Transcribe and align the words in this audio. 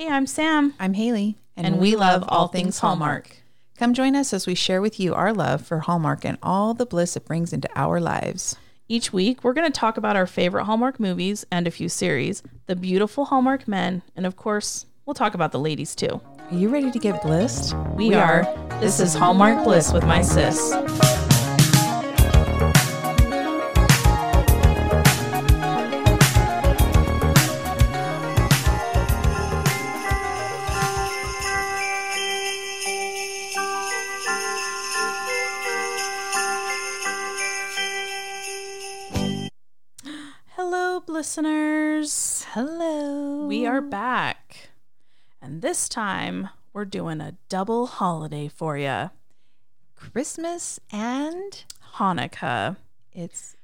Hey, 0.00 0.08
I'm 0.08 0.26
Sam. 0.26 0.72
I'm 0.80 0.94
Haley, 0.94 1.36
And 1.58 1.78
we 1.78 1.94
love 1.94 2.24
all 2.26 2.48
things 2.48 2.78
Hallmark. 2.78 3.36
Come 3.76 3.92
join 3.92 4.16
us 4.16 4.32
as 4.32 4.46
we 4.46 4.54
share 4.54 4.80
with 4.80 4.98
you 4.98 5.12
our 5.12 5.30
love 5.30 5.66
for 5.66 5.80
Hallmark 5.80 6.24
and 6.24 6.38
all 6.42 6.72
the 6.72 6.86
bliss 6.86 7.16
it 7.16 7.26
brings 7.26 7.52
into 7.52 7.68
our 7.76 8.00
lives. 8.00 8.56
Each 8.88 9.12
week, 9.12 9.44
we're 9.44 9.52
going 9.52 9.70
to 9.70 9.78
talk 9.78 9.98
about 9.98 10.16
our 10.16 10.26
favorite 10.26 10.64
Hallmark 10.64 11.00
movies 11.00 11.44
and 11.52 11.66
a 11.66 11.70
few 11.70 11.90
series, 11.90 12.42
the 12.64 12.76
beautiful 12.76 13.26
Hallmark 13.26 13.68
men, 13.68 14.00
and 14.16 14.24
of 14.24 14.36
course, 14.36 14.86
we'll 15.04 15.12
talk 15.12 15.34
about 15.34 15.52
the 15.52 15.60
ladies 15.60 15.94
too. 15.94 16.18
Are 16.50 16.56
you 16.56 16.70
ready 16.70 16.90
to 16.90 16.98
get 16.98 17.20
blissed? 17.22 17.76
We, 17.94 18.14
are. 18.14 18.44
This 18.80 19.00
is 19.00 19.12
Hallmark 19.12 19.64
Bliss 19.64 19.92
with 19.92 20.06
my 20.06 20.22
sis. 20.22 20.72
Hello. 42.54 43.46
We 43.46 43.64
are 43.64 43.80
back. 43.80 44.70
And 45.40 45.62
this 45.62 45.88
time, 45.88 46.48
we're 46.72 46.84
doing 46.84 47.20
a 47.20 47.36
double 47.48 47.86
holiday 47.86 48.48
for 48.48 48.76
you 48.76 49.10
Christmas 49.94 50.80
and 50.90 51.62
Hanukkah. 51.94 52.76
it's 53.12 53.54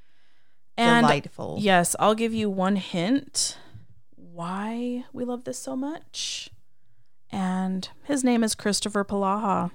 And 0.77 1.05
delightful. 1.05 1.57
yes, 1.59 1.97
I'll 1.99 2.15
give 2.15 2.33
you 2.33 2.49
one 2.49 2.77
hint 2.77 3.59
why 4.15 5.05
we 5.13 5.25
love 5.25 5.43
this 5.43 5.59
so 5.59 5.75
much. 5.75 6.51
And 7.33 7.89
his 8.05 8.23
name 8.23 8.45
is 8.45 8.55
Kristoffer 8.55 9.05
Polaha. 9.05 9.73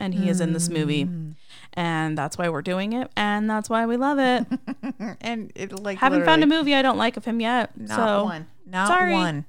And 0.00 0.14
he 0.14 0.28
is 0.28 0.40
in 0.40 0.52
this 0.52 0.68
movie. 0.68 1.04
Mm. 1.04 1.34
And 1.74 2.18
that's 2.18 2.36
why 2.36 2.48
we're 2.48 2.62
doing 2.62 2.92
it. 2.92 3.10
And 3.16 3.48
that's 3.48 3.68
why 3.70 3.86
we 3.86 3.96
love 3.96 4.18
it. 4.18 4.46
and 5.20 5.52
it 5.54 5.78
like 5.80 5.98
Haven't 5.98 6.24
found 6.24 6.42
a 6.42 6.46
literally 6.46 6.62
movie 6.62 6.74
I 6.74 6.82
don't 6.82 6.98
like 6.98 7.16
of 7.16 7.24
him 7.24 7.40
yet. 7.40 7.78
Not 7.78 7.96
so 7.96 8.24
one. 8.24 8.46
Not 8.66 8.88
sorry. 8.88 9.12
one. 9.12 9.44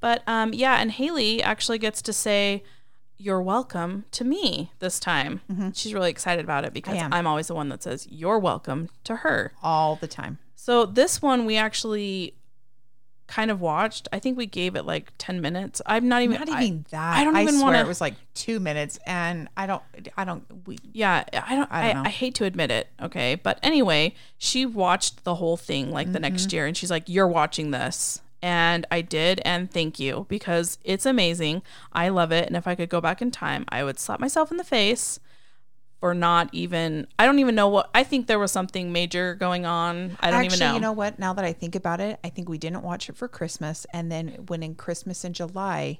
But 0.00 0.22
um, 0.26 0.52
yeah, 0.54 0.80
and 0.80 0.92
Haley 0.92 1.42
actually 1.42 1.78
gets 1.78 2.00
to 2.02 2.12
say, 2.12 2.62
You're 3.16 3.42
welcome 3.42 4.04
to 4.12 4.24
me 4.24 4.70
this 4.78 5.00
time. 5.00 5.40
She's 5.74 5.92
really 5.92 6.10
excited 6.10 6.44
about 6.44 6.64
it 6.64 6.72
because 6.72 6.96
am. 6.96 7.12
I'm 7.12 7.26
always 7.26 7.48
the 7.48 7.54
one 7.54 7.68
that 7.70 7.82
says, 7.82 8.06
You're 8.10 8.38
welcome 8.38 8.90
to 9.04 9.16
her. 9.16 9.52
All 9.62 9.96
the 9.96 10.08
time. 10.08 10.38
So 10.54 10.86
this 10.86 11.22
one 11.22 11.46
we 11.46 11.56
actually 11.56 12.34
kind 13.28 13.50
of 13.50 13.60
watched. 13.60 14.08
I 14.12 14.18
think 14.18 14.36
we 14.36 14.46
gave 14.46 14.74
it 14.74 14.82
like 14.84 15.12
10 15.18 15.40
minutes. 15.40 15.80
I'm 15.86 16.08
not 16.08 16.22
even, 16.22 16.38
Not 16.40 16.48
I- 16.48 16.62
even 16.64 16.84
that. 16.90 17.18
I 17.18 17.22
don't 17.24 17.36
even 17.36 17.60
wanna- 17.60 17.78
it 17.80 17.86
was 17.86 18.00
like 18.00 18.14
two 18.34 18.58
minutes, 18.58 18.98
and 19.06 19.48
I 19.56 19.66
don't. 19.66 19.82
I 20.16 20.24
don't. 20.24 20.44
We. 20.66 20.78
yeah, 20.92 21.24
I 21.32 21.54
don't, 21.54 21.70
I 21.70 21.84
I, 21.84 21.92
don't 21.92 21.96
I, 21.98 22.02
know. 22.04 22.08
hate 22.10 22.34
to 22.36 22.44
admit 22.44 22.70
it. 22.70 22.88
Okay. 23.00 23.36
But 23.36 23.58
anyway, 23.62 24.14
she 24.38 24.66
watched 24.66 25.22
the 25.24 25.36
whole 25.36 25.56
thing 25.56 25.90
like 25.92 26.08
the 26.12 26.14
Mm-hmm. 26.18 26.22
next 26.22 26.52
year 26.52 26.66
and 26.66 26.76
she's 26.76 26.90
like, 26.90 27.04
You're 27.06 27.28
watching 27.28 27.70
this. 27.70 28.20
And 28.40 28.86
I 28.90 29.00
did. 29.00 29.40
And 29.44 29.70
thank 29.70 29.98
you 29.98 30.24
because 30.28 30.78
it's 30.84 31.04
amazing. 31.04 31.62
I 31.92 32.08
love 32.08 32.30
it. 32.32 32.46
And 32.46 32.56
if 32.56 32.66
I 32.68 32.74
could 32.76 32.88
go 32.88 33.00
back 33.00 33.20
in 33.20 33.30
time, 33.30 33.64
I 33.68 33.82
would 33.84 33.98
slap 33.98 34.20
myself 34.20 34.50
in 34.50 34.56
the 34.58 34.64
face 34.64 35.18
for 36.00 36.14
not 36.14 36.48
even, 36.52 37.06
I 37.18 37.26
don't 37.26 37.38
even 37.40 37.54
know 37.54 37.68
what, 37.68 37.90
I 37.94 38.04
think 38.04 38.26
there 38.28 38.38
was 38.38 38.52
something 38.52 38.92
major 38.92 39.34
going 39.34 39.66
on. 39.66 40.16
I 40.20 40.30
don't 40.30 40.40
Actually, 40.44 40.56
even 40.56 40.58
know. 40.68 40.74
you 40.74 40.80
know 40.80 40.92
what? 40.92 41.18
Now 41.18 41.32
that 41.32 41.44
I 41.44 41.52
think 41.52 41.74
about 41.74 42.00
it, 42.00 42.18
I 42.22 42.28
think 42.28 42.48
we 42.48 42.58
didn't 42.58 42.82
watch 42.82 43.08
it 43.08 43.16
for 43.16 43.26
Christmas, 43.28 43.86
and 43.92 44.10
then 44.12 44.44
when 44.46 44.62
in 44.62 44.74
Christmas 44.76 45.24
in 45.24 45.32
July, 45.32 45.98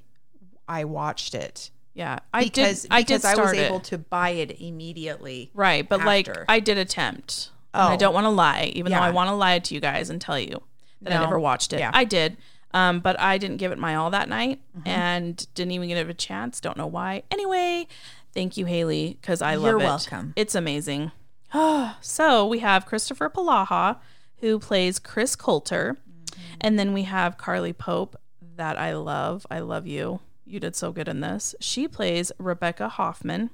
I 0.67 0.83
watched 0.85 1.33
it 1.35 1.71
yeah. 1.95 2.19
I 2.33 2.43
because 2.45 2.83
did, 2.83 2.91
I 2.93 3.01
did 3.01 3.21
because 3.21 3.37
I, 3.37 3.41
was 3.41 3.51
it. 3.53 3.57
able 3.57 3.79
to 3.81 3.97
buy 3.97 4.29
it 4.29 4.61
immediately. 4.61 5.51
Right, 5.53 5.87
but 5.89 6.05
like. 6.05 6.29
I 6.47 6.59
did 6.61 6.77
attempt. 6.77 7.49
And 7.73 7.83
I 7.83 7.93
Oh. 7.95 7.97
don't 7.97 8.13
want 8.13 8.23
to 8.25 8.29
lie, 8.29 8.71
even 8.73 8.91
though 8.93 8.99
I 8.99 9.09
want 9.11 9.27
to 9.29 9.33
lie 9.35 9.59
to 9.59 9.73
you 9.75 9.81
guys 9.81 10.09
and 10.09 10.21
tell 10.21 10.39
you 10.39 10.61
that 11.01 11.11
I 11.13 11.21
never 11.21 11.39
watched 11.39 11.73
it. 11.73 11.79
Yeah. 11.79 11.91
I 11.93 12.05
did, 12.05 12.37
um, 12.73 12.99
but 13.01 13.19
I 13.19 13.37
didn't 13.37 13.57
give 13.57 13.71
it 13.73 13.77
my 13.79 13.95
all 13.95 14.11
that 14.11 14.29
night, 14.29 14.59
Mm-hmm. 14.77 14.87
and 14.87 15.47
didn't 15.55 15.71
even 15.71 15.89
give 15.89 16.07
it 16.07 16.09
a 16.11 16.13
chance. 16.13 16.61
Don't 16.61 16.77
know 16.77 16.87
why. 16.87 17.23
Anyway, 17.31 17.87
thank 18.33 18.57
you, 18.57 18.65
Haley, 18.65 19.17
because 19.21 19.41
I 19.41 19.55
love 19.55 19.71
You're 19.71 19.81
it. 19.81 19.83
welcome. 19.85 20.33
It's 20.35 20.55
amazing. 20.55 21.11
so 22.01 22.45
we 22.45 22.59
have 22.59 22.85
Kristoffer 22.87 23.31
Polaha, 23.31 23.97
who 24.37 24.59
plays 24.59 24.99
Chris 24.99 25.35
Coulter, 25.35 25.97
Mm-hmm. 26.29 26.57
and 26.61 26.79
then 26.79 26.93
we 26.93 27.03
have 27.03 27.37
Carly 27.37 27.73
Pope, 27.73 28.15
that 28.55 28.77
I 28.77 28.93
love. 28.93 29.47
I 29.49 29.59
love 29.59 29.87
you. 29.87 30.19
You 30.45 30.59
did 30.59 30.75
so 30.75 30.91
good 30.91 31.07
in 31.07 31.21
this. 31.21 31.55
She 31.59 31.87
plays 31.87 32.31
Rebecca 32.37 32.87
Hoffman. 32.89 33.49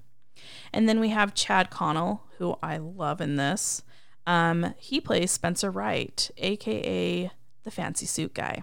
And 0.74 0.90
then 0.90 1.00
we 1.00 1.10
have 1.10 1.34
Chad 1.36 1.70
Connell, 1.70 2.24
who 2.38 2.58
I 2.62 2.78
love 2.78 3.22
in 3.22 3.36
this. 3.38 3.84
Um, 4.28 4.74
he 4.78 5.00
plays 5.00 5.32
Spencer 5.32 5.72
Wright, 5.72 6.30
aka 6.38 7.32
the 7.64 7.72
fancy 7.72 8.06
suit 8.06 8.34
guy. 8.34 8.62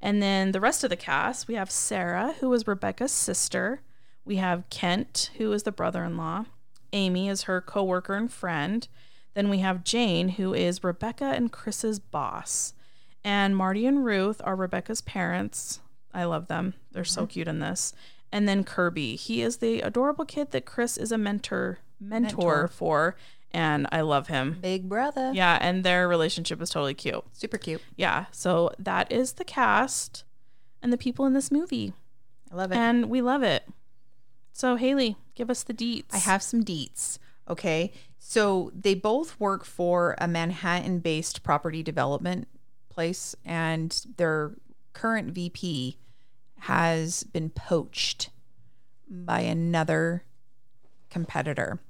And 0.00 0.20
then 0.22 0.52
the 0.52 0.60
rest 0.60 0.82
of 0.84 0.90
the 0.90 0.96
cast, 0.96 1.46
we 1.46 1.54
have 1.54 1.70
Sarah, 1.70 2.34
who 2.40 2.48
was 2.48 2.66
Rebecca's 2.66 3.12
sister. 3.12 3.82
We 4.24 4.36
have 4.36 4.68
Kent, 4.70 5.30
who 5.38 5.52
is 5.52 5.64
the 5.64 5.72
brother-in-law. 5.72 6.44
Amy 6.92 7.28
is 7.28 7.42
her 7.42 7.60
coworker 7.60 8.14
and 8.14 8.32
friend. 8.32 8.86
Then 9.34 9.48
we 9.48 9.58
have 9.58 9.84
Jane, 9.84 10.30
who 10.30 10.54
is 10.54 10.84
Rebecca 10.84 11.24
and 11.24 11.50
Chris's 11.50 11.98
boss. 11.98 12.74
And 13.24 13.56
Marty 13.56 13.86
and 13.86 14.04
Ruth 14.04 14.40
are 14.44 14.56
Rebecca's 14.56 15.00
parents. 15.00 15.80
I 16.12 16.24
love 16.24 16.48
them. 16.48 16.74
They're 16.92 17.04
so 17.04 17.22
mm-hmm. 17.22 17.28
cute 17.28 17.48
in 17.48 17.60
this. 17.60 17.94
And 18.30 18.48
then 18.48 18.64
Kirby, 18.64 19.16
he 19.16 19.42
is 19.42 19.58
the 19.58 19.80
adorable 19.80 20.24
kid 20.24 20.50
that 20.50 20.66
Chris 20.66 20.96
is 20.96 21.12
a 21.12 21.18
mentor 21.18 21.78
mentor, 22.00 22.36
Mentor. 22.36 22.68
for, 22.68 23.16
and 23.52 23.86
I 23.92 24.00
love 24.00 24.28
him. 24.28 24.58
Big 24.60 24.88
brother. 24.88 25.30
Yeah, 25.34 25.58
and 25.60 25.84
their 25.84 26.08
relationship 26.08 26.60
is 26.60 26.70
totally 26.70 26.94
cute. 26.94 27.22
Super 27.32 27.58
cute. 27.58 27.80
Yeah, 27.96 28.26
so 28.32 28.72
that 28.78 29.10
is 29.12 29.34
the 29.34 29.44
cast 29.44 30.24
and 30.82 30.92
the 30.92 30.98
people 30.98 31.26
in 31.26 31.32
this 31.32 31.50
movie, 31.50 31.92
I 32.50 32.56
love 32.56 32.72
it. 32.72 32.76
and 32.76 33.08
we 33.08 33.22
love 33.22 33.42
it. 33.42 33.64
So 34.52 34.76
Haley, 34.76 35.16
give 35.34 35.50
us 35.50 35.62
the 35.62 35.74
deets. 35.74 36.12
I 36.12 36.18
have 36.18 36.42
some 36.42 36.62
deets. 36.62 37.18
Okay. 37.48 37.92
So 38.18 38.70
they 38.74 38.94
both 38.94 39.38
work 39.40 39.64
for 39.64 40.14
a 40.18 40.28
Manhattan 40.28 41.00
based 41.00 41.42
property 41.42 41.82
development 41.82 42.46
place, 42.88 43.34
and 43.44 44.06
their 44.16 44.52
current 44.92 45.32
VP 45.32 45.98
has 46.60 47.24
been 47.24 47.50
poached 47.50 48.30
by 49.08 49.40
another 49.40 50.24
competitor. 51.10 51.80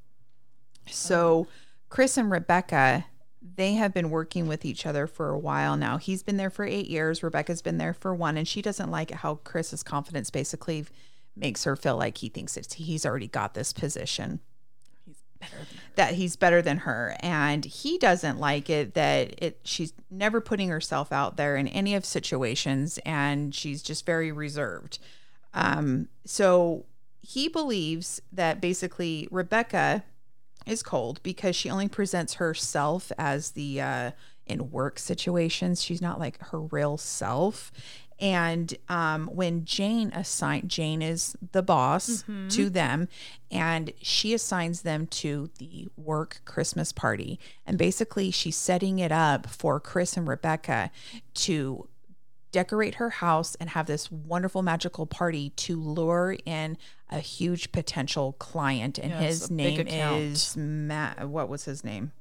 So 0.88 1.46
Chris 1.88 2.16
and 2.16 2.30
Rebecca, 2.30 3.04
they 3.54 3.74
have 3.74 3.92
been 3.92 4.10
working 4.10 4.48
with 4.48 4.64
each 4.64 4.86
other 4.86 5.06
for 5.06 5.28
a 5.28 5.38
while 5.38 5.76
now. 5.76 5.98
He's 5.98 6.22
been 6.22 6.38
there 6.38 6.50
for 6.50 6.64
eight 6.64 6.88
years. 6.88 7.22
Rebecca's 7.22 7.62
been 7.62 7.78
there 7.78 7.92
for 7.92 8.14
one, 8.14 8.36
and 8.36 8.48
she 8.48 8.62
doesn't 8.62 8.90
like 8.90 9.10
how 9.10 9.36
Chris's 9.36 9.82
confidence 9.82 10.30
basically 10.30 10.86
makes 11.36 11.64
her 11.64 11.76
feel 11.76 11.96
like 11.96 12.18
he 12.18 12.28
thinks 12.28 12.56
it's 12.56 12.74
he's 12.74 13.06
already 13.06 13.28
got 13.28 13.54
this 13.54 13.72
position. 13.72 14.40
That 15.96 16.14
he's 16.14 16.36
better 16.36 16.62
than 16.62 16.78
her. 16.78 17.16
And 17.20 17.64
he 17.64 17.98
doesn't 17.98 18.38
like 18.38 18.70
it 18.70 18.94
that 18.94 19.34
it 19.42 19.60
she's 19.64 19.92
never 20.10 20.40
putting 20.40 20.68
herself 20.68 21.12
out 21.12 21.36
there 21.36 21.56
in 21.56 21.68
any 21.68 21.94
of 21.94 22.04
situations 22.04 22.98
and 23.04 23.54
she's 23.54 23.82
just 23.82 24.06
very 24.06 24.30
reserved. 24.32 24.98
Um 25.52 26.08
so 26.24 26.86
he 27.20 27.48
believes 27.48 28.22
that 28.32 28.60
basically 28.60 29.28
rebecca 29.30 30.04
is 30.66 30.82
cold 30.82 31.20
because 31.22 31.56
she 31.56 31.70
only 31.70 31.88
presents 31.88 32.34
herself 32.34 33.10
as 33.18 33.52
the 33.52 33.80
uh 33.80 34.10
in 34.46 34.70
work 34.70 34.98
situations. 34.98 35.82
She's 35.82 36.02
not 36.02 36.18
like 36.18 36.38
her 36.48 36.60
real 36.60 36.96
self 36.96 37.72
and 38.22 38.72
um, 38.88 39.26
when 39.26 39.64
Jane 39.64 40.12
assigned 40.14 40.70
Jane 40.70 41.02
is 41.02 41.36
the 41.50 41.62
boss 41.62 42.22
to 42.50 42.70
them, 42.70 43.08
and 43.50 43.92
she 44.00 44.32
assigns 44.32 44.82
them 44.82 45.08
to 45.08 45.50
the 45.58 45.88
work 45.96 46.40
Christmas 46.44 46.92
party, 46.92 47.40
and 47.66 47.76
basically 47.76 48.30
she's 48.30 48.56
setting 48.56 49.00
it 49.00 49.10
up 49.10 49.50
for 49.50 49.80
Chris 49.80 50.16
and 50.16 50.28
Rebecca 50.28 50.90
to 51.34 51.88
decorate 52.52 52.96
her 52.96 53.10
house 53.10 53.54
and 53.56 53.70
have 53.70 53.86
this 53.86 54.10
wonderful 54.12 54.62
magical 54.62 55.06
party 55.06 55.50
to 55.56 55.80
lure 55.80 56.36
in 56.44 56.76
a 57.10 57.18
huge 57.18 57.72
potential 57.72 58.34
client, 58.34 58.98
and 58.98 59.10
Yes, 59.10 59.22
his 59.22 59.50
name 59.50 59.86
is 59.88 60.56
Matt. 60.56 61.28
What 61.28 61.48
was 61.48 61.64
his 61.64 61.82
name? 61.82 62.12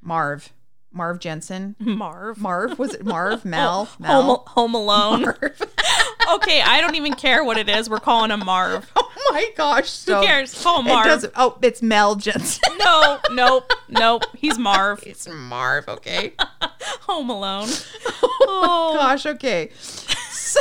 Marv. 0.00 0.52
Marv 0.96 1.20
Jensen. 1.20 1.76
Marv. 1.78 2.38
Marv 2.38 2.78
was 2.78 2.94
it 2.94 3.04
Marv? 3.04 3.44
Mel? 3.44 3.88
Mel? 3.98 4.22
Home, 4.22 4.40
Home 4.48 4.74
Alone. 4.74 5.24
okay, 6.32 6.62
I 6.62 6.80
don't 6.80 6.94
even 6.94 7.14
care 7.14 7.44
what 7.44 7.58
it 7.58 7.68
is. 7.68 7.88
We're 7.90 8.00
calling 8.00 8.30
him 8.30 8.44
Marv. 8.44 8.90
Oh 9.28 9.32
my 9.32 9.50
gosh! 9.56 9.90
So 9.90 10.20
Who 10.20 10.26
cares? 10.26 10.62
Call 10.62 10.80
him 10.80 10.86
It 10.86 10.90
Marv. 10.94 11.04
doesn't. 11.06 11.32
Oh, 11.34 11.58
it's 11.60 11.82
Mel 11.82 12.14
Jensen. 12.14 12.60
No, 12.78 13.18
nope, 13.32 13.72
nope. 13.88 14.22
He's 14.36 14.56
Marv. 14.56 15.02
it's 15.04 15.26
Marv. 15.28 15.88
Okay. 15.88 16.32
Home 17.02 17.28
Alone. 17.28 17.68
Oh, 18.06 18.28
oh 18.40 18.94
gosh. 18.96 19.26
Okay. 19.26 19.70
So 20.30 20.60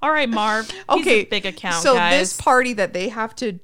All 0.00 0.10
right, 0.12 0.28
Marv. 0.28 0.70
Okay, 0.88 1.24
big 1.24 1.46
account, 1.46 1.82
So 1.82 1.94
guys. 1.94 2.20
this 2.20 2.40
party 2.40 2.74
that 2.74 2.92
they 2.92 3.08
have 3.08 3.34
to 3.36 3.58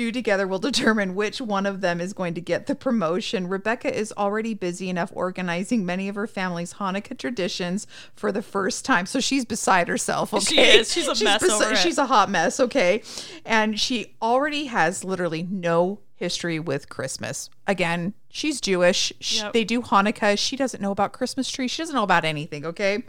do 0.00 0.10
together 0.10 0.46
will 0.46 0.58
determine 0.58 1.14
which 1.14 1.42
one 1.42 1.66
of 1.66 1.82
them 1.82 2.00
is 2.00 2.14
going 2.14 2.32
to 2.32 2.40
get 2.40 2.66
the 2.66 2.74
promotion. 2.74 3.46
Rebecca 3.48 3.94
is 3.94 4.14
already 4.16 4.54
busy 4.54 4.88
enough 4.88 5.12
organizing 5.14 5.84
many 5.84 6.08
of 6.08 6.14
her 6.14 6.26
family's 6.26 6.74
Hanukkah 6.74 7.18
traditions 7.18 7.86
for 8.14 8.32
the 8.32 8.40
first 8.40 8.84
time, 8.86 9.04
so 9.04 9.20
she's 9.20 9.44
beside 9.44 9.88
herself. 9.88 10.32
Okay, 10.32 10.44
She 10.44 10.60
is. 10.60 10.92
She's 10.92 11.06
a 11.06 11.24
mess 11.24 11.42
over 11.42 11.72
it. 11.72 11.78
She's 11.78 11.98
a 11.98 12.06
hot 12.06 12.30
mess. 12.30 12.58
Okay, 12.58 13.02
and 13.44 13.78
she 13.78 14.16
already 14.22 14.66
has 14.66 15.04
literally 15.04 15.42
no 15.42 16.00
history 16.14 16.58
with 16.58 16.88
Christmas. 16.88 17.50
Again, 17.66 18.14
she's 18.30 18.60
Jewish. 18.60 19.12
Sh 19.20 19.42
Yep. 19.42 19.52
They 19.52 19.64
do 19.64 19.82
Hanukkah. 19.82 20.38
She 20.38 20.56
doesn't 20.56 20.80
know 20.80 20.92
about 20.92 21.12
Christmas 21.12 21.50
trees. 21.50 21.70
She 21.70 21.82
doesn't 21.82 21.94
know 21.94 22.04
about 22.04 22.24
anything. 22.24 22.64
Okay, 22.64 23.04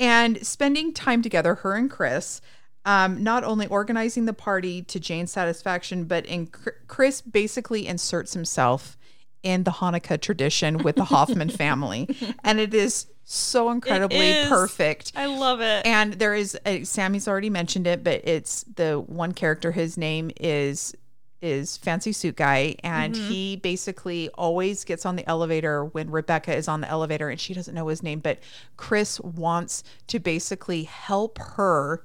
and 0.00 0.44
spending 0.44 0.92
time 0.92 1.22
together, 1.22 1.54
her 1.56 1.74
and 1.74 1.88
Chris. 1.88 2.40
Um, 2.86 3.22
not 3.22 3.44
only 3.44 3.66
organizing 3.66 4.26
the 4.26 4.32
party 4.34 4.82
to 4.82 5.00
Jane's 5.00 5.32
satisfaction, 5.32 6.04
but 6.04 6.26
in 6.26 6.48
Chris 6.86 7.20
basically 7.22 7.86
inserts 7.86 8.34
himself 8.34 8.98
in 9.42 9.64
the 9.64 9.70
Hanukkah 9.70 10.20
tradition 10.20 10.78
with 10.78 10.96
the 10.96 11.04
Hoffman 11.04 11.48
family, 11.62 12.08
and 12.42 12.60
it 12.60 12.74
is 12.74 13.06
so 13.24 13.70
incredibly 13.70 14.34
perfect. 14.48 15.12
I 15.16 15.26
love 15.26 15.60
it. 15.62 15.86
And 15.86 16.14
there 16.14 16.34
is 16.34 16.58
a, 16.66 16.84
Sammy's 16.84 17.26
already 17.26 17.48
mentioned 17.50 17.86
it, 17.86 18.04
but 18.04 18.20
it's 18.24 18.64
the 18.64 18.96
one 19.00 19.32
character. 19.32 19.72
His 19.72 19.96
name 19.96 20.30
is 20.38 20.94
is 21.40 21.76
fancy 21.76 22.12
suit 22.12 22.36
guy, 22.36 22.74
and 22.82 23.14
Mm-hmm. 23.14 23.28
he 23.30 23.56
basically 23.56 24.30
always 24.30 24.82
gets 24.84 25.04
on 25.04 25.16
the 25.16 25.28
elevator 25.28 25.84
when 25.84 26.10
Rebecca 26.10 26.54
is 26.56 26.68
on 26.68 26.80
the 26.80 26.88
elevator, 26.88 27.28
and 27.28 27.38
she 27.38 27.52
doesn't 27.54 27.74
know 27.74 27.88
his 27.88 28.02
name. 28.02 28.20
But 28.20 28.38
Chris 28.78 29.20
wants 29.20 29.84
to 30.08 30.18
basically 30.18 30.84
help 30.84 31.38
her. 31.38 32.04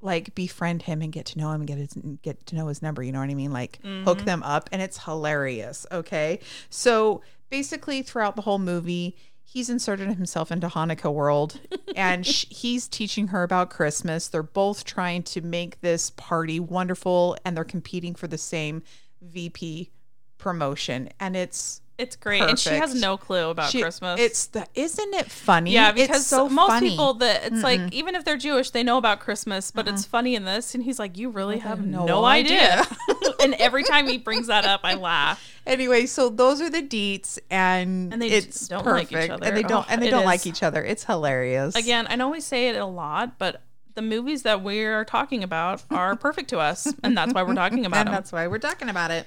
Like 0.00 0.34
befriend 0.34 0.82
him 0.82 1.02
and 1.02 1.10
get 1.12 1.26
to 1.26 1.38
know 1.38 1.50
him 1.50 1.60
and 1.62 1.66
get 1.66 1.78
his 1.78 1.94
get 2.22 2.46
to 2.46 2.56
know 2.56 2.68
his 2.68 2.82
number. 2.82 3.02
You 3.02 3.10
know 3.12 3.18
what 3.20 3.30
I 3.30 3.34
mean? 3.34 3.52
Like 3.52 3.80
Mm-hmm. 3.82 4.04
hook 4.04 4.24
them 4.24 4.42
up, 4.44 4.68
and 4.72 4.80
it's 4.80 4.98
hilarious. 5.04 5.86
Okay, 5.90 6.38
so 6.70 7.20
basically 7.50 8.02
throughout 8.02 8.36
the 8.36 8.42
whole 8.42 8.58
movie, 8.60 9.16
he's 9.42 9.68
inserted 9.68 10.08
himself 10.10 10.52
into 10.52 10.68
Hanukkah 10.68 11.12
world 11.12 11.58
and 11.96 12.24
sh- 12.26 12.44
he's 12.50 12.86
teaching 12.86 13.28
her 13.28 13.42
about 13.42 13.70
Christmas. 13.70 14.28
They're 14.28 14.42
both 14.42 14.84
trying 14.84 15.22
to 15.24 15.40
make 15.40 15.80
this 15.80 16.10
party 16.10 16.60
wonderful 16.60 17.36
and 17.44 17.56
they're 17.56 17.64
competing 17.64 18.14
for 18.14 18.28
the 18.28 18.38
same 18.38 18.82
VP 19.22 19.90
promotion 20.36 21.08
and 21.18 21.34
it's 21.36 21.80
it's 21.98 22.14
great, 22.16 22.42
and 22.42 22.58
she 22.58 22.70
has 22.70 22.94
no 22.94 23.16
clue 23.16 23.50
about 23.50 23.70
she- 23.70 23.80
Christmas. 23.82 24.20
It's 24.20 24.46
the 24.46 24.66
isn't 24.74 25.14
it 25.14 25.30
funny? 25.30 25.72
yeah, 25.72 25.90
It's 25.90 26.00
because 26.02 26.26
so 26.26 26.48
most 26.48 26.68
funny. 26.68 26.90
people 26.90 27.14
that 27.14 27.44
it's 27.52 27.62
like 27.62 27.80
even 27.92 28.14
if 28.14 28.24
they're 28.24 28.36
Jewish, 28.36 28.70
they 28.70 28.82
know 28.84 28.96
about 28.98 29.20
Christmas, 29.20 29.70
but 29.70 29.88
it's 29.88 30.04
funny 30.04 30.34
in 30.34 30.44
this, 30.44 30.74
and 30.74 30.82
he's 30.84 30.98
like, 30.98 31.18
"You 31.18 31.28
really 31.30 31.58
have 31.58 31.84
no, 31.84 32.06
no 32.06 32.24
idea." 32.24 32.86
and 33.42 33.54
every 33.54 33.82
time 33.84 34.06
he 34.06 34.16
brings 34.18 34.46
that 34.46 34.64
up, 34.64 34.80
I 34.84 34.94
laugh. 34.94 35.44
Anyway, 35.66 36.06
so 36.06 36.28
those 36.30 36.62
are 36.62 36.70
the 36.70 36.82
deets 36.82 37.38
and, 37.50 38.10
And 38.12 38.22
they 38.22 38.28
it's 38.28 38.68
don't 38.68 38.86
like 38.86 39.12
each 39.12 39.28
other. 39.28 39.44
and 39.44 39.54
they 39.56 39.62
don't 39.62 39.84
Oh, 39.84 39.92
and 39.92 40.00
they 40.00 40.08
don't 40.08 40.20
is. 40.22 40.26
like 40.26 40.46
each 40.46 40.62
other. 40.62 40.82
It's 40.82 41.04
hilarious. 41.04 41.74
Again, 41.76 42.06
I 42.08 42.16
know 42.16 42.30
we 42.30 42.40
say 42.40 42.68
it 42.70 42.76
a 42.76 42.86
lot, 42.86 43.38
but 43.38 43.60
the 43.94 44.00
movies 44.00 44.44
that 44.44 44.62
we 44.62 44.84
are 44.84 45.04
talking 45.04 45.42
about 45.42 45.82
are 45.90 46.16
perfect 46.28 46.48
to 46.50 46.58
us, 46.58 46.86
and 47.02 47.16
that's 47.18 47.34
why 47.34 47.42
we're 47.42 47.54
talking 47.54 47.84
about 47.84 47.98
and 48.00 48.06
them. 48.08 48.14
that's 48.14 48.32
why 48.32 48.46
we're 48.46 48.58
talking 48.58 48.88
about 48.88 49.10
it. 49.10 49.26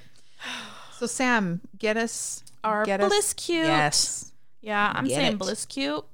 So 0.98 1.06
Sam, 1.06 1.60
get 1.78 1.96
us 1.96 2.42
Our 2.64 2.84
get 2.84 3.00
us- 3.00 3.08
bliss 3.08 3.32
cute. 3.34 3.66
Yes. 3.66 4.32
Yeah, 4.60 4.92
I'm 4.94 5.04
Get 5.06 5.14
saying 5.16 5.32
it. 5.32 5.38
bliss 5.38 5.66
cute. 5.66 6.04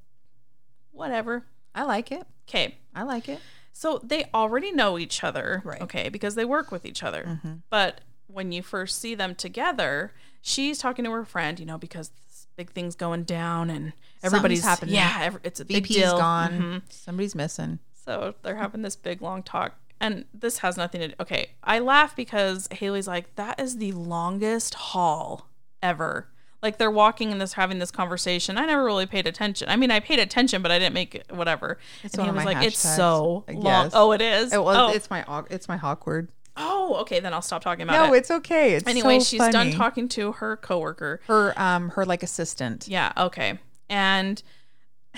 Whatever. 0.93 1.45
I 1.75 1.85
like 1.85 2.11
it. 2.13 2.27
Okay. 2.49 2.77
I 2.95 3.03
like 3.03 3.29
it. 3.29 3.41
So 3.73 4.01
they 4.03 4.25
already 4.35 4.73
know 4.73 4.99
each 4.99 5.23
other, 5.23 5.63
Right. 5.65 5.81
okay, 5.81 6.09
because 6.09 6.35
they 6.35 6.45
work 6.45 6.73
with 6.73 6.85
each 6.85 7.03
other. 7.03 7.41
But 7.71 8.01
when 8.27 8.51
you 8.51 8.63
first 8.63 8.99
see 9.01 9.15
them 9.15 9.35
together, 9.35 10.13
she's 10.43 10.79
talking 10.79 11.05
to 11.05 11.11
her 11.13 11.25
friend, 11.25 11.61
you 11.61 11.67
know, 11.67 11.79
because 11.79 12.09
this 12.27 12.49
big 12.57 12.73
thing's 12.73 12.97
going 12.97 13.23
down 13.25 13.71
and 13.71 13.93
everybody's 14.23 14.65
happening. 14.65 14.95
Yeah, 14.97 15.17
ev- 15.21 15.41
it's 15.45 15.61
a 15.61 15.65
big 15.65 15.87
deal. 15.87 16.19
gone. 16.19 16.83
Mhm. 16.89 16.93
Somebody's 16.93 17.35
missing. 17.37 17.79
So 18.05 18.35
they're 18.43 18.57
having 18.57 18.83
this 18.83 18.97
big 18.97 19.23
long 19.23 19.43
talk. 19.45 19.75
And 20.01 20.25
this 20.35 20.59
has 20.59 20.77
nothing 20.77 21.01
to 21.03 21.09
do. 21.09 21.15
Okay. 21.21 21.51
I 21.63 21.79
laugh 21.81 22.17
because 22.17 22.69
Haley's 22.73 23.07
like, 23.09 23.35
that 23.37 23.61
is 23.61 23.77
the 23.77 23.93
longest 23.93 24.75
hall 24.75 25.49
ever. 25.83 26.29
Like 26.63 26.79
they're 26.79 26.91
walking 26.91 27.31
and 27.31 27.41
this 27.41 27.53
having 27.53 27.79
this 27.79 27.91
conversation. 27.91 28.59
I 28.59 28.67
never 28.67 28.85
really 28.85 29.07
paid 29.07 29.27
attention. 29.27 29.69
I 29.69 29.77
mean, 29.77 29.91
I 29.93 30.01
paid 30.01 30.19
attention, 30.19 30.61
but 30.61 30.71
I 30.73 30.79
didn't 30.79 30.95
make 30.95 31.15
it 31.15 31.27
whatever. 31.31 31.79
It's 32.03 32.15
and 32.15 32.19
one 32.19 32.27
he 32.27 32.31
of 32.31 32.35
was 32.37 32.45
my 32.45 32.53
like, 32.61 32.67
it's 32.67 32.79
so 32.79 33.45
long. 33.49 33.63
guess. 33.63 33.93
Oh, 33.95 34.13
it 34.13 34.21
is. 34.21 34.53
It 34.53 34.63
was. 34.63 34.77
oh. 34.77 34.89
It's 34.93 35.09
my 35.11 35.25
it's 35.51 35.69
my 35.69 35.79
awkward. 35.83 36.31
oh, 36.57 36.97
okay. 37.03 37.21
Then 37.21 37.33
I'll 37.33 37.43
stop 37.43 37.63
talking 37.63 37.83
about 37.85 37.93
No, 37.93 38.05
it. 38.05 38.09
No, 38.09 38.15
it's 38.15 38.31
okay. 38.33 38.75
It's 38.75 38.89
Anyway, 38.89 39.21
so 39.21 39.25
she's 39.25 39.49
done 39.53 39.71
talking 39.73 40.09
to 40.09 40.33
her 40.33 40.57
coworker. 40.57 41.21
Her 41.29 41.55
um 41.57 41.91
her 41.91 42.05
like 42.05 42.25
assistant. 42.25 42.89
Yeah, 42.89 43.13
okay. 43.17 43.61
And 43.89 44.43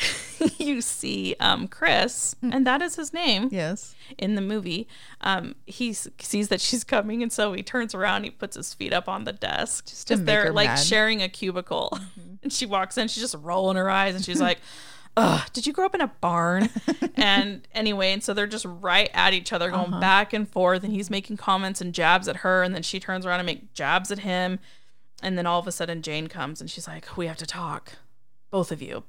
you 0.58 0.80
see 0.80 1.36
um 1.40 1.68
Chris, 1.68 2.34
and 2.42 2.66
that 2.66 2.80
is 2.82 2.96
his 2.96 3.12
name 3.12 3.48
Yes. 3.50 3.94
in 4.18 4.34
the 4.34 4.40
movie. 4.40 4.88
Um 5.20 5.54
he 5.66 5.90
s- 5.90 6.08
sees 6.18 6.48
that 6.48 6.60
she's 6.60 6.84
coming 6.84 7.22
and 7.22 7.32
so 7.32 7.52
he 7.52 7.62
turns 7.62 7.94
around, 7.94 8.24
he 8.24 8.30
puts 8.30 8.56
his 8.56 8.72
feet 8.74 8.92
up 8.92 9.08
on 9.08 9.24
the 9.24 9.32
desk 9.32 9.86
Just 9.86 10.06
to 10.08 10.14
because 10.14 10.20
make 10.20 10.26
they're 10.26 10.44
her 10.46 10.52
like 10.52 10.68
mad. 10.68 10.78
Mm-hmm. 10.78 10.88
sharing 10.88 11.22
a 11.22 11.28
cubicle. 11.28 11.98
and 12.42 12.52
she 12.52 12.66
walks 12.66 12.96
in, 12.98 13.08
she's 13.08 13.22
just 13.22 13.36
rolling 13.40 13.76
her 13.76 13.90
eyes 13.90 14.14
and 14.14 14.24
she's 14.24 14.40
like 14.40 14.58
Ugh, 15.16 15.42
did 15.52 15.66
you 15.66 15.72
grow 15.72 15.84
up 15.86 15.94
in 15.96 16.00
a 16.00 16.06
barn? 16.06 16.68
and 17.16 17.66
anyway, 17.74 18.12
and 18.12 18.22
so 18.22 18.32
they're 18.32 18.46
just 18.46 18.64
right 18.64 19.10
at 19.12 19.34
each 19.34 19.52
other, 19.52 19.68
going 19.68 19.86
Uh-huh. 19.90 20.00
back 20.00 20.32
and 20.32 20.48
forth, 20.48 20.84
and 20.84 20.92
he's 20.92 21.10
making 21.10 21.36
comments 21.36 21.80
and 21.80 21.92
jabs 21.92 22.28
at 22.28 22.36
her, 22.36 22.62
and 22.62 22.72
then 22.76 22.82
she 22.84 23.00
turns 23.00 23.26
around 23.26 23.40
and 23.40 23.46
make 23.46 23.74
jabs 23.74 24.12
at 24.12 24.20
him. 24.20 24.60
And 25.20 25.36
then 25.36 25.46
all 25.46 25.58
of 25.58 25.66
a 25.66 25.72
sudden 25.72 26.00
Jane 26.00 26.28
comes 26.28 26.60
and 26.60 26.70
she's 26.70 26.86
like, 26.86 27.16
We 27.16 27.26
have 27.26 27.36
to 27.38 27.44
talk. 27.44 27.94
Both 28.52 28.70
of 28.70 28.80
you. 28.80 29.02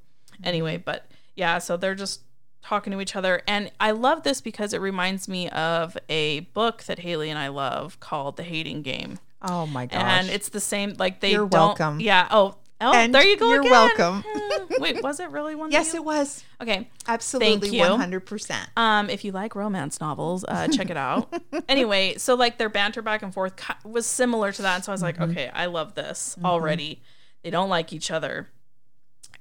Anyway, 0.43 0.75
Mm-hmm. 0.75 0.83
but 0.85 1.07
yeah, 1.35 1.57
so 1.59 1.77
they're 1.77 1.95
just 1.95 2.21
talking 2.61 2.91
to 2.93 3.01
each 3.01 3.15
other. 3.15 3.41
And 3.47 3.71
I 3.79 3.91
love 3.91 4.23
this 4.23 4.41
because 4.41 4.73
it 4.73 4.81
reminds 4.81 5.27
me 5.27 5.49
of 5.49 5.97
a 6.09 6.41
book 6.41 6.83
that 6.83 6.99
Haley 6.99 7.29
and 7.29 7.39
I 7.39 7.47
love 7.47 7.99
called 7.99 8.37
The 8.37 8.43
Hating 8.43 8.81
Game. 8.83 9.17
Oh 9.41 9.65
my 9.65 9.87
gosh. 9.87 9.99
And 10.01 10.29
it's 10.29 10.49
the 10.49 10.59
same 10.59 10.93
like 10.99 11.19
they 11.21 11.31
You're 11.31 11.47
don't 11.47 11.51
welcome. 11.79 11.99
Yeah. 11.99 12.27
Oh, 12.29 12.55
oh 12.79 12.93
And 12.93 13.15
there 13.15 13.23
you 13.23 13.37
go. 13.37 13.49
you're 13.49 13.61
again. 13.61 13.71
welcome. 13.71 14.23
Hmm, 14.71 14.81
Wait, 14.81 15.03
was 15.03 15.19
it 15.19 15.29
really 15.31 15.53
one? 15.55 15.71
yes, 15.71 15.93
it 15.95 16.03
was 16.03 16.43
Okay. 16.61 16.87
absolutely 17.07 17.69
you. 17.69 17.79
one 17.81 17.99
hundred 17.99 18.21
percent. 18.21 18.69
Um, 18.77 19.09
if 19.09 19.25
you 19.25 19.31
like 19.33 19.53
romance 19.55 19.99
novels, 19.99 20.45
uh, 20.47 20.67
check 20.69 20.89
it 20.89 20.95
out. 20.97 21.33
anyway, 21.69 22.15
so 22.17 22.35
like 22.35 22.57
their 22.57 22.69
banter 22.69 23.01
back 23.01 23.21
and 23.21 23.33
forth 23.33 23.53
was 23.83 24.05
similar 24.05 24.51
to 24.53 24.61
that, 24.61 24.75
and 24.75 24.83
so 24.83 24.91
I 24.91 24.93
was 24.93 25.01
like, 25.01 25.17
Mm-hmm. 25.17 25.31
okay, 25.31 25.49
I 25.53 25.65
love 25.65 25.95
this 25.95 26.37
already. 26.45 27.01
They 27.43 27.49
don't 27.49 27.69
like 27.69 27.91
each 27.91 28.11
other, 28.11 28.49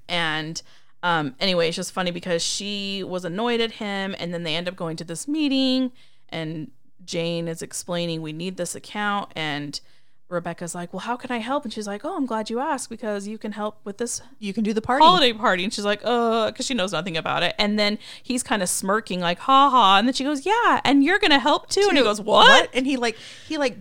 and 0.08 0.60
um, 1.02 1.34
anyway, 1.40 1.68
it's 1.68 1.76
just 1.76 1.92
funny 1.92 2.10
because 2.10 2.42
she 2.42 3.02
was 3.04 3.24
annoyed 3.24 3.60
at 3.60 3.72
him, 3.72 4.14
and 4.18 4.32
then 4.34 4.42
they 4.42 4.54
end 4.54 4.68
up 4.68 4.76
going 4.76 4.96
to 4.96 5.04
this 5.04 5.26
meeting, 5.26 5.92
and 6.28 6.70
Jane 7.04 7.48
is 7.48 7.62
explaining 7.62 8.20
we 8.22 8.32
need 8.32 8.56
this 8.56 8.74
account, 8.74 9.32
and 9.34 9.80
Rebecca's 10.28 10.76
like, 10.76 10.92
well, 10.92 11.00
how 11.00 11.16
can 11.16 11.32
I 11.32 11.38
help? 11.38 11.64
And 11.64 11.72
she's 11.72 11.88
like, 11.88 12.04
oh, 12.04 12.16
I'm 12.16 12.24
glad 12.24 12.50
you 12.50 12.60
asked 12.60 12.88
because 12.88 13.26
you 13.26 13.36
can 13.36 13.50
help 13.50 13.80
with 13.82 13.98
this 13.98 14.22
You 14.38 14.52
can 14.52 14.62
do 14.62 14.72
the 14.72 14.80
party. 14.80 15.04
holiday 15.04 15.32
party. 15.32 15.64
And 15.64 15.74
she's 15.74 15.84
like 15.84 16.00
uh 16.04 16.46
because 16.52 16.66
she 16.66 16.74
knows 16.74 16.92
nothing 16.92 17.16
about 17.16 17.42
it. 17.42 17.52
And 17.58 17.76
then 17.80 17.98
he's 18.22 18.44
kind 18.44 18.62
of 18.62 18.68
smirking 18.68 19.18
like 19.18 19.40
ha 19.40 19.68
ha 19.70 19.96
and 19.98 20.06
then 20.06 20.14
she 20.14 20.22
goes 20.22 20.46
yeah 20.46 20.80
and 20.84 21.02
you're 21.02 21.18
gonna 21.18 21.40
help 21.40 21.68
too, 21.68 21.84
and 21.88 21.98
he 21.98 22.04
goes 22.04 22.20
what, 22.20 22.70
And 22.72 22.86
he 22.86 22.96
like 22.96 23.16
he 23.48 23.58
like 23.58 23.78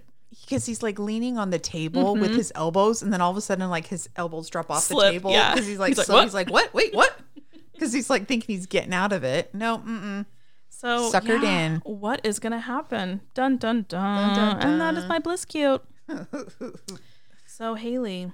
because 0.50 0.66
he's 0.66 0.82
like 0.82 0.98
leaning 0.98 1.38
on 1.38 1.52
the 1.52 1.60
table 1.60 2.16
with 2.16 2.32
his 2.36 2.52
elbows, 2.56 3.02
and 3.04 3.14
then 3.14 3.22
all 3.22 3.30
of 3.32 3.38
a 3.38 3.42
sudden 3.42 3.70
like 3.70 3.88
his 3.88 4.10
elbows 4.16 4.50
drop 4.50 4.72
off 4.72 4.84
Mm-hmm. 4.84 4.94
Slip, 4.94 5.06
the 5.08 5.12
table 5.12 5.32
yeah. 5.32 5.54
because 5.54 5.68
he's 5.68 5.78
like 5.80 5.90
He's 5.90 5.98
like, 6.00 6.08
so 6.08 6.14
"What?" 6.16 6.24
he's 6.24 6.34
like 6.34 6.50
what 6.50 6.74
wait 6.74 6.94
what 6.96 7.16
because 7.74 7.94
he's 7.94 8.10
like 8.10 8.28
thinking 8.28 8.56
he's 8.56 8.66
getting 8.66 8.94
out 8.94 9.14
of 9.14 9.24
it. 9.24 9.54
No, 9.54 9.78
mm-mm. 9.80 10.26
so 10.70 11.12
Suckered 11.12 11.44
yeah, 11.44 11.66
in. 11.66 11.76
what 11.84 12.22
is 12.24 12.40
gonna 12.40 12.60
happen 12.60 13.22
dun 13.34 13.58
dun 13.58 13.86
dun, 13.88 14.36
dun, 14.36 14.60
dun 14.60 14.68
and 14.72 14.82
that 14.82 14.96
is 14.96 15.06
my 15.06 15.20
bliss 15.20 15.46
cute 15.46 15.82
so 17.46 17.76
haley 17.76 18.32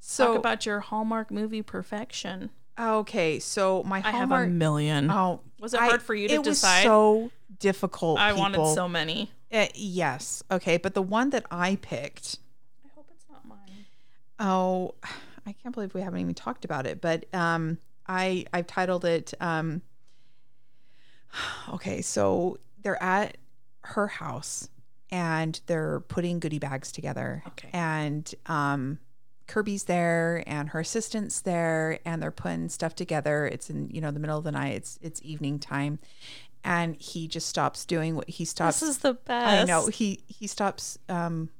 so 0.00 0.26
talk 0.28 0.36
about 0.36 0.66
your 0.66 0.80
hallmark 0.80 1.30
movie 1.30 1.62
perfection 1.62 2.50
okay, 2.78 3.38
so 3.38 3.82
my 3.84 3.98
i 3.98 4.10
have 4.10 4.30
a 4.30 4.34
Hallmark. 4.34 4.50
million 4.50 5.10
oh, 5.10 5.40
Was 5.60 5.74
it 5.74 5.80
hard 5.80 6.02
for 6.02 6.14
you 6.14 6.28
to 6.28 6.34
it 6.34 6.38
was 6.38 6.48
decide? 6.60 6.82
so 6.82 7.30
difficult. 7.60 8.18
i 8.18 8.32
wanted 8.32 8.74
so 8.74 8.88
many 8.88 9.30
Uh, 9.52 9.66
yes, 9.74 10.42
okay, 10.50 10.76
but 10.76 10.94
the 10.94 11.02
one 11.02 11.30
that 11.30 11.46
I 11.50 11.76
picked. 11.76 12.38
i 12.84 12.88
hope 12.94 13.06
it's 13.14 13.26
not 13.30 13.46
mine 13.46 13.84
Oh, 14.40 14.94
I 15.46 15.52
can't 15.52 15.74
believe 15.74 15.94
we 15.94 16.00
haven't 16.00 16.20
even 16.20 16.34
talked 16.34 16.64
about 16.64 16.86
it, 16.86 17.00
but 17.00 17.26
um 17.34 17.78
I 18.06 18.46
I've 18.52 18.66
titled 18.66 19.04
it 19.04 19.34
um 19.40 19.82
Okay, 21.68 22.02
so 22.02 22.58
they're 22.82 23.02
at 23.02 23.36
her 23.82 24.06
house 24.06 24.68
and 25.10 25.60
they're 25.66 26.00
putting 26.00 26.40
goodie 26.40 26.58
bags 26.58 26.90
together. 26.90 27.42
Okay. 27.48 27.68
And 27.72 28.32
um 28.46 28.98
Kirby's 29.46 29.84
there 29.84 30.42
and 30.46 30.70
her 30.70 30.80
assistant's 30.80 31.42
there 31.42 31.98
and 32.06 32.22
they're 32.22 32.30
putting 32.30 32.70
stuff 32.70 32.94
together. 32.94 33.46
It's 33.46 33.68
in, 33.68 33.90
you 33.90 34.00
know, 34.00 34.10
the 34.10 34.18
middle 34.18 34.38
of 34.38 34.44
the 34.44 34.52
night. 34.52 34.74
It's 34.74 34.98
it's 35.02 35.20
evening 35.22 35.58
time. 35.58 35.98
And 36.64 36.96
he 36.96 37.28
just 37.28 37.46
stops 37.48 37.84
doing 37.84 38.16
what 38.16 38.28
he 38.28 38.44
stops. 38.46 38.80
This 38.80 38.88
is 38.88 38.98
the 38.98 39.14
best. 39.14 39.62
I 39.62 39.64
know 39.64 39.86
he 39.86 40.24
he 40.26 40.46
stops 40.46 40.98
um, 41.08 41.50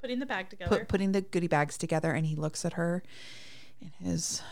Putting 0.00 0.18
the 0.18 0.26
bag 0.26 0.50
together. 0.50 0.80
put, 0.80 0.88
putting 0.88 1.12
the 1.12 1.22
goodie 1.22 1.48
bags 1.48 1.78
together, 1.78 2.12
and 2.12 2.26
he 2.26 2.36
looks 2.36 2.64
at 2.66 2.74
her 2.74 3.02
in 3.80 3.90
his 4.06 4.42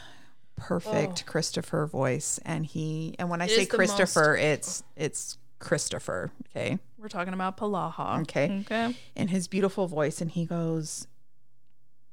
perfect 0.57 1.27
Kristoffer 1.27 1.89
voice, 1.89 2.41
and 2.45 2.65
he 2.65 3.15
and 3.19 3.29
when 3.29 3.43
I 3.43 3.47
It 3.47 3.51
say 3.51 3.67
Kristoffer, 3.67 4.41
it's 4.41 4.83
it's 4.97 5.37
Kristoffer. 5.61 6.31
Okay, 6.49 6.79
We're 6.97 7.09
talking 7.09 7.35
about 7.35 7.59
Polaha. 7.59 8.23
Okay. 8.23 8.61
Okay. 8.61 8.97
in 9.15 9.29
his 9.29 9.47
beautiful 9.47 9.87
voice, 9.89 10.23
and 10.23 10.31
he 10.31 10.47
goes, 10.47 11.07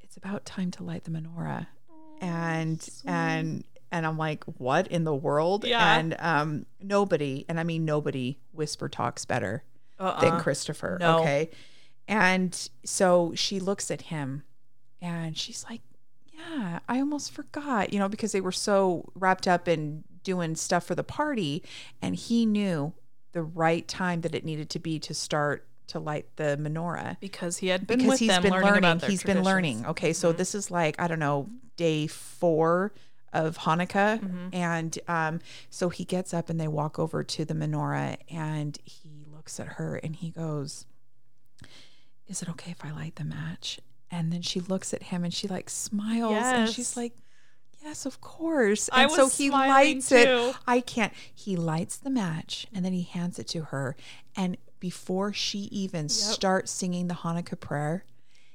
"It's 0.01 0.17
about 0.17 0.43
time 0.45 0.71
to 0.71 0.83
light 0.83 1.05
the 1.05 1.11
menorah," 1.11 1.67
and 2.19 2.87
and 3.05 3.63
and 3.91 4.05
I'm 4.05 4.17
like, 4.17 4.43
"What 4.45 4.87
in 4.87 5.03
the 5.03 5.15
world?" 5.15 5.65
Yeah. 5.65 5.97
And 5.97 6.15
um, 6.19 6.65
nobody, 6.81 7.45
and 7.49 7.59
I 7.59 7.63
mean 7.63 7.85
nobody, 7.85 8.37
whisper 8.51 8.87
talks 8.89 9.25
better 9.25 9.63
Uh-uh. 9.99 10.21
than 10.21 10.39
Kristoffer. 10.39 10.99
no. 10.99 11.19
Okay. 11.19 11.49
And 12.07 12.69
so 12.83 13.33
she 13.35 13.59
looks 13.59 13.91
at 13.91 14.01
him 14.03 14.43
and 15.01 15.37
she's 15.37 15.63
like, 15.69 15.81
Yeah, 16.33 16.79
I 16.89 16.99
almost 16.99 17.31
forgot, 17.31 17.93
you 17.93 17.99
know, 17.99 18.09
because 18.09 18.31
they 18.31 18.41
were 18.41 18.51
so 18.51 19.11
wrapped 19.13 19.47
up 19.47 19.67
in 19.67 20.03
doing 20.23 20.55
stuff 20.55 20.85
for 20.85 20.95
the 20.95 21.03
party. 21.03 21.63
And 22.01 22.15
he 22.15 22.45
knew 22.47 22.93
the 23.31 23.43
right 23.43 23.87
time 23.87 24.21
that 24.21 24.33
it 24.33 24.43
needed 24.43 24.71
to 24.71 24.79
be 24.79 24.97
to 24.99 25.13
start 25.13 25.67
to 25.87 25.99
light 25.99 26.25
the 26.35 26.57
menorah 26.59 27.19
because 27.19 27.57
he 27.57 27.67
had 27.67 27.85
been 27.85 27.99
because 27.99 28.09
with 28.13 28.19
he's 28.21 28.29
them 28.29 28.41
been 28.41 28.51
learning. 28.53 28.83
learning. 28.83 28.99
He's 29.09 29.23
been 29.23 29.43
learning. 29.43 29.85
Okay, 29.85 30.13
so 30.13 30.31
this 30.31 30.55
is 30.55 30.71
like 30.71 30.99
I 30.99 31.07
don't 31.07 31.19
know 31.19 31.47
day 31.77 32.07
four 32.07 32.91
of 33.33 33.59
Hanukkah, 33.59 34.19
Mm-hmm. 34.19 34.47
and 34.53 34.99
um, 35.07 35.39
so 35.69 35.89
he 35.89 36.03
gets 36.05 36.33
up 36.33 36.49
and 36.49 36.59
they 36.59 36.67
walk 36.67 36.97
over 36.99 37.23
to 37.23 37.45
the 37.45 37.53
menorah, 37.53 38.17
and 38.29 38.77
he 38.85 39.25
looks 39.33 39.59
at 39.59 39.67
her 39.67 39.95
and 39.97 40.15
he 40.15 40.29
goes, 40.31 40.85
"Is 42.27 42.41
it 42.41 42.49
okay 42.49 42.71
if 42.71 42.83
I 42.85 42.91
light 42.91 43.15
the 43.15 43.23
match?" 43.23 43.79
And 44.11 44.33
then 44.33 44.41
she 44.41 44.59
looks 44.59 44.93
at 44.93 45.03
him 45.03 45.23
and 45.23 45.33
she 45.33 45.47
like 45.47 45.69
smiles 45.69 46.33
and 46.43 46.69
she's 46.69 46.97
like. 46.97 47.13
Yes, 47.81 48.05
of 48.05 48.19
course. 48.19 48.89
I 48.91 49.03
And 49.03 49.11
so 49.13 49.29
he 49.29 49.49
lights 49.49 50.09
too. 50.09 50.15
it. 50.17 50.55
I 50.67 50.81
can't. 50.81 51.13
He 51.33 51.55
lights 51.55 51.95
the 51.95 52.09
match 52.09 52.67
and 52.75 52.83
then 52.83 52.91
he 52.91 53.03
hands 53.03 53.39
it 53.39 53.47
to 53.49 53.61
her. 53.71 53.95
And 54.35 54.57
before 54.81 55.31
she 55.31 55.59
even 55.71 56.09
starts 56.09 56.71
singing 56.71 57.07
the 57.07 57.13
Hanukkah 57.13 57.57
prayer, 57.57 58.03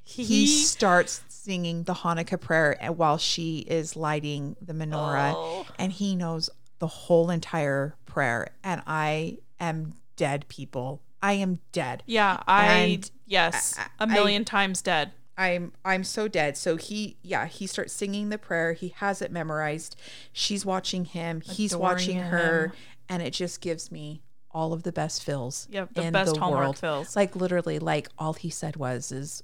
he, 0.02 0.24
He- 0.24 0.46
starts 0.46 1.22
singing 1.44 1.82
the 1.84 1.94
Hanukkah 1.94 2.40
prayer 2.40 2.78
while 2.96 3.18
she 3.18 3.58
is 3.60 3.96
lighting 3.96 4.56
the 4.60 4.72
menorah. 4.72 5.34
Oh. 5.36 5.66
And 5.78 5.92
he 5.92 6.16
knows 6.16 6.48
the 6.78 6.86
whole 6.86 7.30
entire 7.30 7.96
prayer. 8.06 8.48
And 8.62 8.82
I 8.86 9.38
am 9.60 9.94
dead, 10.16 10.46
people. 10.48 11.02
I 11.22 11.34
am 11.34 11.60
dead. 11.72 12.02
Yeah, 12.06 12.42
I 12.46 12.66
And 12.74 13.10
yes, 13.26 13.78
I- 13.78 14.04
a 14.04 14.06
million 14.06 14.44
times 14.44 14.82
dead. 14.82 15.12
I'm 15.36 15.72
I'm 15.84 16.04
so 16.04 16.28
dead. 16.28 16.56
So 16.56 16.76
he 16.76 17.16
yeah, 17.22 17.46
he 17.46 17.66
starts 17.66 17.92
singing 17.92 18.28
the 18.28 18.38
prayer. 18.38 18.72
He 18.72 18.88
has 18.98 19.20
it 19.20 19.32
memorized. 19.32 19.96
She's 20.32 20.64
watching 20.64 21.06
him. 21.06 21.40
He's 21.40 21.72
Adoring 21.72 21.82
watching 21.82 22.18
her 22.18 22.66
him. 22.68 22.72
and 23.08 23.22
it 23.22 23.32
just 23.32 23.60
gives 23.60 23.90
me 23.90 24.22
all 24.52 24.72
of 24.72 24.84
the 24.84 24.92
best 24.92 25.24
fills 25.24 25.66
Yep, 25.72 25.94
the 25.94 26.10
best 26.12 26.34
the 26.34 26.40
Hallmark 26.40 26.62
world. 26.62 26.78
fills. 26.78 27.16
Like 27.16 27.34
literally 27.34 27.80
like 27.80 28.08
all 28.16 28.34
he 28.34 28.48
said 28.48 28.76
was 28.76 29.10
is 29.10 29.42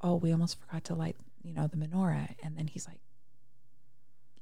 oh, 0.00 0.16
we 0.16 0.32
almost 0.32 0.58
forgot 0.60 0.82
to 0.84 0.94
light, 0.94 1.14
you 1.42 1.54
know, 1.54 1.66
the 1.66 1.76
menorah 1.76 2.34
and 2.42 2.56
then 2.56 2.66
he's 2.66 2.86
like 2.86 3.00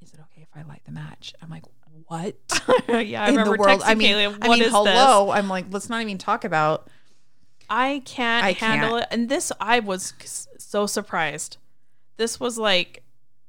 is 0.01 0.13
it 0.13 0.21
okay 0.21 0.43
if 0.43 0.49
I 0.55 0.63
light 0.63 0.83
the 0.85 0.93
match? 0.93 1.35
I'm 1.43 1.51
like, 1.51 1.65
what? 2.07 2.37
yeah, 2.89 3.23
I 3.23 3.29
in 3.29 3.33
remember 3.33 3.57
the 3.57 3.63
world. 3.63 3.83
I 3.85 3.95
mean, 3.95 4.15
Kaylee, 4.15 4.39
I 4.43 4.47
"What 4.49 4.59
mean, 4.59 4.69
is 4.69 4.73
hello. 4.73 5.31
I'm 5.31 5.49
like, 5.49 5.67
let's 5.71 5.89
not 5.91 6.03
even 6.03 6.19
talk 6.19 6.45
about? 6.45 6.89
I 7.69 8.03
can't 8.05 8.45
I 8.45 8.53
handle 8.53 8.95
can't. 8.95 9.03
it. 9.03 9.09
And 9.11 9.29
this, 9.29 9.51
I 9.61 9.81
was 9.81 10.15
so 10.59 10.87
surprised. 10.87 11.57
This 12.17 12.39
was 12.39 12.59
like 12.59 13.03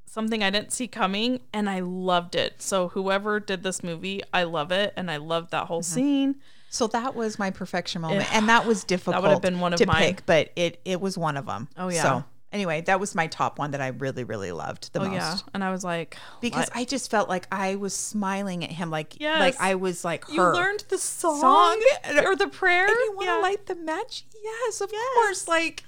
something 0.07 0.43
I 0.43 0.49
didn't 0.49 0.73
see 0.73 0.87
coming, 0.87 1.39
and 1.53 1.69
I 1.69 1.79
loved 1.81 2.35
it. 2.35 2.61
So 2.61 2.89
whoever 2.89 3.39
did 3.39 3.61
this 3.63 3.83
movie, 3.83 4.21
I 4.33 4.43
love 4.43 4.71
it, 4.71 4.93
and 4.97 5.09
I 5.11 5.17
loved 5.17 5.51
that 5.51 5.57
Mm-hmm. 5.63 5.67
whole 5.67 5.83
scene. 5.83 6.35
So 6.71 6.87
that 6.87 7.15
was 7.15 7.37
my 7.39 7.51
perfection 7.51 8.01
moment, 8.01 8.33
and 8.33 8.49
that 8.49 8.65
was 8.65 8.83
difficult. 8.83 9.15
That 9.17 9.21
would 9.21 9.31
have 9.31 9.41
been 9.41 9.59
one 9.59 9.73
of 9.73 9.79
to 9.79 9.85
mine. 9.85 10.05
pick, 10.07 10.25
but 10.25 10.49
it 10.55 10.81
it 10.83 10.99
was 10.99 11.17
one 11.17 11.37
of 11.37 11.45
them. 11.45 11.67
Oh, 11.77 11.89
yeah. 11.89 12.01
So 12.01 12.23
anyway, 12.51 12.81
that 12.81 12.99
was 12.99 13.15
my 13.15 13.27
top 13.27 13.59
one 13.59 13.71
that 13.71 13.81
I 13.81 13.87
really 13.87 14.23
really 14.23 14.51
loved 14.51 14.91
the 14.93 14.99
Oh 15.01 15.05
most 15.05 15.13
yeah, 15.13 15.37
and 15.53 15.63
I 15.63 15.71
was 15.71 15.83
like, 15.83 16.17
because 16.41 16.67
what? 16.67 16.75
I 16.75 16.85
just 16.85 17.09
felt 17.11 17.29
like 17.29 17.47
I 17.51 17.75
was 17.75 17.93
smiling 17.93 18.63
at 18.63 18.71
him, 18.71 18.89
like 18.89 19.19
Yes. 19.19 19.39
like 19.39 19.55
I 19.59 19.75
was 19.75 20.03
like 20.03 20.25
her. 20.25 20.33
you 20.33 20.41
learned 20.41 20.85
the 20.89 20.97
song, 20.97 21.39
Song? 21.41 21.81
or 22.25 22.35
the 22.35 22.47
prayer, 22.47 22.87
and 22.87 22.95
you 22.95 23.13
want 23.15 23.27
to 23.27 23.33
Yeah. 23.33 23.39
light 23.39 23.65
the 23.65 23.75
match? 23.75 24.25
Yes, 24.43 24.81
of 24.81 24.89
Yes. 24.91 25.13
course. 25.15 25.47
Like 25.47 25.83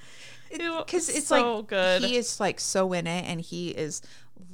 because 0.51 1.07
was 1.07 1.09
it's 1.09 1.27
so 1.27 1.57
like 1.57 1.67
good. 1.67 2.01
he 2.03 2.17
is 2.17 2.39
like 2.39 2.59
so 2.59 2.93
in 2.93 3.07
it, 3.07 3.23
and 3.25 3.39
he 3.41 3.69
is 3.69 4.01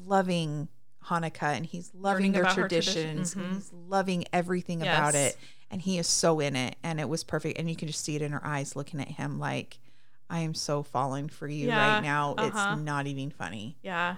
loving 0.05 0.67
Hanukkah, 1.05 1.55
and 1.55 1.65
he's 1.65 1.91
loving 1.93 2.27
Learning 2.27 2.31
their 2.33 2.45
traditions, 2.45 2.93
tradition. 2.95 3.39
and 3.41 3.49
mm-hmm. 3.49 3.55
he's 3.55 3.73
loving 3.73 4.25
everything 4.33 4.81
about 4.81 5.15
it, 5.15 5.37
and 5.71 5.81
he 5.81 5.97
is 5.97 6.07
so 6.07 6.39
in 6.39 6.55
it, 6.55 6.75
and 6.83 6.99
it 6.99 7.09
was 7.09 7.23
perfect, 7.23 7.57
and 7.57 7.69
you 7.69 7.75
can 7.75 7.87
just 7.87 8.03
see 8.03 8.15
it 8.15 8.21
in 8.21 8.31
her 8.31 8.45
eyes, 8.45 8.75
looking 8.75 8.99
at 8.99 9.07
him 9.09 9.39
like. 9.39 9.79
I 10.29 10.39
am 10.39 10.53
so 10.53 10.83
falling 10.83 11.29
for 11.29 11.47
you 11.47 11.67
Yeah, 11.67 11.95
right 11.95 12.03
now. 12.03 12.35
uh-huh. 12.37 12.73
It's 12.73 12.81
not 12.83 13.07
even 13.07 13.31
funny. 13.31 13.77
yeah. 13.81 14.15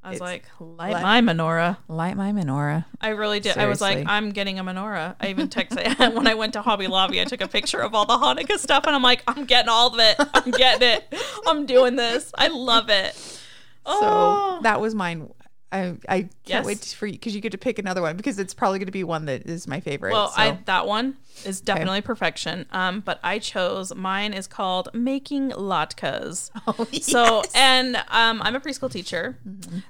I 0.00 0.10
was 0.10 0.16
It's 0.18 0.20
like, 0.22 0.44
light 0.60 0.92
let- 0.92 1.02
my 1.02 1.20
menorah. 1.20 1.76
Light 1.88 2.16
my 2.16 2.30
menorah. 2.30 2.84
I 3.00 3.08
really 3.08 3.40
did. 3.40 3.58
I 3.58 3.66
was 3.66 3.80
like, 3.80 4.04
I'm 4.06 4.30
getting 4.30 4.60
a 4.60 4.64
menorah. 4.64 5.16
I 5.20 5.26
even 5.28 5.48
texted 5.48 5.98
when 6.14 6.28
I 6.28 6.34
went 6.34 6.52
to 6.52 6.62
Hobby 6.62 6.86
Lobby. 6.86 7.20
I 7.20 7.24
took 7.24 7.40
a 7.40 7.48
picture 7.48 7.80
of 7.80 7.96
all 7.96 8.06
the 8.06 8.14
Hanukkah 8.16 8.58
stuff, 8.58 8.84
and 8.86 8.94
I'm 8.94 9.02
like, 9.02 9.24
I'm 9.26 9.44
getting 9.44 9.68
all 9.68 9.88
of 9.92 9.98
it. 9.98 10.14
I'm 10.34 10.52
getting 10.52 10.88
it. 10.88 11.14
I'm 11.48 11.66
doing 11.66 11.96
this. 11.96 12.30
I 12.38 12.46
love 12.46 12.88
it. 12.90 13.12
So 13.16 13.40
Oh, 13.86 14.60
that 14.62 14.80
was 14.80 14.94
mine. 14.94 15.30
I 15.70 15.96
I 16.08 16.20
can't 16.22 16.32
Yes. 16.46 16.64
wait 16.66 16.84
for 16.98 17.06
you 17.06 17.12
because 17.12 17.34
you 17.34 17.40
get 17.40 17.52
to 17.52 17.58
pick 17.58 17.78
another 17.78 18.00
one 18.02 18.16
because 18.16 18.38
it's 18.38 18.54
probably 18.54 18.78
going 18.78 18.86
to 18.86 18.92
be 18.92 19.04
one 19.04 19.26
that 19.26 19.46
is 19.46 19.66
my 19.68 19.80
favorite. 19.80 20.12
well, 20.12 20.28
so. 20.30 20.40
I 20.40 20.58
that 20.64 20.86
one 20.86 21.16
is 21.44 21.60
definitely 21.60 22.00
perfection. 22.00 22.66
Um, 22.72 23.00
but 23.00 23.20
I 23.22 23.38
chose 23.38 23.94
mine 23.94 24.32
is 24.32 24.46
called 24.46 24.88
making 24.94 25.50
latkes. 25.50 26.50
Oh, 26.66 26.86
So 27.00 27.42
and 27.54 27.96
um, 28.08 28.40
I'm 28.42 28.56
a 28.56 28.60
preschool 28.60 28.90
teacher, 28.90 29.38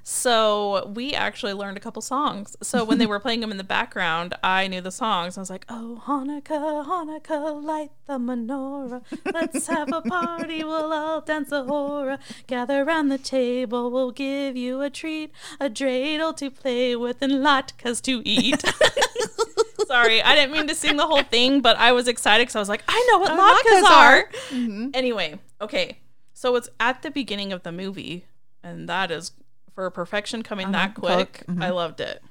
so 0.03 0.91
we 0.95 1.13
actually 1.13 1.53
learned 1.53 1.77
a 1.77 1.79
couple 1.79 2.01
songs. 2.01 2.55
So 2.61 2.83
when 2.83 2.97
they 2.97 3.05
were 3.05 3.19
playing 3.19 3.39
them 3.41 3.51
in 3.51 3.57
the 3.57 3.63
background, 3.63 4.33
I 4.43 4.67
knew 4.67 4.81
the 4.81 4.91
songs. 4.91 5.37
I 5.37 5.41
was 5.41 5.49
like, 5.49 5.65
"Oh 5.69 6.01
Hanukkah, 6.05 6.85
Hanukkah, 6.85 7.63
light 7.63 7.91
the 8.05 8.17
menorah. 8.17 9.03
Let's 9.33 9.67
have 9.67 9.91
a 9.91 10.01
party. 10.01 10.63
We'll 10.63 10.91
all 10.93 11.21
dance 11.21 11.51
a 11.51 11.63
hora. 11.63 12.19
Gather 12.47 12.83
round 12.83 13.11
the 13.11 13.17
table. 13.17 13.91
We'll 13.91 14.11
give 14.11 14.55
you 14.57 14.81
a 14.81 14.89
treat, 14.89 15.31
a 15.59 15.68
dreidel 15.69 16.35
to 16.37 16.49
play 16.51 16.95
with, 16.95 17.21
and 17.21 17.33
latkes 17.33 18.01
to 18.03 18.21
eat." 18.25 18.63
Sorry, 19.87 20.21
I 20.21 20.35
didn't 20.35 20.51
mean 20.51 20.67
to 20.67 20.75
sing 20.75 20.97
the 20.97 21.07
whole 21.07 21.23
thing, 21.23 21.61
but 21.61 21.75
I 21.77 21.91
was 21.93 22.07
excited 22.07 22.43
because 22.43 22.55
I 22.55 22.59
was 22.59 22.69
like, 22.69 22.83
I 22.87 23.07
know 23.11 23.17
what 23.19 23.31
latkes, 23.31 23.81
latkes 23.81 23.83
are. 23.89 24.17
are. 24.17 24.29
Mm-hmm. 24.49 24.89
Anyway, 24.93 25.39
okay. 25.61 25.97
So 26.33 26.55
it's 26.55 26.69
at 26.79 27.01
the 27.01 27.09
beginning 27.09 27.51
of 27.53 27.63
the 27.63 27.71
movie, 27.71 28.25
and 28.63 28.87
that 28.87 29.09
is 29.09 29.31
for 29.73 29.89
perfection 29.89 30.43
coming 30.43 30.71
that 30.73 30.91
Uh-huh, 30.97 31.15
quick. 31.17 31.43
cook, 31.47 31.57
I 31.59 31.69
loved 31.71 32.01
it. 32.01 32.21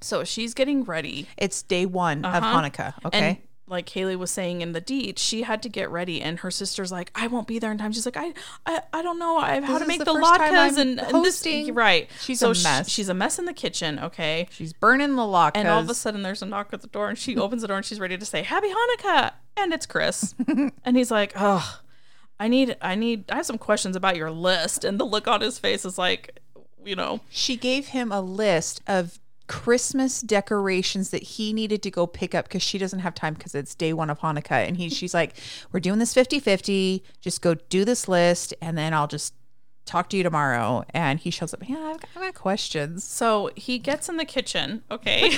So 0.00 0.24
she's 0.24 0.54
getting 0.54 0.82
ready. 0.84 1.28
It's 1.36 1.62
day 1.62 1.84
one 1.86 2.24
of 2.24 2.34
Uh-huh. 2.42 2.60
Hanukkah. 2.62 2.94
Okay. 3.04 3.18
And 3.18 3.36
like 3.72 3.88
Haley 3.88 4.14
was 4.14 4.30
saying 4.30 4.60
in 4.60 4.72
the 4.72 4.80
deed, 4.80 5.18
she 5.18 5.42
had 5.42 5.62
to 5.62 5.68
get 5.68 5.90
ready, 5.90 6.20
and 6.20 6.38
her 6.40 6.50
sister's 6.50 6.92
like, 6.92 7.10
"I 7.14 7.26
won't 7.26 7.48
be 7.48 7.58
there 7.58 7.72
in 7.72 7.78
time." 7.78 7.90
She's 7.90 8.06
like, 8.06 8.16
"I, 8.16 8.32
I, 8.66 8.82
I 8.92 9.02
don't 9.02 9.18
know 9.18 9.38
I, 9.38 9.60
how 9.60 9.78
to 9.78 9.86
make 9.86 9.98
the 9.98 10.04
the, 10.04 10.12
latkes 10.12 10.76
and, 10.76 11.00
and 11.00 11.24
this 11.24 11.44
right." 11.72 12.08
She's 12.20 12.38
so 12.38 12.50
a 12.50 12.54
mess. 12.62 12.88
she's 12.88 13.08
a 13.08 13.14
mess 13.14 13.38
in 13.38 13.46
the 13.46 13.52
kitchen. 13.52 13.98
Okay, 13.98 14.46
She's 14.50 14.72
burning 14.72 15.16
the 15.16 15.22
latkes. 15.22 15.52
and 15.56 15.68
all 15.68 15.80
of 15.80 15.90
a 15.90 15.94
sudden 15.94 16.22
there's 16.22 16.42
a 16.42 16.46
knock 16.46 16.68
at 16.72 16.82
the 16.82 16.86
door, 16.86 17.08
and 17.08 17.18
she 17.18 17.36
opens 17.38 17.62
the 17.62 17.68
door 17.68 17.78
and 17.78 17.86
she's 17.86 17.98
ready 17.98 18.16
to 18.16 18.24
say 18.24 18.42
Happy 18.42 18.68
Hanukkah, 18.68 19.32
and 19.56 19.72
it's 19.72 19.86
Chris, 19.86 20.34
and 20.84 20.96
he's 20.96 21.10
like, 21.10 21.32
"Oh, 21.36 21.80
I 22.38 22.48
need, 22.48 22.76
I 22.80 22.94
need, 22.94 23.30
I 23.30 23.36
have 23.36 23.46
some 23.46 23.58
questions 23.58 23.96
about 23.96 24.16
your 24.16 24.30
list," 24.30 24.84
and 24.84 25.00
the 25.00 25.04
look 25.04 25.26
on 25.26 25.40
his 25.40 25.58
face 25.58 25.84
is 25.84 25.96
like, 25.96 26.38
you 26.84 26.94
know, 26.94 27.20
she 27.30 27.56
gave 27.56 27.88
him 27.88 28.12
a 28.12 28.20
list 28.20 28.82
of 28.86 29.18
Christmas 29.52 30.22
decorations 30.22 31.10
that 31.10 31.22
he 31.22 31.52
needed 31.52 31.82
to 31.82 31.90
go 31.90 32.06
pick 32.06 32.34
up 32.34 32.46
because 32.48 32.62
she 32.62 32.78
doesn't 32.78 33.00
have 33.00 33.14
time 33.14 33.34
because 33.34 33.54
it's 33.54 33.74
day 33.74 33.92
one 33.92 34.08
of 34.08 34.18
Hanukkah. 34.20 34.66
And 34.66 34.78
he, 34.78 34.88
she's 34.88 35.12
like, 35.12 35.34
We're 35.70 35.78
doing 35.78 35.98
this 35.98 36.14
50 36.14 36.40
50. 36.40 37.04
Just 37.20 37.42
go 37.42 37.54
do 37.68 37.84
this 37.84 38.08
list 38.08 38.54
and 38.62 38.78
then 38.78 38.94
I'll 38.94 39.06
just 39.06 39.34
talk 39.84 40.08
to 40.08 40.16
you 40.16 40.22
tomorrow. 40.22 40.84
And 40.94 41.20
he 41.20 41.30
shows 41.30 41.52
up, 41.52 41.68
Yeah, 41.68 41.76
I've 41.76 42.00
got, 42.00 42.08
I've 42.16 42.22
got 42.22 42.34
questions. 42.34 43.04
So 43.04 43.50
he 43.54 43.78
gets 43.78 44.08
in 44.08 44.16
the 44.16 44.24
kitchen, 44.24 44.84
okay, 44.90 45.36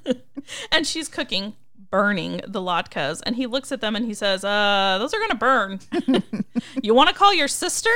and 0.70 0.86
she's 0.86 1.08
cooking, 1.08 1.54
burning 1.90 2.42
the 2.46 2.60
latkes, 2.60 3.22
and 3.24 3.34
he 3.34 3.46
looks 3.46 3.72
at 3.72 3.80
them 3.80 3.96
and 3.96 4.04
he 4.04 4.12
says, 4.12 4.44
"Uh, 4.44 4.96
those 4.98 5.14
are 5.14 5.20
gonna 5.20 5.34
burn. 5.34 5.80
you 6.82 6.92
want 6.92 7.08
to 7.08 7.14
call 7.14 7.32
your 7.32 7.48
sister?" 7.48 7.88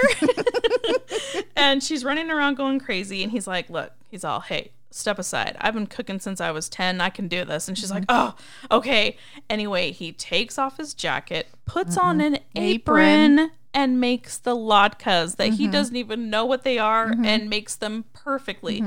and 1.56 1.82
she's 1.82 2.06
running 2.06 2.30
around 2.30 2.54
going 2.54 2.80
crazy, 2.80 3.22
and 3.22 3.30
he's 3.30 3.46
like, 3.46 3.68
"Look," 3.68 3.92
he's 4.10 4.24
all, 4.24 4.40
"Hey." 4.40 4.72
Step 4.94 5.18
aside. 5.18 5.56
I've 5.60 5.74
been 5.74 5.86
cooking 5.86 6.20
since 6.20 6.40
I 6.40 6.50
was 6.50 6.68
10. 6.68 7.00
I 7.00 7.10
can 7.10 7.28
do 7.28 7.44
this. 7.44 7.68
And 7.68 7.76
she's 7.76 7.90
mm-hmm. 7.90 8.00
like, 8.00 8.04
oh, 8.08 8.34
okay. 8.70 9.16
Anyway, 9.48 9.90
he 9.92 10.12
takes 10.12 10.58
off 10.58 10.76
his 10.76 10.94
jacket, 10.94 11.48
puts 11.66 11.96
on 11.96 12.18
mm-hmm. 12.18 12.34
an 12.34 12.40
apron, 12.56 13.32
Apron. 13.38 13.50
and 13.74 14.00
makes 14.00 14.38
the 14.38 14.56
latkes 14.56 15.36
that 15.36 15.54
he 15.54 15.64
mm-hmm. 15.64 15.72
doesn't 15.72 15.96
even 15.96 16.30
know 16.30 16.44
what 16.44 16.62
they 16.62 16.78
are 16.78 17.14
and 17.24 17.48
makes 17.48 17.76
them 17.76 18.04
perfectly. 18.12 18.84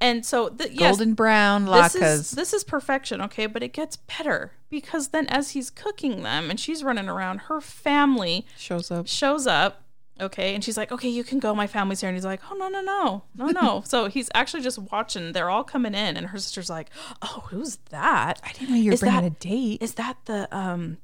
And 0.00 0.26
so, 0.26 0.48
th- 0.48 0.72
yes, 0.72 0.96
Golden 0.96 1.14
brown 1.14 1.66
this 1.66 1.94
is 1.94 2.00
latkes. 2.02 2.30
this 2.34 2.52
is 2.52 2.64
perfection, 2.64 3.20
okay? 3.22 3.46
But 3.46 3.62
it 3.62 3.72
gets 3.72 3.96
better 3.96 4.52
because 4.68 5.08
then 5.08 5.26
as 5.28 5.52
he's 5.52 5.70
cooking 5.70 6.22
them 6.22 6.50
and 6.50 6.58
she's 6.58 6.82
running 6.82 7.08
around, 7.08 7.42
her 7.42 7.60
family 7.60 8.44
Shows 8.58 8.90
up. 8.90 9.06
shows 9.06 9.46
up. 9.46 9.83
Okay, 10.20 10.54
and 10.54 10.62
she's 10.62 10.76
like, 10.76 10.92
"Okay, 10.92 11.08
you 11.08 11.24
can 11.24 11.40
go. 11.40 11.54
My 11.54 11.66
family's 11.66 12.00
here." 12.00 12.08
And 12.08 12.16
he's 12.16 12.24
like, 12.24 12.40
"Oh 12.50 12.54
no, 12.54 12.68
no, 12.68 12.80
no, 12.82 13.24
no, 13.36 13.46
no." 13.48 13.82
so 13.86 14.06
he's 14.08 14.30
actually 14.34 14.62
just 14.62 14.78
watching. 14.78 15.32
They're 15.32 15.50
all 15.50 15.64
coming 15.64 15.92
in, 15.94 16.16
and 16.16 16.26
her 16.28 16.38
sister's 16.38 16.70
like, 16.70 16.90
"Oh, 17.22 17.44
who's 17.50 17.76
that? 17.90 18.40
I 18.44 18.52
didn't 18.52 18.70
know 18.70 18.76
you 18.76 18.90
were 18.90 18.94
Is 18.94 19.00
bringing 19.00 19.20
that- 19.22 19.26
a 19.26 19.30
date. 19.30 19.82
Is 19.82 19.94
that 19.94 20.16
the 20.26 20.54
um 20.56 20.98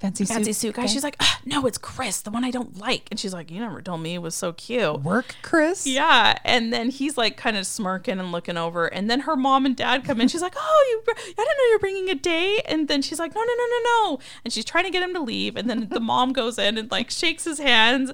fancy 0.00 0.24
suit. 0.24 0.34
fancy 0.34 0.52
suit 0.52 0.76
guy?" 0.76 0.86
She's 0.86 1.02
like, 1.02 1.16
"Ah, 1.18 1.40
"No, 1.44 1.66
it's 1.66 1.76
Chris, 1.78 2.20
the 2.20 2.30
one 2.30 2.44
I 2.44 2.52
don't 2.52 2.78
like." 2.78 3.08
And 3.10 3.18
she's 3.18 3.32
like, 3.34 3.50
"You 3.50 3.58
never 3.58 3.82
told 3.82 4.00
me 4.00 4.14
it 4.14 4.18
was 4.22 4.36
so 4.36 4.52
cute." 4.52 5.00
Work, 5.02 5.34
Chris. 5.42 5.84
Yeah, 5.84 6.38
and 6.44 6.72
then 6.72 6.90
he's 6.90 7.18
like 7.18 7.36
kind 7.36 7.56
of 7.56 7.66
smirking 7.66 8.20
and 8.20 8.30
looking 8.30 8.56
over, 8.56 8.86
and 8.86 9.10
then 9.10 9.20
her 9.20 9.34
mom 9.34 9.66
and 9.66 9.74
dad 9.74 10.04
come 10.04 10.20
in. 10.20 10.28
She's 10.28 10.40
like, 10.42 10.54
"Oh, 10.56 11.02
you! 11.06 11.14
I 11.14 11.14
didn't 11.26 11.36
know 11.36 11.68
you're 11.70 11.78
bringing 11.80 12.08
a 12.10 12.14
date." 12.14 12.62
And 12.66 12.86
then 12.86 13.02
she's 13.02 13.18
like, 13.18 13.34
"No, 13.34 13.40
no, 13.40 13.52
no, 13.56 13.66
no, 13.66 13.78
no!" 14.12 14.18
And 14.44 14.52
she's 14.52 14.64
trying 14.64 14.84
to 14.84 14.90
get 14.90 15.02
him 15.02 15.14
to 15.14 15.20
leave, 15.20 15.56
and 15.56 15.68
then 15.68 15.88
the 15.90 15.98
mom 16.00 16.32
goes 16.32 16.58
in 16.60 16.78
and 16.78 16.88
like 16.92 17.10
shakes 17.10 17.42
his 17.42 17.58
hands, 17.58 18.12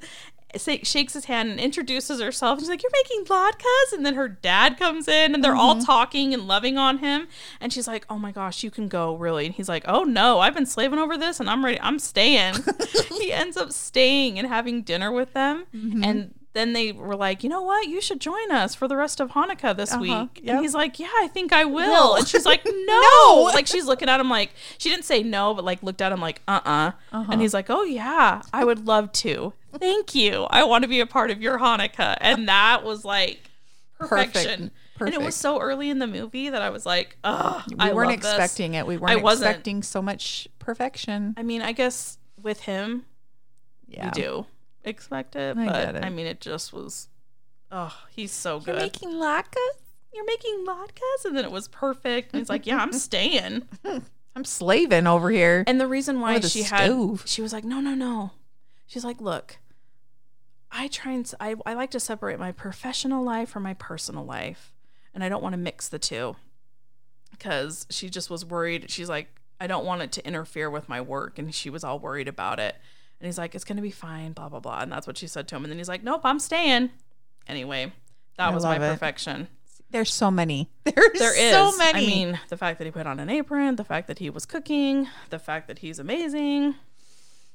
shakes 0.59 1.13
his 1.13 1.27
hand, 1.27 1.51
and 1.51 1.61
introduces 1.61 2.21
herself. 2.21 2.59
And 2.59 2.63
she's 2.63 2.69
like, 2.69 2.83
"You're 2.83 2.93
making 2.93 3.25
latkes," 3.25 3.93
and 3.93 4.05
then 4.05 4.15
her 4.15 4.29
dad 4.29 4.79
comes 4.79 5.09
in, 5.09 5.35
and 5.35 5.43
they're 5.43 5.57
all 5.57 5.77
mm-hmm. 5.77 5.85
talking 5.85 6.35
and 6.35 6.47
loving 6.47 6.79
on 6.79 6.99
him. 6.99 7.29
And 7.61 7.73
she's 7.73 7.87
like, 7.89 8.05
"Oh 8.09 8.19
my 8.19 8.33
gosh, 8.33 8.63
you 8.63 8.71
can 8.71 8.89
go, 8.89 9.17
really?" 9.17 9.47
And 9.47 9.55
he's 9.55 9.69
like, 9.69 9.85
"Oh 9.87 10.05
no, 10.05 10.41
I've 10.41 10.55
been 10.55 10.67
slaving 10.67 10.99
over 10.99 11.17
this, 11.17 11.41
and 11.41 11.49
I'm 11.49 11.65
ready. 11.65 11.81
I'm 11.81 11.99
staying." 11.99 12.55
he 13.19 13.33
ends 13.33 13.57
up 13.57 13.73
staying 13.73 14.39
and 14.39 14.49
having 14.49 14.83
dinner 14.83 15.13
with 15.13 15.33
them, 15.33 15.67
mm-hmm. 15.75 16.05
and 16.05 16.35
then 16.59 16.73
they 16.75 16.93
were 16.93 17.15
like, 17.17 17.43
you 17.45 17.49
know 17.49 17.63
what? 17.63 17.87
You 17.89 18.01
should 18.01 18.21
join 18.21 18.51
us 18.51 18.75
for 18.75 18.89
the 18.89 18.97
rest 18.97 19.21
of 19.21 19.31
Hanukkah 19.31 19.77
this 19.77 19.97
week. 19.97 20.11
yep. 20.43 20.57
And 20.57 20.59
he's 20.61 20.75
like, 20.75 20.99
yeah, 20.99 21.09
I 21.21 21.29
think 21.29 21.53
I 21.53 21.65
will. 21.65 21.87
No. 21.93 22.17
And 22.17 22.27
she's 22.29 22.45
like, 22.45 22.63
no. 22.67 22.73
No. 23.01 23.43
Like 23.55 23.67
she's 23.69 23.87
looking 23.87 24.09
at 24.09 24.19
him 24.21 24.29
like, 24.29 24.51
she 24.77 24.91
didn't 24.91 25.05
say 25.05 25.23
no, 25.23 25.55
but 25.55 25.65
like 25.65 25.83
looked 25.83 26.03
at 26.03 26.11
him 26.13 26.21
like, 26.21 26.43
uh 26.49 26.61
uh 26.65 26.91
Uh-huh. 27.13 27.31
And 27.33 27.41
he's 27.41 27.55
like, 27.55 27.71
oh 27.71 27.85
yeah, 27.85 28.43
I 28.53 28.65
would 28.65 28.87
love 28.87 29.13
to. 29.13 29.53
Thank 29.79 30.15
you. 30.15 30.47
I 30.51 30.65
want 30.65 30.83
to 30.83 30.89
be 30.89 30.99
a 31.01 31.07
part 31.07 31.31
of 31.31 31.41
your 31.41 31.59
Hanukkah. 31.59 32.17
And 32.21 32.49
that 32.49 32.83
was 32.85 33.05
like 33.05 33.41
perfection. 33.99 34.71
And 35.01 35.15
it 35.15 35.21
was 35.23 35.37
so 35.37 35.61
early 35.61 35.91
in 35.91 36.01
the 36.01 36.09
movie 36.09 36.49
that 36.49 36.61
I 36.61 36.71
was 36.71 36.85
like, 36.85 37.17
oh, 37.23 37.63
We 37.69 37.77
I 37.79 37.93
weren't 37.93 38.11
love 38.11 38.21
this. 38.23 38.31
expecting 38.33 38.75
it. 38.75 38.85
We 38.87 38.97
weren't 38.97 39.23
wasn't. 39.23 39.49
expecting 39.51 39.83
so 39.85 40.03
much 40.03 40.49
perfection. 40.59 41.35
I 41.37 41.45
mean, 41.45 41.63
I 41.63 41.71
guess 41.71 42.19
with 42.43 42.61
him, 42.63 43.05
Yeah. 43.87 44.07
you 44.07 44.11
do 44.11 44.47
expect 44.85 45.37
it, 45.37 45.57
I 45.57 45.67
but 45.67 45.73
get 45.85 45.95
it. 45.97 46.05
I 46.05 46.11
mean, 46.11 46.27
it 46.27 46.41
just 46.41 46.73
was. 46.73 47.09
Oh, 47.71 47.95
he's 48.11 48.33
so 48.33 48.61
good. 48.61 48.69
You're 48.75 48.77
making 48.83 49.11
latkes? 49.11 49.55
You're 50.15 50.25
making 50.25 50.65
latkes, 50.67 51.25
and 51.27 51.37
then 51.37 51.45
it 51.45 51.51
was 51.53 51.69
perfect. 51.69 52.33
And 52.33 52.41
he's 52.41 52.49
like, 52.49 52.67
"Yeah, 52.67 52.79
I'm 52.79 52.93
staying." 53.09 53.65
I'm 54.37 54.45
slaving 54.45 55.07
over 55.09 55.31
here. 55.31 55.65
And 55.67 55.81
the 55.81 55.87
reason 55.89 56.21
why 56.21 56.33
Over 56.33 56.41
the 56.41 56.49
she 56.49 56.63
had, 56.63 56.93
she 57.27 57.43
was 57.43 57.53
like, 57.53 57.65
"No, 57.65 57.81
no, 57.81 57.95
no." 57.95 58.31
She's 58.87 59.05
like, 59.05 59.21
"Look, 59.21 59.59
I 60.71 60.89
try 60.89 61.13
and 61.13 61.25
s- 61.25 61.35
I 61.41 61.57
I 61.67 61.75
like 61.75 61.91
to 61.93 62.01
separate 62.01 62.39
my 62.39 62.53
professional 62.53 63.23
life 63.25 63.49
from 63.51 63.65
my 63.65 63.75
personal 63.75 64.25
life, 64.25 64.73
and 65.13 65.23
I 65.25 65.29
don't 65.29 65.43
want 65.43 65.55
to 65.55 65.59
mix 65.59 65.89
the 65.89 65.99
two 65.99 66.37
because 67.31 67.87
she 67.91 68.09
just 68.09 68.31
was 68.31 68.45
worried. 68.45 68.91
She's 68.91 69.09
like, 69.09 69.29
I 69.61 69.67
don't 69.67 69.85
want 69.85 70.03
it 70.03 70.13
to 70.13 70.27
interfere 70.27 70.71
with 70.71 70.89
my 70.89 71.01
work, 71.01 71.39
and 71.39 71.55
she 71.55 71.69
was 71.71 71.85
all 71.85 71.99
worried 71.99 72.29
about 72.29 72.59
it. 72.61 72.77
And 73.21 73.27
he's 73.27 73.39
like, 73.39 73.55
"It's 73.55 73.65
gonna 73.65 73.83
be 73.83 73.91
fine," 73.91 74.33
blah 74.33 74.49
blah 74.49 74.61
blah, 74.61 74.81
and 74.81 74.93
that's 74.93 75.07
what 75.07 75.19
she 75.19 75.27
said 75.27 75.49
to 75.49 75.57
him. 75.57 75.65
And 75.65 75.71
then 75.73 75.79
he's 75.79 75.89
like, 75.89 76.03
"Nope, 76.03 76.21
I'm 76.25 76.39
staying." 76.39 76.91
Anyway, 77.47 77.93
that 78.37 78.51
I 78.51 78.55
was 78.55 78.65
my 78.65 78.77
it. 78.77 78.79
perfection. 78.79 79.49
There's 79.91 80.13
so 80.13 80.31
many. 80.31 80.69
There's 80.85 80.95
There 81.19 81.37
is 81.37 81.53
so 81.53 81.77
many. 81.79 82.05
I 82.05 82.07
mean, 82.07 82.41
the 82.49 82.57
fact 82.57 82.79
that 82.79 82.85
he 82.85 82.91
put 82.91 83.07
on 83.07 83.19
an 83.19 83.31
apron, 83.31 83.77
the 83.77 83.85
fact 83.85 84.07
that 84.09 84.19
he 84.19 84.29
was 84.31 84.45
cooking, 84.45 85.09
the 85.31 85.39
fact 85.39 85.67
that 85.69 85.79
he's 85.81 85.99
amazing. 85.99 86.75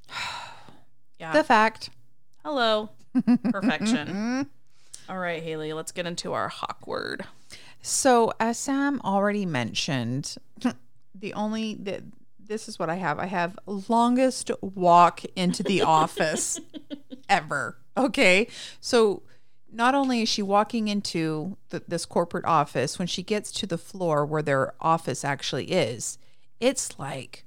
Yeah. 1.19 1.32
the 1.32 1.43
fact. 1.43 1.89
Hello. 2.43 2.89
Perfection. 3.49 4.49
All 5.10 5.17
right, 5.17 5.41
Haley, 5.41 5.71
let's 5.71 5.93
get 5.93 6.06
into 6.06 6.34
our 6.34 6.49
hawk 6.49 6.86
word. 6.86 7.23
So, 7.82 8.34
as 8.41 8.58
Sam 8.58 8.99
already 9.06 9.45
mentioned, 9.45 10.36
the 11.15 11.34
only 11.34 11.76
the, 11.76 12.04
this 12.47 12.67
is 12.67 12.79
what 12.79 12.89
I 12.89 12.95
have. 12.95 13.19
I 13.19 13.25
have 13.25 13.58
longest 13.65 14.51
walk 14.62 15.23
into 15.36 15.63
the 15.63 15.82
office 15.84 16.60
ever. 17.29 17.77
Okay, 17.95 18.47
so 18.79 19.23
not 19.71 19.95
only 19.95 20.21
is 20.21 20.29
she 20.29 20.41
walking 20.41 20.88
into 20.88 21.58
the, 21.69 21.84
this 21.88 22.06
corporate 22.06 22.45
office, 22.45 22.99
when 22.99 23.08
she 23.08 23.23
gets 23.23 23.51
to 23.51 23.67
the 23.67 23.77
floor 23.77 24.25
where 24.25 24.41
their 24.41 24.73
office 24.79 25.23
actually 25.23 25.71
is, 25.71 26.17
it's 26.60 26.97
like 26.99 27.43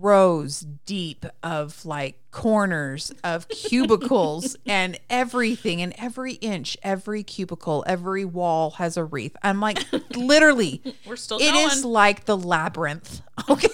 rows 0.00 0.60
deep 0.86 1.26
of 1.42 1.84
like 1.84 2.18
corners 2.30 3.12
of 3.24 3.48
cubicles 3.48 4.56
and 4.66 4.98
everything 5.10 5.80
and 5.82 5.92
every 5.98 6.34
inch 6.34 6.76
every 6.82 7.22
cubicle 7.22 7.82
every 7.86 8.24
wall 8.24 8.70
has 8.72 8.96
a 8.96 9.04
wreath 9.04 9.36
i'm 9.42 9.60
like 9.60 9.78
literally 10.16 10.82
We're 11.06 11.16
still 11.16 11.38
it 11.38 11.52
going. 11.52 11.66
is 11.66 11.84
like 11.84 12.26
the 12.26 12.36
labyrinth 12.36 13.22
okay 13.48 13.68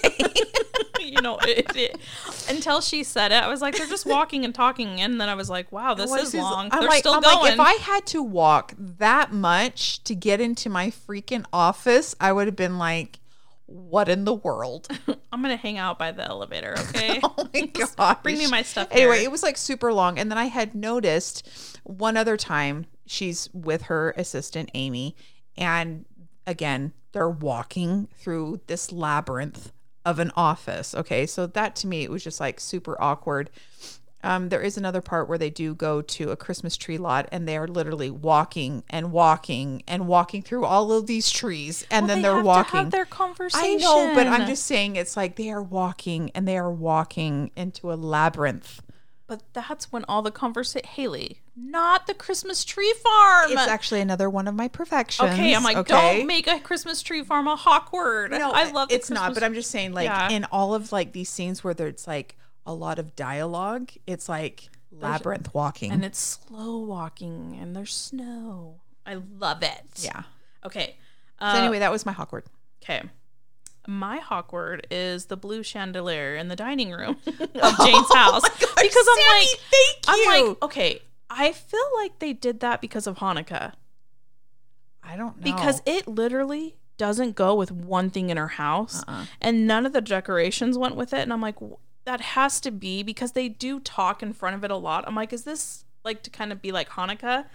you 0.99 1.21
know, 1.21 1.37
it, 1.43 1.73
it, 1.75 1.97
until 2.49 2.81
she 2.81 3.03
said 3.03 3.31
it, 3.31 3.35
I 3.41 3.47
was 3.47 3.61
like, 3.61 3.77
they're 3.77 3.87
just 3.87 4.05
walking 4.05 4.43
and 4.43 4.53
talking, 4.53 4.99
and 4.99 5.21
then 5.21 5.29
I 5.29 5.35
was 5.35 5.49
like, 5.49 5.71
wow, 5.71 5.93
this 5.93 6.11
is- 6.11 6.33
long. 6.33 6.69
I'm 6.71 6.79
they're 6.81 6.89
like, 6.89 6.99
still 6.99 7.13
I'm 7.13 7.21
going. 7.21 7.39
like, 7.39 7.53
if 7.53 7.59
I 7.59 7.73
had 7.73 8.05
to 8.07 8.23
walk 8.23 8.73
that 8.77 9.31
much 9.31 10.03
to 10.05 10.15
get 10.15 10.41
into 10.41 10.69
my 10.69 10.87
freaking 10.89 11.45
office, 11.53 12.15
I 12.19 12.33
would 12.33 12.47
have 12.47 12.55
been 12.55 12.77
like, 12.77 13.19
what 13.67 14.09
in 14.09 14.25
the 14.25 14.33
world? 14.33 14.87
I'm 15.31 15.41
gonna 15.41 15.55
hang 15.55 15.77
out 15.77 15.97
by 15.97 16.11
the 16.11 16.25
elevator, 16.25 16.75
okay? 16.89 17.19
oh 17.23 17.49
my 17.53 17.61
gosh. 17.73 18.17
Bring 18.23 18.37
me 18.37 18.47
my 18.47 18.61
stuff. 18.61 18.87
Anyway, 18.91 19.23
it 19.23 19.31
was 19.31 19.43
like 19.43 19.57
super 19.57 19.91
long. 19.93 20.19
And 20.19 20.29
then 20.29 20.37
I 20.37 20.45
had 20.45 20.75
noticed 20.75 21.47
one 21.83 22.17
other 22.17 22.37
time 22.37 22.85
she's 23.05 23.49
with 23.53 23.83
her 23.83 24.13
assistant, 24.17 24.69
Amy. 24.73 25.15
And 25.57 26.05
again, 26.45 26.93
they're 27.11 27.29
walking 27.29 28.07
through 28.15 28.61
this 28.67 28.91
labyrinth 28.91 29.71
of 30.03 30.19
an 30.19 30.31
office. 30.35 30.93
Okay. 30.93 31.25
So 31.25 31.47
that 31.47 31.75
to 31.77 31.87
me, 31.87 32.03
it 32.03 32.11
was 32.11 32.23
just 32.23 32.39
like 32.39 32.59
super 32.59 33.01
awkward. 33.01 33.49
Um, 34.25 34.49
there 34.49 34.61
is 34.61 34.75
another 34.77 35.01
part 35.01 35.29
where 35.29 35.37
they 35.37 35.49
do 35.49 35.73
go 35.75 36.01
to 36.01 36.31
a 36.31 36.35
Christmas 36.35 36.75
tree 36.77 36.97
lot 36.97 37.29
and 37.31 37.47
they 37.47 37.55
are 37.57 37.67
literally 37.67 38.09
walking 38.09 38.83
and 38.89 39.11
walking 39.11 39.83
and 39.87 40.07
walking 40.07 40.41
through 40.41 40.65
all 40.65 40.91
of 40.91 41.07
these 41.07 41.29
trees. 41.29 41.85
And 41.91 42.07
Well, 42.07 42.15
then 42.15 42.23
they 42.23 42.39
to 42.41 42.45
walking. 42.45 42.79
have 42.79 42.91
their 42.91 43.05
conversation. 43.05 43.65
I 43.65 43.75
know, 43.75 44.13
but 44.15 44.27
I'm 44.27 44.47
just 44.47 44.65
saying 44.65 44.95
it's 44.95 45.15
like 45.15 45.35
they 45.35 45.51
are 45.51 45.61
walking 45.61 46.31
and 46.33 46.47
they 46.47 46.57
are 46.57 46.71
walking 46.71 47.51
into 47.55 47.91
a 47.91 47.95
labyrinth. 47.95 48.81
But 49.27 49.41
that's 49.53 49.91
when 49.91 50.05
all 50.07 50.21
the 50.21 50.29
conversation. 50.29 50.87
Haley, 50.87 51.41
not 51.55 52.05
the 52.05 52.13
Christmas 52.13 52.63
tree 52.63 52.93
farm. 53.03 53.51
It's 53.51 53.67
actually 53.67 54.01
another 54.01 54.29
one 54.29 54.47
of 54.47 54.53
my 54.53 54.67
perfections. 54.67 55.31
okay, 55.31 55.55
I'm 55.55 55.63
like, 55.63 55.77
okay? 55.77 56.17
don't 56.19 56.27
make 56.27 56.45
a 56.45 56.59
Christmas 56.59 57.01
tree 57.01 57.23
farm 57.23 57.47
a 57.47 57.55
hawk 57.55 57.91
word. 57.91 58.29
No, 58.31 58.51
I 58.51 58.69
love. 58.71 58.91
it's 58.91 59.09
not, 59.09 59.33
but 59.33 59.41
I'm 59.41 59.55
just 59.55 59.71
saying, 59.71 59.93
like 59.93 60.05
Yeah. 60.05 60.29
in 60.29 60.45
all 60.51 60.75
of 60.75 60.91
like 60.91 61.13
these 61.13 61.29
scenes 61.29 61.63
where 61.63 61.73
there's 61.73 62.05
like 62.07 62.37
a 62.65 62.73
lot 62.73 62.99
of 62.99 63.15
dialogue, 63.15 63.91
it's 64.07 64.27
like 64.29 64.69
labyrinth 64.91 65.53
walking. 65.53 65.91
and 65.91 66.03
it's 66.05 66.19
slow 66.19 66.77
walking, 66.79 67.57
and 67.61 67.75
there's 67.75 67.93
snow. 67.93 68.75
I 69.05 69.15
love 69.39 69.61
it. 69.63 69.81
yeah. 69.97 70.23
Okay. 70.65 70.95
So 71.39 71.45
Uh, 71.47 71.53
anyway, 71.57 71.79
that 71.79 71.91
was 71.91 72.05
my 72.05 72.11
Hawkward. 72.11 72.45
Okay. 72.83 73.03
My 73.87 74.17
Hawkward 74.17 74.87
is 74.89 75.25
the 75.25 75.37
blue 75.37 75.61
chandelier 75.61 76.35
in 76.35 76.47
the 76.47 76.55
dining 76.55 76.91
room 76.91 77.17
of 77.27 77.77
Jane's 77.77 78.13
house. 78.13 78.41
because 78.49 78.75
I'm 78.81 78.81
Sammy, 78.81 79.39
like, 79.39 79.47
thank 79.69 79.97
I'm 80.07 80.47
like, 80.47 80.63
okay, 80.63 81.01
I 81.29 81.51
feel 81.51 81.87
like 81.97 82.17
they 82.19 82.33
did 82.33 82.61
that 82.61 82.81
because 82.81 83.05
of 83.05 83.17
Hanukkah. 83.17 83.73
I 85.03 85.15
don't 85.15 85.37
know 85.37 85.43
Because 85.43 85.83
it 85.85 86.07
literally 86.07 86.77
doesn't 86.97 87.35
go 87.35 87.53
with 87.53 87.71
one 87.71 88.09
thing 88.09 88.29
in 88.31 88.37
her 88.37 88.47
house, 88.47 89.03
Uh-uh. 89.07 89.25
and 89.41 89.67
none 89.67 89.85
of 89.85 89.93
the 89.93 90.01
decorations 90.01 90.77
went 90.79 90.95
with 90.95 91.13
it. 91.13 91.19
And 91.19 91.31
I'm 91.31 91.41
like, 91.41 91.57
that 92.05 92.21
has 92.21 92.59
to 92.61 92.71
be 92.71 93.03
because 93.03 93.33
they 93.33 93.49
do 93.49 93.79
talk 93.79 94.21
in 94.23 94.33
front 94.33 94.55
of 94.55 94.63
it 94.63 94.71
a 94.71 94.75
lot. 94.77 95.03
I'm 95.07 95.15
like, 95.15 95.33
is 95.33 95.43
this 95.43 95.85
like 96.03 96.23
to 96.23 96.29
kind 96.29 96.51
of 96.51 96.61
be 96.61 96.71
like 96.71 96.89
Hanukkah? 96.89 97.45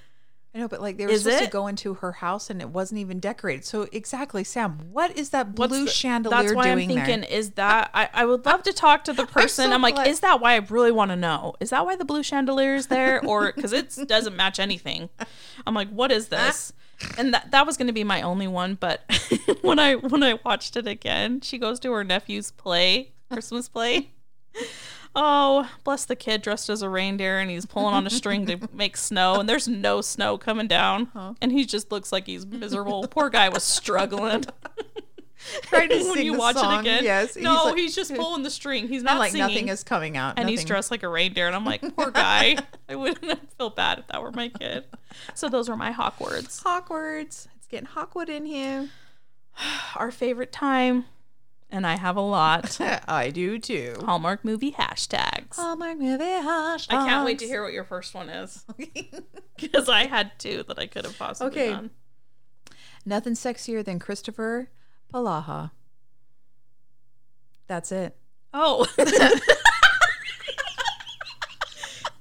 I 0.53 0.59
know, 0.59 0.67
but 0.67 0.81
like 0.81 0.97
they 0.97 1.07
were 1.07 1.13
Is 1.13 1.23
supposed 1.23 1.45
to 1.45 1.49
go 1.51 1.69
into 1.69 1.95
her 1.95 2.11
house 2.11 2.51
and 2.51 2.61
it 2.61 2.71
wasn't 2.71 2.99
even 3.01 3.21
decorated. 3.21 3.65
So 3.65 3.87
exactly, 3.93 4.43
Sam, 4.43 4.81
what 4.91 5.17
is 5.17 5.31
that 5.31 5.55
blue 5.55 5.85
the- 5.85 5.91
chandelier 5.91 6.43
That's 6.43 6.55
why 6.55 6.75
doing 6.75 6.91
I'm 6.91 6.97
thinking, 6.97 7.21
there? 7.21 7.31
is 7.31 7.51
that 7.53 7.91
I, 7.95 8.09
I 8.13 8.25
would 8.27 8.45
love 8.45 8.65
to 8.65 8.73
talk 8.73 9.05
to 9.05 9.13
the 9.13 9.27
person. 9.27 9.67
so 9.67 9.73
I'm, 9.73 9.81
like, 9.81 9.95
glad- 9.95 10.09
is 10.09 10.19
that 10.21 10.41
why 10.41 10.55
I 10.55 10.67
really 10.69 10.91
want 10.91 11.13
to 11.13 11.17
know? 11.17 11.55
Is 11.61 11.71
that 11.71 11.87
why 11.87 11.95
the 11.95 12.05
blue 12.05 12.25
chandelier 12.25 12.75
is 12.75 12.89
there, 12.89 13.25
or 13.25 13.53
because 13.53 13.73
it 13.73 13.97
doesn't 14.09 14.35
match 14.35 14.59
anything? 14.59 15.09
I'm 15.65 15.75
like, 15.75 15.89
what 15.91 16.11
is 16.11 16.29
this? 16.29 16.73
and 17.17 17.33
that 17.33 17.53
that 17.53 17.65
was 17.65 17.77
going 17.77 17.87
to 17.87 17.93
be 17.93 18.03
my 18.05 18.21
only 18.21 18.49
one, 18.49 18.75
but 18.75 19.03
when 19.63 19.79
I 19.79 19.95
when 19.95 20.25
I 20.25 20.41
watched 20.45 20.77
it 20.77 20.89
again, 20.89 21.41
she 21.43 21.59
goes 21.59 21.79
to 21.81 21.93
her 21.93 22.03
nephew's 22.03 22.51
play, 22.51 23.13
Christmas 23.31 23.69
play. 23.69 24.11
Oh, 25.15 25.69
bless 25.83 26.05
the 26.05 26.15
kid 26.15 26.41
dressed 26.43 26.71
as 26.71 26.83
a 26.83 26.89
reindeer 26.89 27.41
and 27.41 27.51
he's 27.51 27.67
pulling 27.67 27.95
on 27.95 28.07
a 28.07 28.11
string 28.11 28.47
to 28.47 28.59
make 28.73 28.97
snow 28.97 29.41
and 29.41 29.49
there's 29.49 29.67
no 29.67 30.01
snow 30.01 30.39
coming 30.39 30.69
down. 30.69 31.11
Uh-huh. 31.15 31.35
And 31.41 31.51
he 31.51 31.65
just 31.65 31.91
looks 31.91 32.13
like 32.13 32.27
he's 32.27 32.47
miserable. 32.47 33.07
Poor 33.09 33.29
guy 33.29 33.49
was 33.49 33.65
struggling. 33.65 34.45
Trying 35.63 35.89
to 35.89 36.05
when 36.11 36.25
you 36.25 36.35
watch 36.35 36.57
song, 36.57 36.75
it 36.75 36.81
again. 36.81 37.05
yes, 37.05 37.35
no, 37.35 37.75
he's 37.75 37.87
he's, 37.87 37.97
just 37.97 38.15
pulling 38.15 38.43
the 38.43 38.51
string. 38.51 38.89
He's 38.89 39.03
not 39.03 39.19
like 39.19 39.33
singing. 39.33 39.47
nothing 39.49 39.69
is 39.69 39.83
coming 39.83 40.17
out. 40.17 40.39
and 40.39 40.49
he's 40.49 40.65
dressed 40.65 40.91
like 40.91 41.03
a 41.03 41.09
reindeer 41.09 41.47
and 41.47 41.57
I'm 41.57 41.65
like, 41.65 41.81
poor 41.97 42.11
guy. 42.11 42.59
I 42.89 42.95
wouldn't 42.95 43.53
feel 43.57 43.71
bad 43.71 43.99
if 44.01 44.07
that 44.09 44.23
were 44.23 44.33
my 44.33 44.49
kid. 44.49 44.85
So 45.35 45.49
those 45.49 45.69
were 45.69 45.77
my 45.77 45.93
Hawkwords. 45.93 46.63
Hogwarts. 46.63 47.49
It's 47.57 47.67
getting 47.69 47.89
Hawkwood 47.89 48.29
in 48.29 48.45
here. 48.45 48.91
Our 49.97 50.13
favorite 50.13 50.53
time, 50.53 51.07
and 51.73 51.87
I 51.87 51.97
have 51.97 52.17
a 52.17 52.21
lot. 52.21 52.79
I 53.09 53.31
do 53.31 53.59
too. 53.59 53.95
Hallmark 54.05 54.45
movie 54.45 54.73
hashtags. 54.73 55.57
Hallmark 55.57 55.99
movie 55.99 56.25
hashtags. 56.25 56.87
I 56.91 57.07
can't 57.09 57.25
wait 57.25 57.39
to 57.41 57.47
hear 57.47 57.63
what 57.63 57.73
your 57.73 57.85
first 57.85 58.15
one 58.15 58.29
is 58.29 58.65
because 59.59 59.89
I 59.89 60.07
had 60.07 60.33
two 60.39 60.65
that 60.69 60.79
I 60.79 60.87
could 60.87 61.05
have 61.05 61.19
possibly 61.19 61.51
Okay. 61.61 61.71
done. 61.71 61.91
Nothing 63.07 63.33
sexier 63.35 63.85
than 63.85 63.99
Kristoffer 63.99 64.67
Polaha. 65.13 65.71
That's 67.67 67.93
it. 67.93 68.17
Oh. 68.53 68.87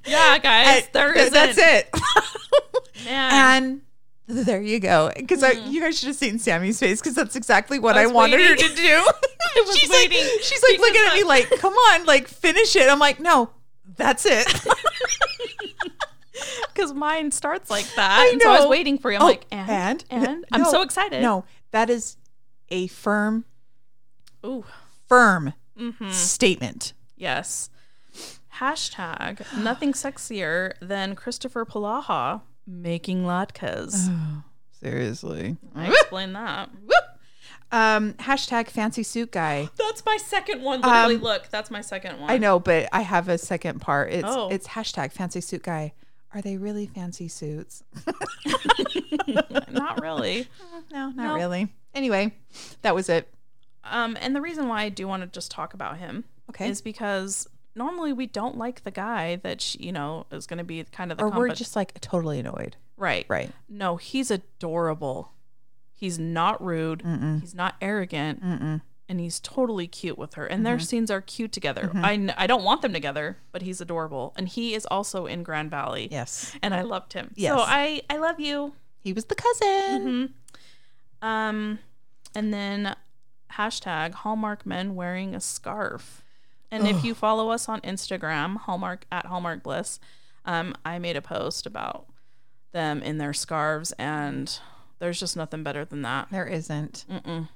yeah, 0.06 0.38
guys, 0.40 0.88
there 0.94 1.14
Th- 1.14 1.28
isn't. 1.28 1.34
That's 1.34 1.58
it. 1.58 1.90
Man. 3.06 3.34
and 3.64 3.82
there 4.46 4.62
you 4.62 4.80
go. 4.80 5.12
Because 5.16 5.42
you 5.66 5.82
guys 5.82 5.98
should 5.98 6.08
have 6.08 6.16
seen 6.16 6.38
Sammy's 6.38 6.80
face 6.80 7.02
because 7.02 7.16
that's 7.16 7.36
exactly 7.36 7.80
what 7.80 7.98
I 7.98 8.04
I, 8.04 8.06
wanted 8.08 8.40
her 8.40 8.56
to 8.56 8.76
do. 8.76 9.08
She's 9.76 9.90
waiting. 9.90 10.20
Like, 10.22 10.42
she's 10.44 10.62
like 10.70 10.80
looking 10.80 11.02
at 11.08 11.16
me 11.16 11.24
like, 11.24 11.50
"Come 11.60 11.74
on, 11.74 12.06
like 12.06 12.28
finish 12.28 12.76
it." 12.76 12.88
I'm 12.88 13.00
like, 13.00 13.20
"No, 13.20 13.50
that's 13.98 14.28
it." 14.28 14.48
because 16.74 16.94
mine 16.94 17.32
starts 17.32 17.72
like 17.72 17.86
that. 17.96 18.20
I 18.20 18.30
and 18.34 18.42
so 18.42 18.52
I 18.52 18.60
was 18.60 18.70
waiting 18.70 19.00
for 19.00 19.12
you. 19.12 19.18
I'm 19.18 19.24
Oh, 19.24 19.26
like, 19.28 19.46
and, 19.52 20.04
and, 20.12 20.46
I'm 20.52 20.66
so 20.66 20.84
excited. 20.84 21.22
No, 21.24 21.46
that 21.72 21.90
is 21.90 22.16
a 22.70 22.88
firm, 22.88 23.46
Ooh. 24.46 24.64
firm 25.08 25.54
Mm-hmm. 25.78 26.12
statement. 26.12 26.94
Yes. 27.16 27.70
Hashtag 28.56 29.42
nothing 29.58 29.94
sexier 29.94 30.74
than 30.82 31.16
Kristoffer 31.16 31.66
Polaha 31.66 32.42
making 32.70 33.24
latkes. 33.24 34.10
Seriously. 34.80 35.58
I 35.76 35.88
explained 35.90 36.36
that. 36.36 36.70
Um, 37.72 38.14
hashtag 38.14 38.68
fancy 38.70 39.04
suit 39.04 39.32
guy. 39.32 39.70
That's 39.78 40.04
my 40.06 40.18
second 40.18 40.62
one. 40.64 40.82
Literally, 40.82 41.16
Um, 41.16 41.22
look, 41.22 41.50
that's 41.50 41.70
my 41.70 41.82
second 41.82 42.20
one. 42.20 42.30
I 42.32 42.38
know, 42.38 42.60
but 42.60 42.88
I 42.92 43.02
have 43.02 43.28
a 43.30 43.38
second 43.38 43.80
part. 43.80 44.12
It's 44.12 44.24
Oh. 44.28 44.50
it's 44.50 44.70
hashtag 44.70 45.12
fancy 45.12 45.42
suit 45.42 45.64
guy. 45.64 45.94
Are 46.34 46.42
they 46.42 46.58
really 46.58 46.88
fancy 46.88 47.28
suits? 47.28 47.84
Not 49.72 50.02
really. 50.02 50.48
no, 50.92 51.10
not 51.10 51.16
No. 51.16 51.36
really. 51.36 51.68
Anyway, 51.94 52.34
that 52.82 52.94
was 52.96 53.10
it. 53.10 53.28
Um, 53.84 54.18
and 54.22 54.36
the 54.36 54.42
reason 54.42 54.68
why 54.68 54.84
I 54.84 54.90
do 54.90 55.08
want 55.08 55.24
to 55.24 55.28
just 55.28 55.52
talk 55.52 55.74
about 55.74 55.98
him 55.98 56.26
Okay. 56.50 56.70
is 56.70 56.82
because 56.82 57.48
normally 57.84 58.14
we 58.14 58.28
don't 58.28 58.58
like 58.58 58.84
the 58.84 58.92
guy 58.92 59.38
that 59.38 59.62
sh 59.62 59.76
you 59.80 59.92
know 59.92 60.26
is 60.32 60.46
going 60.46 60.60
to 60.60 60.64
be 60.64 60.84
kind 60.84 61.12
of 61.12 61.18
the 61.18 61.24
or 61.24 61.30
we're 61.32 61.50
just 61.64 61.76
like 61.76 62.00
totally 62.02 62.38
annoyed. 62.40 62.76
right. 62.98 63.26
Right. 63.28 63.52
No, 63.68 63.96
he's 63.98 64.30
adorable. 64.30 65.32
He's 65.94 66.18
not 66.20 66.64
rude. 66.64 67.02
He's 67.42 67.56
not 67.56 67.76
arrogant. 67.82 68.42
Mm-mm. 68.44 68.82
And 69.10 69.20
he's 69.20 69.40
totally 69.40 69.88
cute 69.88 70.18
with 70.20 70.36
her. 70.36 70.46
And 70.46 70.60
Mm-hmm. 70.60 70.64
their 70.66 70.80
scenes 70.80 71.10
are 71.12 71.20
cute 71.20 71.52
together. 71.52 71.90
I, 71.96 72.16
kn- 72.16 72.34
I 72.38 72.46
don't 72.46 72.64
want 72.64 72.84
them 72.84 72.94
together, 72.94 73.38
but 73.52 73.64
he's 73.64 73.82
adorable. 73.82 74.34
And 74.38 74.48
he 74.48 74.76
is 74.76 74.86
also 74.86 75.26
in 75.26 75.42
Grand 75.44 75.72
Valley. 75.72 76.08
Yes. 76.12 76.56
And 76.62 76.74
I 76.76 76.84
loved 76.84 77.14
him. 77.14 77.32
Yes. 77.36 77.52
So 77.54 77.60
I, 77.66 78.02
I 78.10 78.18
love 78.18 78.40
you. 78.40 78.74
He 79.00 79.12
was 79.12 79.26
the 79.26 79.36
cousin. 79.36 80.36
Um, 81.22 81.80
and 82.36 82.54
then 82.54 82.96
hashtag 83.54 84.14
Hallmark 84.14 84.66
men 84.66 84.96
wearing 84.96 85.34
a 85.36 85.40
scarf. 85.42 86.24
And 86.72 86.88
if 86.88 87.04
you 87.04 87.14
follow 87.16 87.50
us 87.50 87.68
on 87.68 87.82
Instagram, 87.82 88.58
Hallmark 88.58 89.06
at 89.12 89.26
Hallmark 89.26 89.64
Bliss, 89.64 90.00
um, 90.46 90.76
I 90.86 91.00
made 91.00 91.16
a 91.18 91.22
post 91.22 91.66
about 91.66 92.06
them 92.72 93.02
in 93.02 93.18
their 93.18 93.34
scarves, 93.34 93.92
and 93.94 94.60
there's 95.00 95.20
just 95.20 95.36
nothing 95.36 95.64
better 95.64 95.84
than 95.86 96.04
that. 96.04 96.28
There 96.32 96.46
isn't. 96.46 97.06
Mm-mm. 97.10 97.50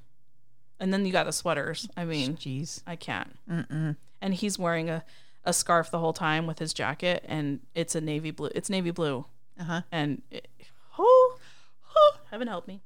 And 0.80 0.93
then 0.93 1.06
you 1.06 1.12
got 1.12 1.26
the 1.26 1.32
sweaters. 1.32 1.88
I 1.95 2.06
mean, 2.06 2.36
Jeez. 2.36 2.82
I 2.88 2.95
can't. 2.95 3.38
Mm-mm. 3.49 3.95
And 4.21 4.34
he's 4.34 4.58
wearing 4.58 4.89
a, 4.89 5.04
a 5.45 5.54
scarf 5.54 5.91
the 5.91 5.99
whole 5.99 6.13
time 6.13 6.47
with 6.47 6.58
his 6.60 6.73
jacket, 6.73 7.23
and 7.28 7.60
it's 7.76 7.93
a 7.95 8.02
navy 8.02 8.32
blue. 8.32 8.49
It's 8.56 8.69
navy 8.69 8.91
blue, 8.91 9.26
Uh-huh. 9.60 9.82
and 9.91 10.23
it, 10.32 10.47
oh, 10.97 11.38
oh, 11.95 12.17
heaven 12.32 12.47
help 12.47 12.67
me. 12.67 12.82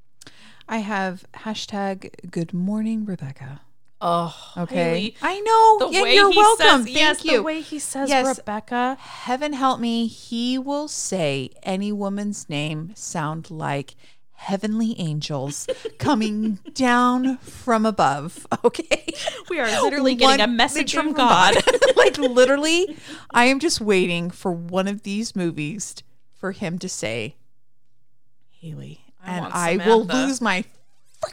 I 0.68 0.80
have 0.80 1.24
hashtag 1.36 2.30
good 2.30 2.54
morning, 2.54 3.06
Rebecca. 3.06 3.62
Oh, 4.00 4.36
Okay. 4.58 4.76
Haley, 4.76 5.16
I 5.24 5.40
know. 5.40 5.80
the 5.92 6.02
way 6.04 6.14
you're 6.16 6.32
he 6.32 6.38
welcome. 6.38 6.66
says, 6.66 6.84
Thank 6.86 6.98
yes, 6.98 7.26
you. 7.26 7.38
the 7.38 7.44
way 7.44 7.62
he 7.62 7.80
says 7.80 8.10
Yes. 8.10 8.38
Rebecca. 8.38 8.96
Heaven 9.00 9.54
help 9.54 9.80
me, 9.80 10.06
he 10.08 10.58
will 10.60 10.88
say 10.88 11.50
any 11.64 11.92
woman's 11.92 12.48
name 12.48 12.92
sound 12.96 13.50
like 13.50 13.96
heavenly 14.34 14.96
angels 15.00 15.68
coming 15.98 16.60
down 16.76 17.38
from 17.40 17.88
above. 17.88 18.46
Okay. 18.64 19.06
We 19.50 19.60
are 19.60 19.66
literally 19.82 20.14
getting 20.14 20.40
One 20.42 20.42
a 20.42 20.48
message 20.54 20.94
thing 20.94 21.02
from 21.02 21.14
God. 21.14 21.56
like 21.96 22.20
literally, 22.20 22.98
I 23.32 23.46
am 23.46 23.60
just 23.60 23.82
waiting 23.82 24.30
for 24.30 24.52
one 24.52 24.88
of 24.88 25.02
these 25.02 25.36
movies 25.36 25.96
for 26.36 26.52
him 26.52 26.78
to 26.80 26.88
say 26.88 27.36
Haley. 28.52 29.02
I 29.26 29.32
and 29.38 29.46
I 29.52 29.78
will 29.88 30.06
lose 30.06 30.40
my 30.40 30.66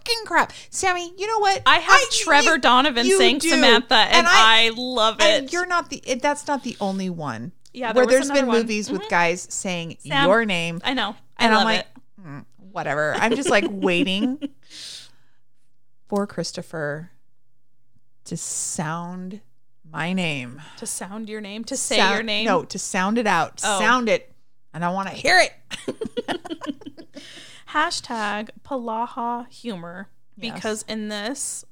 freaking 0.04 0.24
crap. 0.26 0.52
Sammy, 0.70 1.12
you 1.16 1.26
know 1.26 1.38
what? 1.38 1.62
I 1.66 1.78
have 1.78 2.10
Trevor 2.10 2.54
you- 2.54 2.58
Donovan 2.60 3.06
you 3.06 3.18
saying 3.18 3.38
do. 3.38 3.48
Samantha, 3.50 3.94
and, 3.94 4.14
And 4.14 4.26
I- 4.26 4.66
I, 4.66 4.70
love 4.74 5.16
And 5.20 5.46
it. 5.46 5.52
you're 5.52 5.66
not 5.66 5.90
the 5.90 5.96
it- 6.04 6.22
that's 6.22 6.46
not 6.46 6.62
the 6.62 6.76
only 6.80 7.10
one. 7.10 7.52
Yeah, 7.72 7.92
there 7.92 8.04
where 8.06 8.14
there's 8.18 8.30
been 8.30 8.46
one. 8.46 8.58
movies 8.58 8.90
with 8.90 9.08
guys 9.08 9.46
saying 9.50 9.96
Sam. 10.06 10.28
your 10.28 10.44
name 10.44 10.80
I 10.84 10.94
know. 10.94 11.16
I 11.36 11.44
and 11.46 11.52
love 11.54 11.60
I'm 11.60 11.64
like. 11.66 11.86
"Mm, 12.24 12.44
whatever. 12.72 13.14
I'm 13.14 13.34
just 13.34 13.50
like 13.50 13.64
waiting 13.68 14.38
for 16.08 16.26
Kristoffer 16.26 17.08
to 18.26 18.36
sound 18.36 19.40
my 19.90 20.12
name. 20.12 20.62
To 20.78 20.86
sound 20.86 21.28
your 21.28 21.40
name, 21.40 21.64
to 21.64 21.76
say 21.76 21.96
Sound- 21.96 22.14
your 22.14 22.22
name. 22.22 22.44
No, 22.46 22.62
to 22.64 22.78
sound 22.78 23.18
it 23.18 23.26
out. 23.26 23.60
Oh. 23.64 23.78
Sound 23.80 24.08
it. 24.08 24.32
And 24.72 24.84
I 24.84 24.90
want 24.90 25.08
to 25.08 25.14
hear 25.14 25.38
it. 25.40 25.52
Hashtag 27.74 28.50
Polaha 28.64 29.48
humor. 29.50 30.08
Yes. 30.36 30.54
Because 30.54 30.84
in 30.88 31.08
this, 31.08 31.64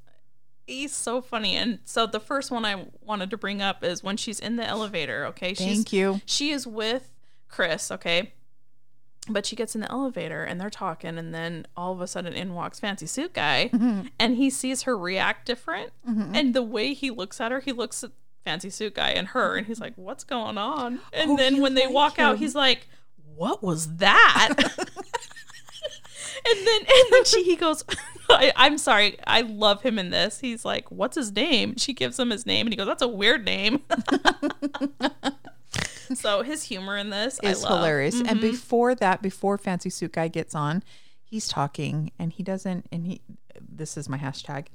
he's 0.67 0.93
so 0.95 1.21
funny. 1.21 1.57
And 1.57 1.79
so 1.85 2.07
the 2.07 2.21
first 2.21 2.51
one 2.51 2.65
I 2.65 2.87
wanted 3.01 3.31
to 3.31 3.37
bring 3.37 3.63
up 3.63 3.83
is 3.85 4.03
when 4.03 4.17
she's 4.17 4.39
in 4.41 4.57
the 4.57 4.67
elevator, 4.67 5.27
okay? 5.27 5.55
She's 5.55 5.67
Thank 5.77 5.93
you. 5.93 6.21
she 6.27 6.51
is 6.51 6.67
with 6.67 7.11
Chris, 7.49 7.91
okay? 7.91 8.33
But 9.29 9.47
she 9.47 9.55
gets 9.55 9.75
in 9.77 9.81
the 9.83 9.91
elevator 9.91 10.43
and 10.43 10.61
they're 10.61 10.69
talking, 10.71 11.17
and 11.19 11.33
then 11.33 11.67
all 11.77 11.93
of 11.93 12.01
a 12.01 12.07
sudden 12.09 12.33
in 12.33 12.55
walks 12.55 12.81
Fancy 12.81 13.07
Suit 13.07 13.33
Guy, 13.33 13.71
Mm-hmm. 13.73 14.09
and 14.19 14.37
he 14.37 14.51
sees 14.51 14.83
her 14.83 14.99
react 14.99 15.47
different. 15.47 15.93
And 16.05 16.55
the 16.55 16.63
way 16.63 16.93
he 16.95 17.11
looks 17.11 17.41
at 17.41 17.53
her, 17.53 17.61
he 17.61 17.71
looks 17.73 18.03
at 18.03 18.11
Fancy 18.45 18.71
Suit 18.71 18.95
Guy 18.95 19.11
and 19.11 19.29
her, 19.29 19.57
and 19.57 19.67
he's 19.69 19.81
like, 19.81 19.93
What's 19.97 20.25
going 20.25 20.59
on? 20.59 20.99
And 21.13 21.31
Oh, 21.33 21.37
then 21.37 21.61
when 21.61 21.75
they 21.75 21.87
walk 21.87 22.19
out, 22.19 22.39
he's 22.39 22.57
like, 22.57 22.89
What 23.37 23.63
was 23.63 23.97
that? 23.99 24.55
and 26.47 26.67
then 26.67 26.81
and 26.81 27.13
then 27.13 27.25
she 27.25 27.43
he 27.45 27.57
goes, 27.57 27.85
I, 28.31 28.53
I'm 28.57 28.79
sorry, 28.79 29.17
I 29.27 29.43
love 29.43 29.83
him 29.83 29.99
in 29.99 30.11
this. 30.11 30.41
He's 30.41 30.65
like, 30.65 30.91
What's 30.91 31.17
his 31.17 31.33
name? 31.33 31.77
She 31.77 31.93
gives 31.93 32.19
him 32.19 32.31
his 32.31 32.47
name, 32.47 32.67
and 32.67 32.73
he 32.73 32.77
goes, 32.77 32.87
That's 32.87 33.03
a 33.03 33.09
weird 33.09 33.45
name. 33.45 33.83
so 36.15 36.43
his 36.43 36.65
humor 36.65 36.97
in 36.97 37.11
this 37.11 37.39
Is 37.43 37.65
I 37.65 37.69
love. 37.69 37.79
hilarious. 37.79 38.21
And 38.21 38.39
Mhm. 38.39 38.43
before 38.43 38.95
that, 38.97 39.23
before 39.23 39.59
Fancy 39.59 39.91
Suit 39.91 40.13
Guy 40.13 40.29
gets 40.29 40.55
on, 40.55 40.83
he's 41.25 41.49
talking 41.49 42.13
and 42.19 42.33
he 42.33 42.43
doesn't 42.43 42.87
and 42.93 43.07
he 43.07 43.21
this 43.61 43.97
is 43.97 44.09
my 44.09 44.19
hashtag. 44.19 44.67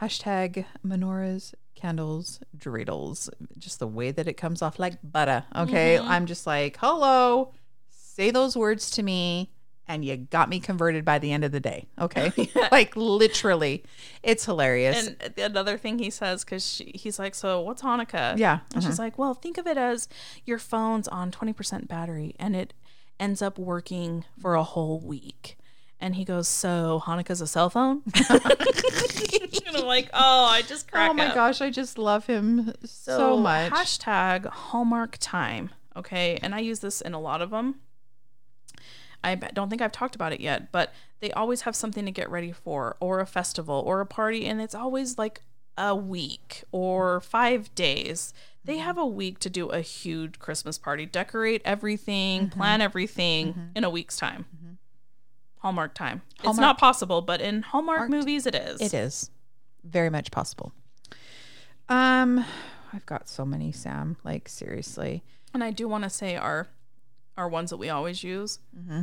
Hashtag 0.00 0.66
menorahs, 0.86 1.54
candles, 1.74 2.40
dreidels. 2.56 3.28
Just 3.58 3.78
the 3.78 3.86
way 3.86 4.10
that 4.10 4.28
it 4.28 4.34
comes 4.34 4.62
off 4.62 4.78
like 4.78 4.98
butter. 5.02 5.44
Okay. 5.54 5.96
Mm-hmm. 5.98 6.10
I'm 6.10 6.26
just 6.26 6.46
like, 6.46 6.76
hello, 6.80 7.52
say 7.88 8.30
those 8.30 8.56
words 8.56 8.90
to 8.92 9.02
me. 9.02 9.50
And 9.88 10.04
you 10.04 10.16
got 10.16 10.48
me 10.48 10.58
converted 10.58 11.04
by 11.04 11.18
the 11.20 11.30
end 11.32 11.44
of 11.44 11.52
the 11.52 11.60
day. 11.60 11.86
Okay. 12.00 12.32
like 12.72 12.96
literally. 12.96 13.84
It's 14.22 14.44
hilarious. 14.44 15.06
And 15.06 15.38
another 15.38 15.78
thing 15.78 15.98
he 16.00 16.10
says, 16.10 16.44
because 16.44 16.82
he's 16.84 17.18
like, 17.20 17.34
So 17.36 17.60
what's 17.60 17.82
Hanukkah? 17.82 18.36
Yeah, 18.36 18.60
And 18.74 18.78
uh-huh. 18.78 18.88
she's 18.88 18.98
like, 18.98 19.16
Well, 19.16 19.34
think 19.34 19.58
of 19.58 19.66
it 19.66 19.76
as 19.78 20.08
your 20.44 20.58
phone's 20.58 21.06
on 21.08 21.30
20% 21.30 21.86
battery 21.86 22.34
and 22.38 22.56
it 22.56 22.74
ends 23.20 23.40
up 23.42 23.58
working 23.58 24.24
for 24.40 24.54
a 24.56 24.64
whole 24.64 24.98
week. 25.00 25.56
And 25.98 26.14
he 26.16 26.26
goes, 26.26 26.46
"So 26.46 27.00
Hanukkah's 27.06 27.40
a 27.40 27.46
cell 27.46 27.70
phone?" 27.70 28.02
and 28.28 29.76
I'm 29.76 29.86
like, 29.86 30.10
"Oh, 30.12 30.44
I 30.44 30.60
just 30.62 30.90
crack 30.92 31.10
Oh 31.10 31.14
my 31.14 31.28
up." 31.28 31.34
gosh, 31.34 31.62
I 31.62 31.70
just 31.70 31.96
love 31.96 32.26
him 32.26 32.74
so, 32.84 33.38
much. 33.38 33.72
Hashtag 33.72 34.44
Hallmark 34.46 35.16
time. 35.20 35.70
Okay. 35.96 36.38
And 36.42 36.54
I 36.54 36.58
use 36.58 36.80
this 36.80 37.00
in 37.00 37.14
a 37.14 37.18
lot 37.20 37.40
of 37.40 37.48
them. 37.50 37.76
I 39.26 39.34
don't 39.34 39.68
think 39.70 39.82
I've 39.82 39.92
talked 39.92 40.14
about 40.14 40.32
it 40.32 40.40
yet, 40.40 40.70
but 40.72 40.92
they 41.20 41.30
always 41.32 41.62
have 41.62 41.74
something 41.76 42.04
to 42.04 42.10
get 42.12 42.30
ready 42.30 42.52
for, 42.52 42.96
or 43.00 43.20
a 43.20 43.26
festival, 43.26 43.82
or 43.86 44.00
a 44.00 44.06
party, 44.06 44.46
and 44.46 44.60
it's 44.60 44.74
always 44.74 45.18
like 45.18 45.42
a 45.78 45.94
week 45.94 46.64
or 46.72 47.20
five 47.20 47.74
days. 47.74 48.32
They 48.64 48.78
have 48.78 48.96
a 48.98 49.06
week 49.06 49.38
to 49.40 49.50
do 49.50 49.68
a 49.68 49.80
huge 49.80 50.38
Christmas 50.38 50.78
party, 50.78 51.06
decorate 51.06 51.62
everything, 51.64 52.46
Mm-hmm. 52.48 52.58
plan 52.58 52.80
everything 52.80 53.70
in 53.76 53.84
a 53.84 53.90
week's 53.90 54.16
time. 54.16 54.46
Hallmark 55.58 55.94
time. 55.94 56.22
It's 56.44 56.58
not 56.58 56.78
possible, 56.78 57.22
but 57.22 57.40
in 57.40 57.62
Hallmark 57.62 57.98
Marked- 57.98 58.10
movies, 58.12 58.46
it 58.46 58.54
is. 58.54 58.80
It 58.80 58.94
is 58.94 59.30
very 59.84 60.10
much 60.10 60.30
possible. 60.30 60.72
Um, 61.88 62.44
I've 62.92 63.06
got 63.06 63.28
so 63.28 63.44
many, 63.44 63.72
Sam. 63.72 64.16
Like 64.24 64.48
seriously. 64.48 65.22
And 65.54 65.62
I 65.64 65.70
do 65.70 65.88
want 65.88 66.04
to 66.04 66.10
say 66.10 66.36
our 66.36 66.68
our 67.36 67.48
ones 67.48 67.70
that 67.70 67.76
we 67.76 67.88
always 67.90 68.22
use. 68.24 68.58
Mm-hmm. 68.76 69.02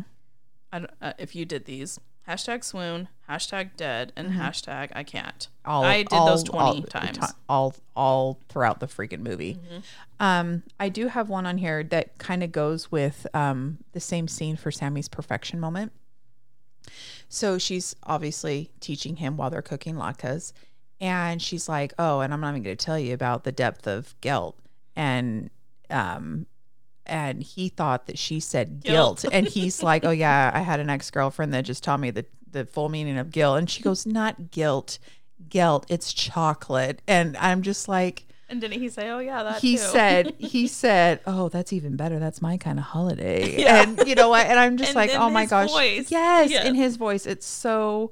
I 0.73 0.79
don't, 0.79 0.91
uh, 1.01 1.13
if 1.17 1.35
you 1.35 1.45
did 1.45 1.65
these 1.65 1.99
hashtag 2.27 2.63
swoon, 2.63 3.07
hashtag 3.29 3.71
dead, 3.77 4.11
and 4.15 4.31
hashtag 4.33 4.89
I 4.95 5.03
can't. 5.03 5.47
Mm-hmm. 5.65 5.71
All 5.71 5.83
I 5.85 5.97
did 5.99 6.11
all- 6.13 6.25
those 6.27 6.43
twenty 6.43 6.81
all, 6.81 6.81
times. 6.83 7.17
ti- 7.19 7.25
all 7.47 7.75
all 7.95 8.39
throughout 8.49 8.79
the 8.79 8.87
freaking 8.87 9.19
movie. 9.19 9.59
Um, 10.19 10.63
I 10.79 10.89
do 10.89 11.07
have 11.07 11.29
one 11.29 11.45
on 11.45 11.57
here 11.59 11.83
that 11.83 12.17
kind 12.17 12.43
of 12.43 12.51
goes 12.51 12.91
with 12.91 13.27
um 13.33 13.77
the 13.93 13.99
same 14.01 14.27
scene 14.27 14.55
for 14.57 14.71
Sammy's 14.71 15.07
perfection 15.07 15.59
moment. 15.59 15.91
So 17.29 17.57
she's 17.57 17.95
obviously 18.03 18.71
teaching 18.79 19.17
him 19.17 19.37
while 19.37 19.49
they're 19.49 19.61
cooking 19.61 19.95
latkes, 19.95 20.53
and 20.99 21.41
she's 21.41 21.69
like, 21.69 21.93
"Oh, 21.97 22.19
and 22.21 22.33
I'm 22.33 22.41
not 22.41 22.49
even 22.51 22.63
going 22.63 22.77
to 22.77 22.85
tell 22.85 22.99
you 22.99 23.13
about 23.13 23.43
the 23.43 23.51
depth 23.51 23.87
of 23.87 24.15
guilt." 24.21 24.57
And 24.95 25.49
um, 25.89 26.45
and 27.05 27.43
he 27.43 27.69
thought 27.69 28.05
that 28.07 28.17
she 28.17 28.39
said 28.39 28.81
guilt, 28.83 29.21
Guilt. 29.21 29.33
and 29.33 29.47
he's 29.47 29.83
like, 29.83 30.05
"Oh 30.05 30.11
yeah, 30.25 30.51
I 30.53 30.59
had 30.59 30.79
an 30.79 30.89
ex 30.89 31.09
girlfriend 31.11 31.53
that 31.53 31.63
just 31.65 31.83
taught 31.83 31.99
me 31.99 32.11
the 32.11 32.25
the 32.51 32.65
full 32.65 32.89
meaning 32.89 33.17
of 33.17 33.31
guilt." 33.31 33.57
And 33.59 33.69
she 33.69 33.81
goes, 33.89 34.05
"Not 34.05 34.51
guilt, 34.51 34.99
gelt. 35.49 35.85
It's 35.89 36.13
chocolate." 36.13 37.01
And 37.07 37.35
I'm 37.37 37.61
just 37.61 37.87
like 37.87 38.25
and 38.49 38.61
didn't 38.61 38.79
he 38.79 38.89
say, 38.89 39.09
"Oh 39.09 39.19
yeah, 39.19 39.41
that 39.43 39.61
he 39.61 39.73
too"? 39.77 39.77
said 39.83 40.35
he 40.39 40.67
said 40.67 41.19
oh 41.25 41.49
that's 41.49 41.73
even 41.73 41.95
better 41.95 42.19
that's 42.19 42.41
my 42.41 42.57
kind 42.57 42.77
of 42.77 42.85
holiday 42.85 43.59
Yeah. 43.61 43.81
and 43.83 44.07
you 44.07 44.13
know 44.15 44.29
what 44.29 44.45
and 44.45 44.59
i'm 44.59 44.77
just 44.77 44.89
And 44.89 44.95
like 44.95 45.11
oh 45.15 45.29
my 45.29 45.45
gosh 45.47 45.71
yes 46.11 46.51
Yeah. 46.51 46.65
in 46.65 46.75
his 46.75 46.97
voice 46.97 47.25
it's 47.25 47.47
so 47.47 48.11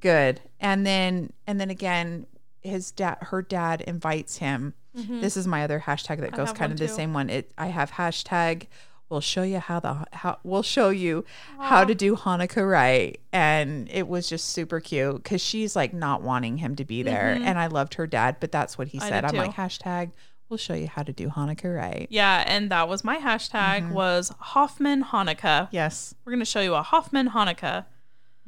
good 0.00 0.40
and 0.60 0.84
then 0.86 1.32
and 1.46 1.58
then 1.60 1.70
again 1.70 2.26
his 2.62 2.90
dad 2.90 3.16
her 3.22 3.42
dad 3.42 3.80
invites 3.82 4.38
him 4.38 4.74
this 4.94 5.36
is 5.36 5.46
my 5.46 5.62
other 5.62 5.78
hashtag 5.86 6.18
that 6.20 6.32
Mm-hmm. 6.32 6.34
I 6.34 6.44
goes 6.44 6.52
kind 6.52 6.72
of 6.72 6.78
the 6.78 6.88
too. 6.88 6.92
same 6.92 7.12
one 7.14 7.30
it 7.30 7.52
i 7.56 7.66
have 7.68 7.92
hashtag 7.92 8.66
we'll 9.08 9.20
show 9.20 9.42
you 9.44 9.58
how 9.60 9.78
the 9.80 10.04
how 10.12 10.38
we'll 10.42 10.62
show 10.64 10.90
you 10.90 11.24
how 11.60 11.84
to 11.84 11.94
do 11.94 12.16
hanukkah 12.16 12.68
right 12.68 13.20
and 13.32 13.88
it 13.90 14.08
was 14.08 14.28
just 14.28 14.48
super 14.50 14.80
cute 14.80 15.22
because 15.22 15.40
she's 15.40 15.76
like 15.76 15.94
not 15.94 16.20
wanting 16.22 16.58
him 16.58 16.74
to 16.76 16.84
be 16.84 17.02
there 17.04 17.30
and 17.40 17.58
i 17.60 17.66
loved 17.68 17.94
her 17.94 18.06
dad 18.08 18.36
but 18.40 18.50
that's 18.50 18.76
what 18.76 18.88
he 18.88 18.98
Mm-hmm. 18.98 19.08
Said 19.08 19.24
i'm 19.24 19.30
too. 19.30 19.36
like 19.38 19.54
hashtag 19.54 20.10
we'll 20.48 20.56
show 20.58 20.74
you 20.74 20.88
how 20.88 21.02
to 21.04 21.12
do 21.12 21.28
hanukkah 21.28 21.74
right 21.76 22.06
Yeah, 22.10 22.42
and 22.46 22.70
that 22.70 22.88
was 22.88 23.04
my 23.04 23.18
hashtag 23.18 23.82
Mm-hmm. 23.82 23.92
was 23.92 24.32
Hoffman 24.40 25.04
Hanukkah. 25.04 25.68
yes 25.70 26.14
We're 26.24 26.32
gonna 26.32 26.44
show 26.44 26.60
you 26.60 26.74
a 26.74 26.82
Hoffman 26.82 27.30
Hanukkah. 27.30 27.84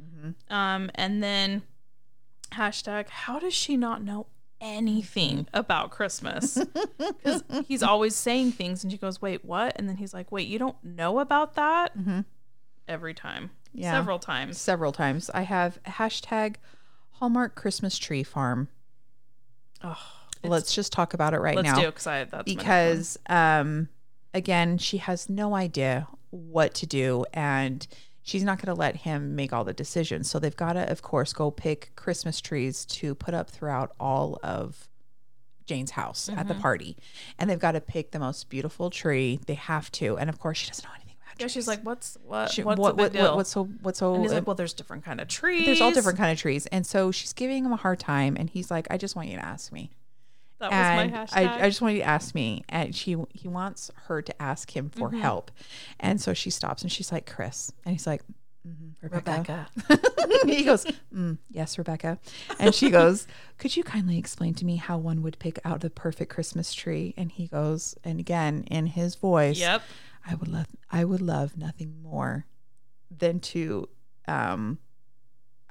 Mm-hmm. 0.03 0.53
Um, 0.53 0.91
and 0.95 1.21
then 1.23 1.61
hashtag 2.51 3.09
How 3.09 3.39
does 3.39 3.53
she 3.53 3.77
not 3.77 4.03
know 4.03 4.27
anything 4.59 5.45
Mm-hmm. 5.45 5.57
about 5.57 5.91
Christmas? 5.91 6.57
Because 6.97 7.43
he's 7.67 7.81
always 7.83 8.15
saying 8.15 8.51
things, 8.53 8.83
and 8.83 8.91
she 8.91 8.97
goes, 8.97 9.21
"Wait, 9.21 9.43
what?" 9.45 9.73
And 9.77 9.87
then 9.89 9.97
he's 9.97 10.13
like, 10.13 10.31
"Wait, 10.31 10.47
you 10.47 10.57
don't 10.59 10.81
know 10.83 11.19
about 11.19 11.55
that?" 11.55 11.93
Every 12.87 13.13
time, 13.13 13.45
Mm-hmm. 13.45 13.79
Yeah. 13.79 13.91
several 13.91 14.19
times. 14.19 14.57
several 14.59 14.91
times 14.91 15.29
i 15.33 15.43
have 15.43 15.79
hashtag 15.83 16.55
hallmark 17.11 17.55
christmas 17.55 17.97
tree 17.97 18.21
farm 18.23 18.67
Oh, 19.83 19.97
let's 20.43 20.75
just 20.75 20.91
talk 20.91 21.13
about 21.13 21.33
it 21.33 21.39
right 21.39 21.55
let's 21.55 21.67
now 21.69 21.79
do 21.79 21.85
because 21.87 22.05
I 22.07 22.23
that's 22.25 22.31
my 22.33 22.37
next 22.37 22.47
one. 22.47 22.57
because 22.57 23.17
um 23.27 23.89
again 24.33 24.77
she 24.77 24.97
has 24.97 25.29
no 25.29 25.55
idea 25.55 26.07
what 26.31 26.73
to 26.75 26.85
do 26.85 27.23
and 27.33 27.87
she's 28.23 28.43
not 28.43 28.57
going 28.61 28.73
to 28.73 28.79
let 28.79 28.95
him 28.97 29.35
make 29.35 29.51
all 29.53 29.63
the 29.63 29.73
decisions. 29.73 30.29
So 30.29 30.37
they've 30.39 30.55
got 30.55 30.73
to 30.73 30.89
of 30.91 31.01
course 31.01 31.33
go 31.33 31.51
pick 31.51 31.91
christmas 31.95 32.39
trees 32.41 32.85
to 32.85 33.15
put 33.15 33.33
up 33.33 33.49
throughout 33.49 33.91
all 33.99 34.39
of 34.43 34.87
jane's 35.65 35.91
house 35.91 36.27
at 36.29 36.35
Mm-hmm. 36.37 36.47
the 36.49 36.55
party. 36.55 36.97
And 37.39 37.49
they've 37.49 37.59
got 37.59 37.73
to 37.73 37.81
pick 37.81 38.11
the 38.11 38.19
most 38.19 38.49
beautiful 38.49 38.89
tree. 38.89 39.39
They 39.47 39.53
have 39.55 39.91
to. 39.93 40.17
And 40.17 40.29
of 40.29 40.39
course 40.39 40.57
she 40.57 40.67
doesn't 40.67 40.83
know 40.83 40.91
anything 40.95 41.15
about 41.23 41.39
yeah, 41.41 41.47
she's 41.47 41.67
like, 41.67 41.81
"What's 41.81 42.17
what? 42.25 42.51
She- 42.51 42.63
what's 42.63 42.79
what, 42.79 42.97
what, 42.97 43.13
what- 43.13 43.35
what's 43.37 43.49
so 43.51 43.65
what's 43.81 43.99
so 43.99 44.13
and 44.15 44.23
he's 44.23 44.33
like, 44.33 44.45
"Well, 44.45 44.55
there's 44.55 44.73
different 44.73 45.03
kind 45.05 45.19
of 45.21 45.27
trees. 45.27 45.65
there's 45.65 45.81
all 45.81 45.91
different 45.91 46.17
kind 46.17 46.31
of 46.31 46.37
trees. 46.37 46.65
And 46.67 46.85
so 46.85 47.11
she's 47.11 47.33
giving 47.33 47.63
him 47.65 47.71
a 47.71 47.77
hard 47.77 47.99
time. 47.99 48.35
And 48.39 48.49
he's 48.49 48.69
like 48.69 48.87
i 48.91 48.97
just 48.97 49.15
want 49.15 49.29
you 49.29 49.37
to 49.37 49.45
ask 49.45 49.71
me 49.71 49.91
That 50.61 50.71
was 50.71 50.77
and 50.77 51.11
my 51.11 51.19
hashtag. 51.19 51.59
I, 51.59 51.65
I 51.65 51.69
just 51.69 51.81
want 51.81 51.95
you 51.95 52.01
to 52.01 52.07
ask 52.07 52.33
me 52.35 52.63
and 52.69 52.95
she 52.95 53.17
he 53.33 53.47
wants 53.47 53.91
her 54.07 54.21
to 54.21 54.41
ask 54.41 54.75
him 54.75 54.89
for 54.89 55.09
Mm-hmm. 55.09 55.21
help 55.21 55.51
and 55.99 56.21
so 56.21 56.33
she 56.33 56.49
stops 56.49 56.83
and 56.83 56.91
she's 56.91 57.11
like 57.11 57.25
chris 57.29 57.71
and 57.85 57.93
he's 57.93 58.07
like 58.07 58.21
"Mhm, 58.67 58.93
rebecca, 59.01 59.67
Rebecca. 59.89 60.01
he 60.45 60.63
goes 60.63 60.85
mm, 61.13 61.37
yes 61.49 61.77
rebecca 61.77 62.19
and 62.59 62.73
she 62.75 62.89
goes 62.91 63.27
could 63.57 63.75
you 63.75 63.83
kindly 63.83 64.17
explain 64.17 64.53
to 64.53 64.65
me 64.65 64.75
how 64.77 64.97
one 64.97 65.21
would 65.23 65.37
pick 65.39 65.57
out 65.65 65.81
the 65.81 65.89
perfect 65.89 66.31
christmas 66.31 66.73
tree 66.73 67.13
and 67.17 67.31
he 67.31 67.47
goes 67.47 67.95
and 68.03 68.19
again 68.19 68.63
in 68.69 68.85
his 68.87 69.15
voice 69.15 69.59
Yep. 69.59 69.81
I 70.25 70.35
would 70.35 70.47
love 70.47 70.67
I 70.91 71.03
would 71.05 71.21
love 71.21 71.57
nothing 71.57 72.01
more 72.03 72.45
than 73.09 73.39
to 73.39 73.89
um 74.27 74.77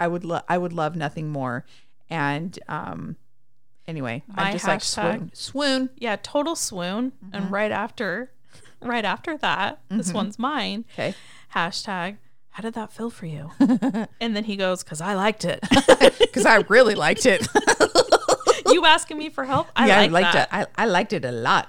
I 0.00 0.08
would 0.08 0.24
love 0.24 0.42
I 0.48 0.58
would 0.58 0.72
love 0.72 0.96
nothing 0.96 1.28
more 1.30 1.64
and 2.08 2.58
um 2.68 3.16
anyway 3.86 4.22
My 4.28 4.44
I'm 4.44 4.52
just 4.52 4.66
like 4.66 4.80
hashtag- 4.80 4.84
swoon 4.84 5.30
swoon 5.34 5.90
Yeah, 5.96 6.16
total 6.22 6.56
swoon. 6.56 7.12
Mm-hmm. 7.12 7.34
And 7.34 7.50
right 7.50 7.72
after, 7.72 8.30
right 8.80 9.04
after 9.04 9.36
that, 9.38 9.80
this 9.88 10.12
one's 10.12 10.38
mine. 10.38 10.84
okay 10.94 11.14
Hashtag. 11.54 12.18
How 12.50 12.62
did 12.62 12.74
that 12.74 12.92
feel 12.92 13.10
for 13.10 13.26
you? 13.26 13.50
and 14.20 14.34
then 14.36 14.44
he 14.44 14.56
goes, 14.56 14.82
"Cause 14.82 15.00
I 15.00 15.14
liked 15.14 15.44
it." 15.44 15.60
because 16.20 16.46
I 16.46 16.56
really 16.68 16.94
liked 16.94 17.24
it 17.26 17.46
you 18.66 18.84
asking 18.86 19.18
me 19.18 19.30
for 19.30 19.44
help? 19.44 19.68
I 19.76 19.86
yeah 19.88 20.00
I 20.00 20.06
liked 20.06 20.32
that. 20.32 20.48
it 20.48 20.54
I, 20.76 20.84
I 20.84 20.86
liked 20.86 21.12
it 21.12 21.24
a 21.24 21.32
lot 21.32 21.68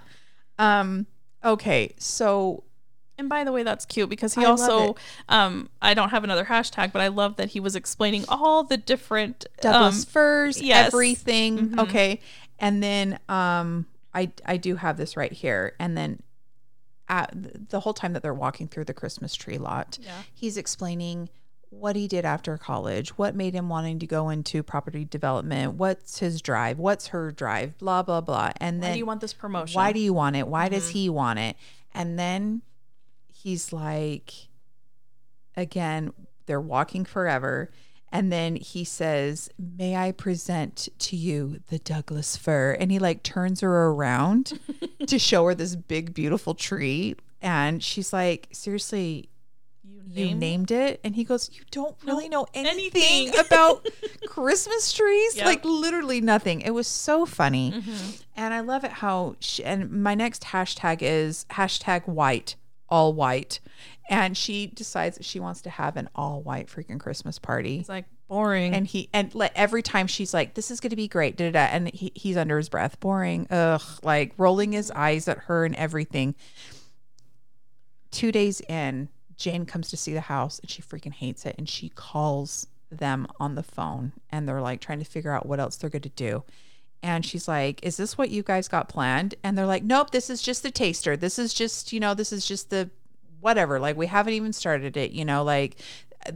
um 0.59 1.07
okay 1.43 1.93
so 1.97 2.63
And 3.21 3.29
by 3.29 3.43
the 3.43 3.51
way, 3.51 3.63
that's 3.63 3.85
cute 3.85 4.09
because 4.09 4.33
he 4.33 4.43
I 4.43 4.49
also, 4.49 4.95
um, 5.29 5.69
I 5.81 5.93
don't 5.93 6.09
have 6.09 6.23
another 6.23 6.45
hashtag, 6.45 6.91
but 6.91 7.01
I 7.01 7.07
love 7.07 7.35
that 7.37 7.49
he 7.49 7.59
was 7.59 7.75
explaining 7.75 8.25
all 8.27 8.63
the 8.63 8.77
different 8.77 9.45
Douglas 9.61 9.99
um, 10.03 10.05
firs, 10.11 10.61
yes. 10.61 10.87
everything. 10.87 11.79
Okay. 11.79 12.19
And 12.59 12.81
then 12.81 13.19
um 13.29 13.85
I 14.13 14.31
I 14.45 14.57
do 14.57 14.75
have 14.75 14.97
this 14.97 15.15
right 15.15 15.31
here. 15.31 15.73
And 15.79 15.95
then 15.95 16.21
at 17.07 17.69
the 17.69 17.79
whole 17.81 17.93
time 17.93 18.13
that 18.13 18.23
they're 18.23 18.33
walking 18.33 18.67
through 18.67 18.85
the 18.85 18.93
Christmas 18.93 19.35
tree 19.35 19.57
lot, 19.57 19.99
Yeah. 20.01 20.11
he's 20.33 20.57
explaining 20.57 21.29
what 21.69 21.95
he 21.95 22.07
did 22.07 22.25
after 22.25 22.57
college, 22.57 23.17
what 23.17 23.35
made 23.35 23.53
him 23.53 23.69
wanting 23.69 23.99
to 23.99 24.07
go 24.07 24.29
into 24.29 24.61
property 24.63 25.05
development, 25.05 25.75
what's 25.75 26.19
his 26.19 26.41
drive, 26.41 26.79
what's 26.79 27.07
her 27.07 27.31
drive, 27.31 27.77
blah 27.77 28.01
blah 28.03 28.21
blah. 28.21 28.51
And 28.57 28.79
Why 28.79 28.87
then 28.87 28.93
do 28.93 28.99
you 28.99 29.05
want 29.05 29.21
this 29.21 29.33
promotion? 29.33 29.75
why 29.77 29.91
do 29.93 29.99
you 29.99 30.11
want 30.13 30.35
it? 30.35 30.47
Why 30.47 30.69
does 30.69 30.85
Mm-hmm. 30.85 30.93
he 30.93 31.09
want 31.09 31.39
it? 31.39 31.55
And 31.93 32.17
then 32.17 32.61
he's 33.41 33.71
like, 33.73 34.31
again, 35.55 36.13
they're 36.45 36.61
walking 36.61 37.05
forever. 37.05 37.71
And 38.13 38.31
then 38.31 38.57
he 38.57 38.83
says, 38.83 39.49
May 39.57 39.95
I 39.95 40.11
present 40.11 40.89
to 40.99 41.15
you 41.15 41.61
the 41.69 41.79
Douglas 41.79 42.35
fir? 42.35 42.71
And 42.73 42.91
he 42.91 42.99
like 42.99 43.23
turns 43.23 43.61
her 43.61 43.87
around 43.87 44.59
to 45.07 45.17
show 45.17 45.45
her 45.45 45.55
this 45.55 45.75
big, 45.77 46.13
beautiful 46.13 46.53
tree. 46.53 47.15
And 47.41 47.81
she's 47.81 48.11
like, 48.11 48.49
Seriously, 48.51 49.29
you, 49.83 50.01
you 50.09 50.25
named- 50.35 50.39
named 50.41 50.71
it? 50.71 50.99
And 51.05 51.15
he 51.15 51.23
goes, 51.23 51.49
You 51.53 51.61
don't 51.71 51.95
really 52.05 52.27
know 52.27 52.47
anything, 52.53 53.01
anything." 53.29 53.39
about 53.45 53.87
Christmas 54.27 54.91
trees? 54.91 55.37
Yep. 55.37 55.45
Like 55.45 55.63
literally 55.63 56.19
nothing. 56.19 56.59
It 56.61 56.71
was 56.71 56.87
so 56.87 57.25
funny. 57.25 57.71
Mhm. 57.71 58.23
And 58.35 58.53
I 58.53 58.59
love 58.59 58.83
it 58.83 58.91
how 58.91 59.37
she, 59.39 59.63
and 59.63 59.89
my 60.03 60.15
next 60.15 60.43
hashtag 60.43 60.97
is 61.01 61.45
hashtag 61.51 62.09
white, 62.09 62.55
all 62.91 63.13
white. 63.13 63.59
And 64.09 64.35
she 64.35 64.67
decides 64.67 65.17
that 65.17 65.25
she 65.25 65.39
wants 65.39 65.61
to 65.61 65.69
have 65.69 65.95
an 65.95 66.09
all 66.13 66.41
white 66.41 66.67
freaking 66.67 66.99
Christmas 66.99 67.39
party. 67.39 67.79
It's 67.79 67.89
like 67.89 68.05
boring. 68.27 68.75
And 68.75 68.85
he 68.85 69.09
and 69.13 69.33
like 69.33 69.53
every 69.55 69.81
time 69.81 70.07
she's 70.07 70.33
like, 70.33 70.53
"This 70.53 70.69
is 70.69 70.79
going 70.79 70.89
to 70.91 70.95
be 70.95 71.07
great," 71.07 71.37
da, 71.37 71.45
da, 71.45 71.51
da, 71.51 71.73
and 71.73 71.89
he, 71.89 72.11
he's 72.13 72.37
under 72.37 72.57
his 72.57 72.69
breath, 72.69 72.99
boring, 72.99 73.47
ugh, 73.49 73.81
like 74.03 74.33
rolling 74.37 74.73
his 74.73 74.91
eyes 74.91 75.27
at 75.27 75.37
her 75.39 75.65
and 75.65 75.75
everything. 75.75 76.35
Two 78.11 78.33
days 78.33 78.59
in, 78.61 79.07
Jane 79.37 79.65
comes 79.65 79.89
to 79.89 79.97
see 79.97 80.13
the 80.13 80.21
house 80.21 80.59
and 80.59 80.69
she 80.69 80.81
freaking 80.81 81.13
hates 81.13 81.45
it 81.45 81.55
and 81.57 81.67
she 81.67 81.89
calls 81.89 82.67
them 82.91 83.25
on 83.39 83.55
the 83.55 83.63
phone 83.63 84.11
and 84.29 84.47
they're 84.47 84.61
like 84.61 84.81
trying 84.81 84.99
to 84.99 85.05
figure 85.05 85.31
out 85.31 85.45
what 85.45 85.61
else 85.61 85.77
they're 85.77 85.89
going 85.89 86.01
to 86.01 86.09
do. 86.09 86.43
And 87.03 87.25
she's 87.25 87.47
like, 87.47 87.83
Is 87.83 87.97
this 87.97 88.17
what 88.17 88.29
you 88.29 88.43
guys 88.43 88.67
got 88.67 88.87
planned? 88.89 89.35
And 89.43 89.57
they're 89.57 89.65
like, 89.65 89.83
Nope, 89.83 90.11
this 90.11 90.29
is 90.29 90.41
just 90.41 90.63
the 90.63 90.71
taster. 90.71 91.17
This 91.17 91.39
is 91.39 91.53
just, 91.53 91.91
you 91.93 91.99
know, 91.99 92.13
this 92.13 92.31
is 92.31 92.45
just 92.45 92.69
the 92.69 92.89
whatever. 93.39 93.79
Like, 93.79 93.97
we 93.97 94.07
haven't 94.07 94.33
even 94.33 94.53
started 94.53 94.95
it, 94.97 95.11
you 95.11 95.25
know, 95.25 95.43
like, 95.43 95.77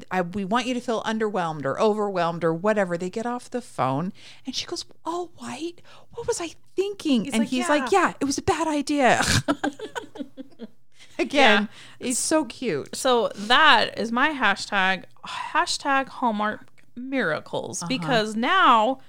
I, 0.10 0.22
we 0.22 0.44
want 0.46 0.66
you 0.66 0.74
to 0.74 0.80
feel 0.80 1.04
underwhelmed 1.04 1.64
or 1.64 1.80
overwhelmed 1.80 2.44
or 2.44 2.52
whatever. 2.52 2.98
They 2.98 3.12
get 3.12 3.28
off 3.28 3.52
the 3.52 3.62
phone 3.62 4.12
and 4.44 4.56
she 4.56 4.66
goes, 4.66 4.84
Oh, 5.06 5.30
White, 5.38 5.84
what 6.14 6.26
was 6.28 6.42
I 6.42 6.50
thinking? 6.76 7.28
and 7.30 7.40
like, 7.42 7.50
he's 7.50 7.66
"Yeah." 7.68 7.76
like, 7.76 7.92
Yeah, 7.92 8.14
it 8.20 8.26
was 8.26 8.40
a 8.40 8.42
bad 8.42 8.68
idea. 8.68 9.22
Again, 11.20 11.70
he's 12.00 12.18
so 12.18 12.44
cute. 12.46 12.94
So 12.96 13.30
that 13.36 13.98
is 13.98 14.12
my 14.12 14.30
hashtag 14.32 15.04
hashtag 15.26 16.10
Hallmark 16.10 16.68
miracles 16.96 17.82
Uh-huh. 17.82 17.88
because 17.88 18.36
now 18.36 19.00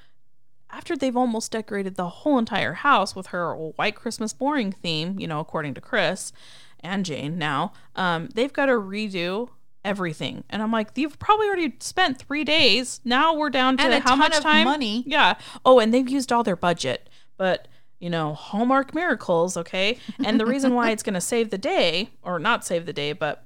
after 0.70 0.96
they've 0.96 1.16
almost 1.16 1.52
decorated 1.52 1.94
the 1.96 2.08
whole 2.08 2.38
entire 2.38 2.74
house 2.74 3.14
with 3.14 3.28
her 3.28 3.54
white 3.54 3.94
Christmas 3.94 4.32
boring 4.32 4.72
theme, 4.72 5.18
you 5.18 5.26
know, 5.26 5.40
according 5.40 5.74
to 5.74 5.80
Chris 5.80 6.32
and 6.80 7.04
Jane 7.04 7.38
now, 7.38 7.72
um, 7.94 8.28
they've 8.34 8.52
got 8.52 8.66
to 8.66 8.72
redo 8.72 9.48
everything. 9.84 10.42
And 10.50 10.62
I'm 10.62 10.72
like, 10.72 10.88
you've 10.96 11.18
probably 11.18 11.46
already 11.46 11.74
spent 11.80 12.18
three 12.18 12.44
days. 12.44 13.00
Now 13.04 13.34
we're 13.34 13.50
down 13.50 13.76
to 13.76 13.84
And 13.84 14.02
how 14.02 14.16
much 14.16 14.38
time? 14.40 14.64
money. 14.64 15.04
Yeah. 15.06 15.34
Oh, 15.64 15.78
and 15.78 15.94
they've 15.94 16.08
used 16.08 16.32
all 16.32 16.42
their 16.42 16.56
budget. 16.56 17.08
But 17.36 17.68
you 17.98 18.10
know, 18.10 18.34
Hallmark 18.34 18.94
miracles, 18.94 19.56
okay? 19.56 19.98
And 20.22 20.38
the 20.38 20.44
reason 20.44 20.74
why 20.74 20.90
it's 20.90 21.02
going 21.02 21.14
to 21.14 21.20
save 21.20 21.48
the 21.48 21.56
day, 21.56 22.10
or 22.22 22.38
not 22.38 22.62
save 22.62 22.84
the 22.84 22.92
day, 22.92 23.14
but 23.14 23.44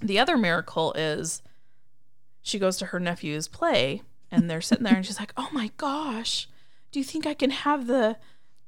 the 0.00 0.20
other 0.20 0.36
miracle 0.38 0.92
is 0.92 1.42
she 2.42 2.60
goes 2.60 2.76
to 2.76 2.86
her 2.86 3.00
nephew's 3.00 3.48
play 3.48 4.02
and 4.32 4.50
they're 4.50 4.60
sitting 4.60 4.82
there 4.82 4.96
and 4.96 5.06
she's 5.06 5.20
like, 5.20 5.32
oh 5.36 5.48
my 5.52 5.70
gosh, 5.76 6.48
do 6.90 6.98
you 6.98 7.04
think 7.04 7.26
I 7.26 7.34
can 7.34 7.50
have 7.50 7.86
the 7.86 8.16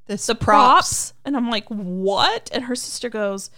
The, 0.07 0.16
the 0.16 0.35
props? 0.35 1.14
And 1.24 1.37
I'm 1.37 1.50
like, 1.50 1.66
what? 1.68 2.50
And 2.53 2.64
her 2.64 2.77
sister 2.77 3.09
goes, 3.09 3.50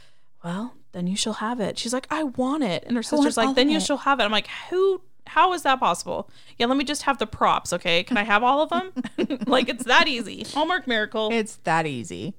well, 0.42 0.74
then 0.92 1.06
you 1.06 1.16
shall 1.16 1.34
have 1.34 1.60
it. 1.60 1.78
She's 1.78 1.92
like, 1.92 2.06
I 2.10 2.22
want 2.22 2.62
it. 2.62 2.84
And 2.86 2.96
her 2.96 3.02
sister's 3.02 3.36
like, 3.36 3.54
then 3.56 3.68
you 3.68 3.78
it. 3.78 3.82
shall 3.82 3.98
have 3.98 4.20
it. 4.20 4.22
I'm 4.22 4.30
like, 4.30 4.48
who? 4.70 5.02
How 5.26 5.52
is 5.54 5.62
that 5.62 5.80
possible? 5.80 6.30
Yeah, 6.56 6.66
let 6.66 6.76
me 6.78 6.84
just 6.84 7.02
have 7.02 7.18
the 7.18 7.26
props, 7.26 7.72
okay? 7.72 8.04
Can 8.04 8.16
I 8.16 8.22
have 8.22 8.44
all 8.44 8.62
of 8.62 8.70
them? 8.70 8.92
like 9.46 9.68
it's 9.68 9.84
that 9.84 10.06
easy. 10.06 10.44
Hallmark 10.54 10.86
miracle. 10.86 11.30
It's 11.32 11.56
that 11.64 11.84
easy. 11.84 12.34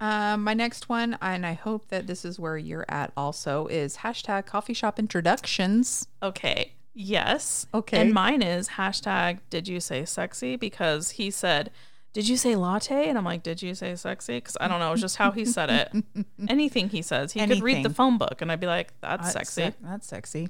Um, 0.00 0.44
my 0.44 0.54
next 0.54 0.88
one, 0.88 1.18
and 1.20 1.44
I 1.44 1.52
hope 1.54 1.88
that 1.88 2.06
this 2.06 2.24
is 2.24 2.38
where 2.38 2.56
you're 2.56 2.86
at 2.88 3.12
also, 3.16 3.66
is 3.66 3.98
hashtag 3.98 4.46
coffee 4.46 4.72
shop 4.72 4.98
introductions. 4.98 6.06
Okay. 6.22 6.72
Yes. 7.00 7.64
Okay. 7.72 8.00
And 8.00 8.12
mine 8.12 8.42
is 8.42 8.70
hashtag 8.70 9.38
did 9.50 9.68
you 9.68 9.78
say 9.78 10.04
sexy? 10.04 10.56
Because 10.56 11.10
he 11.10 11.30
said, 11.30 11.70
Did 12.12 12.28
you 12.28 12.36
say 12.36 12.56
latte? 12.56 13.08
And 13.08 13.16
I'm 13.16 13.24
like, 13.24 13.44
Did 13.44 13.62
you 13.62 13.74
say 13.76 13.94
sexy? 13.94 14.38
Because 14.38 14.56
I 14.60 14.66
don't 14.66 14.80
know. 14.80 14.90
It's 14.92 15.00
just 15.00 15.14
how 15.16 15.30
he 15.30 15.44
said 15.44 15.70
it. 15.70 16.26
Anything 16.48 16.88
he 16.88 17.02
says. 17.02 17.30
He 17.32 17.46
could 17.46 17.62
read 17.62 17.84
the 17.84 17.90
phone 17.90 18.18
book 18.18 18.42
and 18.42 18.50
I'd 18.50 18.58
be 18.58 18.66
like, 18.66 18.92
That's 19.00 19.32
That's 19.32 19.52
sexy. 19.52 19.70
se- 19.70 19.76
That's 19.80 20.08
sexy. 20.08 20.48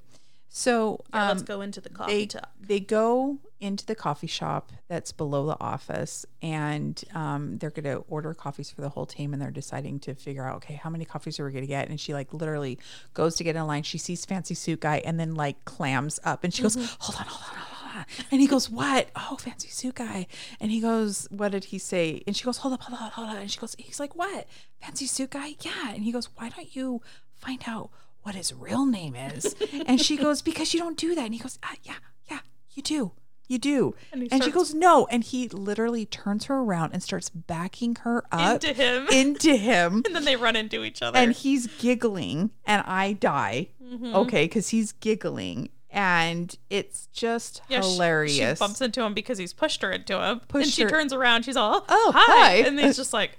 So 0.49 1.01
Yeah, 1.13 1.23
um, 1.25 1.29
let's 1.29 1.43
go 1.43 1.61
into 1.61 1.83
the 1.83 1.91
coffee 1.91 2.13
they 2.13 2.27
talk. 2.27 2.49
they 2.59 2.81
go 2.81 3.37
into 3.61 3.85
the 3.85 3.95
coffee 3.95 4.27
shop 4.27 4.73
that's 4.89 5.13
below 5.13 5.47
the 5.47 5.61
office, 5.61 6.25
and 6.43 7.03
um, 7.15 7.59
they're 7.59 7.71
going 7.71 7.85
to 7.85 8.05
order 8.09 8.35
coffees 8.35 8.71
for 8.71 8.81
the 8.81 8.89
whole 8.89 9.07
team, 9.07 9.33
and 9.33 9.43
they're 9.43 9.51
deciding 9.51 9.99
to 10.01 10.15
figure 10.15 10.45
out 10.45 10.57
okay 10.57 10.75
how 10.75 10.91
many 10.91 11.05
coffees 11.05 11.41
are 11.41 11.45
we 11.45 11.53
going 11.53 11.65
to 11.65 11.69
get. 11.69 11.89
And 11.89 12.01
she 12.01 12.13
like 12.15 12.33
literally 12.33 12.79
goes 13.15 13.37
to 13.37 13.45
get 13.45 13.57
in 13.57 13.67
line. 13.67 13.83
She 13.83 13.99
sees 13.99 14.25
fancy 14.25 14.55
suit 14.55 14.81
guy, 14.81 15.03
and 15.05 15.19
then 15.19 15.35
like 15.35 15.65
clams 15.65 16.21
up, 16.25 16.45
and 16.45 16.53
she 16.55 16.63
goes, 16.63 16.75
"Hold 16.75 17.19
on, 17.19 17.27
hold 17.27 17.43
on, 17.43 17.57
hold 17.57 17.97
on." 17.97 18.05
And 18.31 18.41
he 18.41 18.47
goes, 18.47 18.71
"What? 18.71 19.09
Oh, 19.17 19.37
fancy 19.41 19.69
suit 19.69 19.97
guy." 19.97 20.27
And 20.61 20.71
he 20.71 20.81
goes, 20.81 21.27
"What 21.31 21.53
did 21.53 21.65
he 21.65 21.79
say?" 21.79 22.23
And 22.27 22.37
she 22.37 22.45
goes, 22.45 22.59
"Hold 22.59 22.75
up, 22.75 22.83
hold 22.83 23.01
on, 23.01 23.11
hold 23.11 23.29
on." 23.29 23.37
And 23.37 23.51
she 23.51 23.59
goes, 23.59 23.75
"He's 23.79 23.99
like, 24.01 24.15
what? 24.17 24.47
Fancy 24.81 25.07
suit 25.07 25.31
guy? 25.31 25.57
Yeah." 25.61 25.93
And 25.93 26.05
he 26.05 26.13
goes, 26.13 26.29
"Why 26.37 26.49
don't 26.51 26.75
you 26.77 27.03
find 27.35 27.63
out 27.67 27.91
what 28.23 28.35
his 28.35 28.53
real 28.53 28.87
name 28.87 29.17
is?" 29.17 29.57
and 29.87 30.01
she 30.01 30.17
goes, 30.17 30.43
"Because 30.43 30.73
you 30.75 30.81
don't 30.81 30.97
do 30.97 31.15
that." 31.15 31.25
And 31.25 31.35
he 31.35 31.41
goes, 31.41 31.59
ah, 31.63 31.75
"Yeah, 31.83 31.97
yeah, 32.31 32.41
you 32.71 32.83
do." 32.83 33.13
You 33.49 33.59
do. 33.59 33.95
And 34.13 34.23
And, 34.31 34.43
he 34.45 34.51
she 34.51 34.51
goes, 34.53 34.75
No. 34.75 35.07
And 35.11 35.25
he 35.25 35.49
literally 35.49 36.05
turns 36.07 36.45
her 36.47 36.57
around 36.59 36.93
and 36.93 37.03
starts 37.03 37.31
backing 37.31 37.97
her 38.03 38.23
up 38.31 38.63
Into 38.63 38.75
him. 38.75 39.07
into 39.13 39.57
him 39.57 40.03
and 40.07 40.15
then 40.15 40.25
they 40.27 40.37
run 40.37 40.55
into 40.55 40.85
each 40.85 41.01
other. 41.03 41.19
and 41.19 41.33
he's 41.33 41.67
giggling 41.79 42.51
and 42.67 42.83
i 42.87 43.13
die 43.15 43.69
Mm-hmm. 43.83 44.15
okay 44.17 44.45
because 44.45 44.69
he's 44.69 44.93
giggling 44.93 45.71
and 45.91 46.55
it's 46.69 47.07
just 47.07 47.63
Yeah, 47.71 47.81
hilarious 47.81 48.59
She, 48.59 48.63
bumps 48.63 48.83
into 48.83 49.03
him 49.03 49.15
because 49.15 49.39
he's 49.39 49.55
pushed 49.55 49.81
her 49.81 49.91
into 49.91 50.21
him. 50.23 50.43
and 50.53 50.67
she 50.67 50.83
her- 50.83 50.91
turns 50.91 51.15
around. 51.15 51.45
She's 51.47 51.57
all, 51.57 51.87
Oh, 51.89 52.13
hi. 52.15 52.27
hi. 52.27 52.55
And 52.69 52.79
he's 52.79 52.97
just 53.03 53.15
like, 53.15 53.39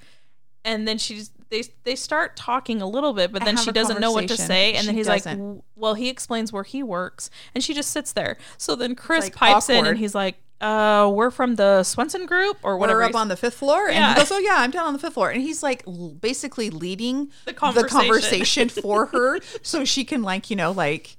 and 0.65 0.87
then 0.87 0.97
she's 0.97 1.29
they 1.49 1.63
they 1.83 1.95
start 1.95 2.35
talking 2.35 2.81
a 2.81 2.87
little 2.87 3.13
bit, 3.13 3.31
but 3.31 3.43
then 3.43 3.57
she 3.57 3.71
doesn't 3.71 3.99
know 3.99 4.11
what 4.11 4.27
to 4.27 4.37
say. 4.37 4.73
And 4.73 4.87
then 4.87 4.95
he's 4.95 5.07
like, 5.07 5.23
doesn't. 5.23 5.37
"W- 5.39 5.63
well, 5.75 5.93
he 5.95 6.09
explains 6.09 6.53
where 6.53 6.63
he 6.63 6.83
works, 6.83 7.29
and 7.55 7.63
she 7.63 7.73
just 7.73 7.91
sits 7.91 8.13
there. 8.13 8.37
So 8.57 8.75
then 8.75 8.95
Chris 8.95 9.25
like 9.25 9.35
pipes 9.35 9.69
in, 9.69 9.85
and 9.85 9.97
he's 9.97 10.13
like, 10.13 10.35
uh, 10.61 11.09
we're 11.13 11.31
from 11.31 11.55
the 11.55 11.83
Swenson 11.83 12.25
Group 12.25 12.57
or 12.63 12.77
whatever. 12.77 12.99
we're 12.99 13.05
up 13.05 13.15
on 13.15 13.29
the 13.29 13.37
fifth 13.37 13.53
floor 13.55 13.87
and 13.87 13.95
Yeah. 13.95 14.13
he 14.13 14.19
goes 14.19 14.29
oh 14.31 14.39
yeah 14.39 14.55
i'm 14.57 14.71
down 14.71 14.85
on 14.87 14.91
the 14.93 14.99
fifth 14.99 15.13
floor 15.13 15.29
and 15.29 15.41
he's 15.41 15.63
like 15.63 15.85
basically 16.19 16.69
leading 16.69 17.31
The 17.45 17.53
conversation. 17.53 17.97
conversation 17.97 18.69
for 18.83 19.05
her 19.05 19.39
so 19.61 19.85
she 19.85 20.03
can 20.03 20.21
like 20.21 20.49
you 20.49 20.57
know 20.57 20.71
like 20.73 21.15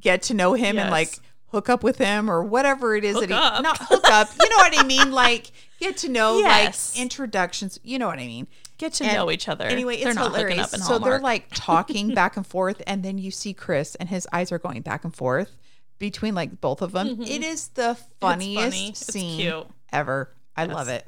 get 0.00 0.22
to 0.22 0.34
know 0.34 0.54
him 0.54 0.78
and 0.78 0.90
like 0.90 1.18
hook 1.48 1.68
up 1.68 1.82
with 1.84 1.98
him 1.98 2.30
or 2.30 2.42
whatever 2.42 2.96
it 2.96 3.04
is 3.04 3.16
Hook 3.16 3.28
that 3.28 3.34
he 3.34 3.34
up. 3.34 3.62
not 3.62 3.76
hook 3.78 4.08
up 4.10 4.28
you 4.40 4.48
know 4.48 4.56
what 4.56 4.78
i 4.78 4.82
mean 4.84 5.12
like 5.12 5.50
get 5.78 5.98
to 5.98 6.08
know 6.08 6.38
Yes. 6.40 6.94
like 6.94 7.02
introductions 7.02 7.78
you 7.82 7.98
know 7.98 8.06
what 8.06 8.18
i 8.18 8.26
mean 8.26 8.46
get 8.78 8.92
to 8.94 9.04
And 9.04 9.14
know 9.14 9.30
each 9.30 9.48
other. 9.48 9.64
Anyway, 9.64 9.98
they're 10.00 10.08
it's 10.10 10.16
not 10.16 10.32
hilarious. 10.32 10.70
so 10.70 10.98
they're 10.98 11.18
like 11.20 11.46
talking 11.54 12.14
back 12.14 12.36
and 12.36 12.46
forth, 12.46 12.82
and 12.86 13.02
then 13.02 13.18
you 13.18 13.30
see 13.30 13.52
Chris, 13.54 13.94
and 13.96 14.08
his 14.08 14.26
eyes 14.32 14.52
are 14.52 14.58
going 14.58 14.82
back 14.82 15.04
and 15.04 15.14
forth 15.14 15.56
between 15.98 16.34
like 16.34 16.60
both 16.60 16.82
of 16.82 16.92
them. 16.92 17.22
It 17.22 17.42
is 17.42 17.68
the 17.68 17.96
funniest 18.20 18.60
Mm-hmm. 18.62 18.70
funny. 18.70 18.92
Scene 18.94 19.40
cute. 19.40 19.66
ever. 19.92 20.30
I 20.56 20.64
Yes. 20.66 20.74
love 20.74 20.88
it. 20.88 21.06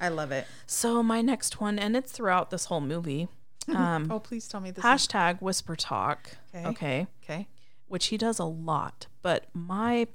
I 0.00 0.08
love 0.08 0.32
it. 0.32 0.46
so 0.66 1.02
my 1.02 1.22
next 1.22 1.60
one, 1.60 1.78
and 1.78 1.96
it's 1.96 2.10
throughout 2.12 2.50
this 2.50 2.66
whole 2.66 2.80
movie. 2.80 3.28
Um, 3.68 4.10
Oh, 4.10 4.18
please 4.18 4.48
tell 4.48 4.60
me 4.60 4.72
this. 4.72 4.84
is, 4.84 4.90
hashtag 4.90 5.40
whisper 5.40 5.76
talk. 5.76 6.30
Okay. 6.52 6.66
okay. 6.66 7.06
okay. 7.22 7.48
which 7.86 8.06
he 8.06 8.16
does 8.18 8.40
a 8.40 8.44
lot. 8.44 9.06
But 9.22 9.46
my 9.54 10.08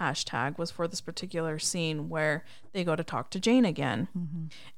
hashtag 0.00 0.58
was 0.58 0.70
for 0.70 0.86
this 0.86 1.00
particular 1.00 1.58
scene 1.58 2.08
where 2.08 2.44
they 2.72 2.84
go 2.84 2.94
to 2.96 3.04
talk 3.04 3.30
to 3.30 3.40
Jane 3.40 3.64
again. 3.64 4.08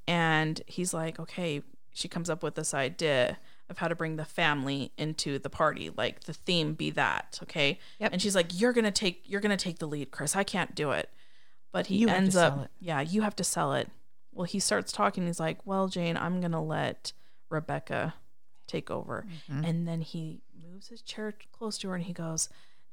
And 0.06 0.60
he's 0.66 0.94
like, 0.94 1.18
okay, 1.18 1.62
she 1.92 2.08
comes 2.08 2.30
up 2.30 2.42
with 2.42 2.54
this 2.54 2.74
idea 2.74 3.38
of 3.68 3.78
how 3.78 3.88
to 3.88 3.94
bring 3.94 4.16
the 4.16 4.24
family 4.24 4.92
into 4.96 5.38
the 5.38 5.50
party 5.50 5.90
like 5.94 6.20
the 6.24 6.32
theme 6.32 6.72
be 6.72 6.88
that 6.90 7.38
okay? 7.42 7.78
Yep. 7.98 8.12
and 8.14 8.22
she's 8.22 8.34
like 8.34 8.58
you're 8.58 8.72
gonna 8.72 8.90
take 8.90 9.22
you're 9.26 9.42
gonna 9.42 9.56
take 9.58 9.78
the 9.78 9.86
lead 9.86 10.10
chris. 10.10 10.34
I 10.36 10.42
can't 10.44 10.74
do 10.74 10.92
it. 10.92 11.10
But 11.70 11.88
he 11.88 11.96
You 11.98 12.08
ends 12.08 12.34
up 12.34 12.70
yeah 12.80 13.00
you 13.02 13.20
have 13.22 13.36
to 13.36 13.44
sell 13.44 13.74
it. 13.74 13.90
Well 14.32 14.44
he 14.46 14.58
starts 14.58 14.90
talking. 14.90 15.26
He's 15.26 15.38
like 15.40 15.66
well 15.66 15.88
jane 15.88 16.16
i'm 16.16 16.40
gonna 16.40 16.62
let 16.64 17.12
rebecca 17.50 18.14
take 18.66 18.90
over. 18.90 19.26
Mm-hmm. 19.50 19.64
and 19.64 19.86
then 19.88 20.00
he 20.00 20.40
moves 20.70 20.88
his 20.88 21.02
chair 21.02 21.34
close 21.52 21.76
to 21.78 21.88
her 21.88 21.94
and 21.94 22.04
he 22.04 22.12
goes 22.14 22.48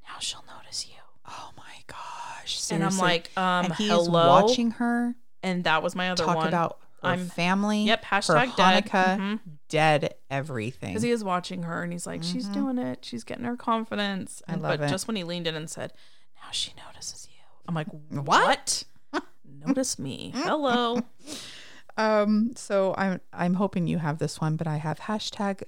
now 0.07 0.19
she'll 0.19 0.43
notice 0.57 0.87
you 0.87 0.95
Oh 1.27 1.51
my 1.57 1.63
gosh. 1.87 2.71
and 2.71 2.83
i'm 2.83 2.97
like 2.97 3.31
um 3.37 3.65
and 3.65 3.75
he's 3.75 3.89
hello 3.89 4.27
watching 4.41 4.71
her 4.71 5.15
and 5.43 5.63
that 5.65 5.81
was 5.83 5.95
my 5.95 6.09
other 6.11 6.23
talk 6.23 6.35
one 6.37 6.47
about 6.47 6.79
her 7.03 7.09
I'm- 7.09 7.27
family. 7.27 7.83
Yep, 7.83 8.03
hashtag 8.05 8.55
dead. 8.55 8.85
Mhm. 8.85 9.39
dead 9.69 10.15
everything. 10.31 10.89
because 10.89 11.03
he 11.03 11.11
is 11.11 11.23
watching 11.23 11.63
her 11.63 11.83
and 11.83 11.91
he's 11.91 12.07
like 12.07 12.23
she's 12.23 12.47
doing 12.47 12.77
it 12.77 13.03
she's 13.05 13.23
getting 13.23 13.45
her 13.45 13.55
confidence 13.57 14.41
Mm-hmm. 14.49 14.65
I 14.65 14.69
love 14.69 14.79
but 14.79 14.87
it. 14.87 14.89
just 14.89 15.07
when 15.07 15.15
he 15.15 15.23
leaned 15.23 15.45
in 15.47 15.55
and 15.55 15.69
said 15.69 15.93
now 16.37 16.49
she 16.51 16.71
notices 16.87 17.27
you 17.31 17.41
i'm 17.67 17.75
like 17.75 17.87
What? 18.09 18.83
what 19.11 19.23
notice 19.65 19.99
me 19.99 20.31
hello 20.35 21.01
Um, 21.97 22.51
so 22.57 22.93
I'm 22.97 23.21
I'm 23.31 23.53
hoping 23.53 23.87
you 23.87 23.99
have 23.99 24.17
this 24.17 24.41
one, 24.41 24.57
but 24.57 24.67
I 24.67 24.75
have 24.75 24.99
hashtag 24.99 25.63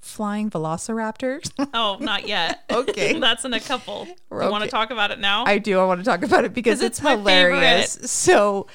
flying 0.00 0.50
velociraptors. 0.50 1.50
oh 1.74 1.96
not 2.00 2.26
yet 2.26 2.64
Okay. 2.70 3.18
that's 3.18 3.44
in 3.44 3.52
a 3.52 3.60
couple 3.60 4.06
you 4.06 4.16
want 4.30 4.64
to 4.64 4.70
talk 4.70 4.90
about 4.90 5.10
it 5.10 5.18
now 5.18 5.44
I 5.44 5.58
do. 5.58 5.78
I 5.80 5.84
want 5.84 6.00
to 6.00 6.04
talk 6.04 6.22
about 6.22 6.44
it 6.44 6.54
because 6.54 6.80
it's, 6.80 6.98
it's 6.98 7.08
hilarious. 7.08 7.98
So, 8.10 8.66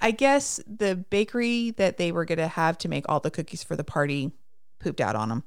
I 0.00 0.12
guess 0.12 0.60
the 0.66 0.94
bakery 0.96 1.72
that 1.72 1.96
they 1.96 2.12
were 2.12 2.24
going 2.24 2.38
to 2.38 2.48
have 2.48 2.78
to 2.78 2.88
make 2.88 3.04
all 3.08 3.20
the 3.20 3.30
cookies 3.30 3.64
for 3.64 3.74
the 3.76 3.84
party 3.84 4.30
pooped 4.78 5.00
out 5.00 5.16
on 5.16 5.28
them. 5.28 5.44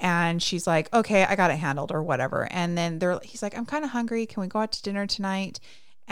And 0.00 0.42
she's 0.42 0.66
like, 0.66 0.92
"Okay, 0.92 1.24
I 1.24 1.36
got 1.36 1.52
it 1.52 1.58
handled 1.58 1.92
or 1.92 2.02
whatever." 2.02 2.48
And 2.50 2.76
then 2.76 2.98
they're 2.98 3.20
he's 3.22 3.42
like, 3.42 3.56
"I'm 3.56 3.66
kind 3.66 3.84
of 3.84 3.90
hungry. 3.90 4.26
Can 4.26 4.40
we 4.40 4.48
go 4.48 4.58
out 4.58 4.72
to 4.72 4.82
dinner 4.82 5.06
tonight?" 5.06 5.60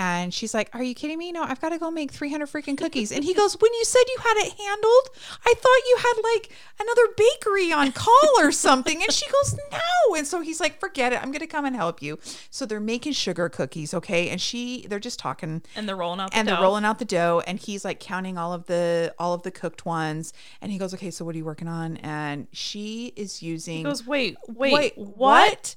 And 0.01 0.33
she's 0.33 0.55
like, 0.55 0.71
Are 0.73 0.83
you 0.83 0.95
kidding 0.95 1.19
me? 1.19 1.31
No, 1.31 1.43
I've 1.43 1.61
got 1.61 1.69
to 1.71 1.79
go 1.79 1.91
make 1.91 2.11
300 2.11 2.49
freaking 2.49 2.79
cookies. 2.79 3.13
And 3.13 3.23
he 3.23 3.35
goes, 3.35 3.55
When 3.61 3.71
you 3.75 3.85
said 3.85 4.01
you 4.09 4.17
had 4.23 4.35
it 4.39 4.53
handled, 4.59 5.09
I 5.45 5.53
thought 5.59 5.89
you 5.89 5.97
had 5.99 6.15
like 6.33 6.51
another 6.81 7.03
bakery 7.19 7.71
on 7.71 7.93
call 7.93 8.31
or 8.39 8.51
something. 8.51 9.03
And 9.03 9.13
she 9.13 9.27
goes, 9.31 9.59
No. 9.71 10.15
And 10.17 10.27
so 10.27 10.41
he's 10.41 10.59
like, 10.59 10.81
Forget 10.81 11.13
it. 11.13 11.23
I'm 11.23 11.31
going 11.31 11.41
to 11.41 11.47
come 11.47 11.67
and 11.67 11.77
help 11.77 12.01
you. 12.01 12.19
So 12.51 12.65
they're 12.65 12.81
making 12.81 13.13
sugar 13.13 13.49
cookies. 13.51 13.93
Okay. 13.93 14.31
And 14.31 14.41
she, 14.41 14.87
they're 14.89 14.99
just 14.99 15.19
talking 15.19 15.63
And 15.77 15.87
they're 15.87 15.97
rolling 15.97 16.21
out 16.21 16.31
the 16.31 16.37
and 16.39 16.49
they're 16.49 16.57
dough. 16.57 16.63
rolling 16.63 16.85
out 16.87 16.99
the 16.99 17.05
dough 17.05 17.43
and 17.47 17.59
he's 17.59 17.85
like 17.85 18.01
counting 18.01 18.39
all 18.39 18.53
of 18.55 18.65
the 18.67 19.15
all 19.19 19.35
of 19.35 19.43
the 19.43 19.51
cooked 19.51 19.85
ones 19.85 20.33
and 20.63 20.73
he 20.73 20.79
goes 20.79 20.95
okay 20.95 21.11
so 21.11 21.25
what 21.25 21.35
are 21.35 21.39
you 21.39 21.45
working 21.45 21.69
on 21.69 21.97
and 21.99 22.47
she 22.53 23.13
is 23.17 23.43
using 23.43 23.79
He 23.79 23.83
goes, 23.83 24.07
wait, 24.07 24.37
wait, 24.49 24.73
Wait, 24.73 24.93
what? 24.97 25.77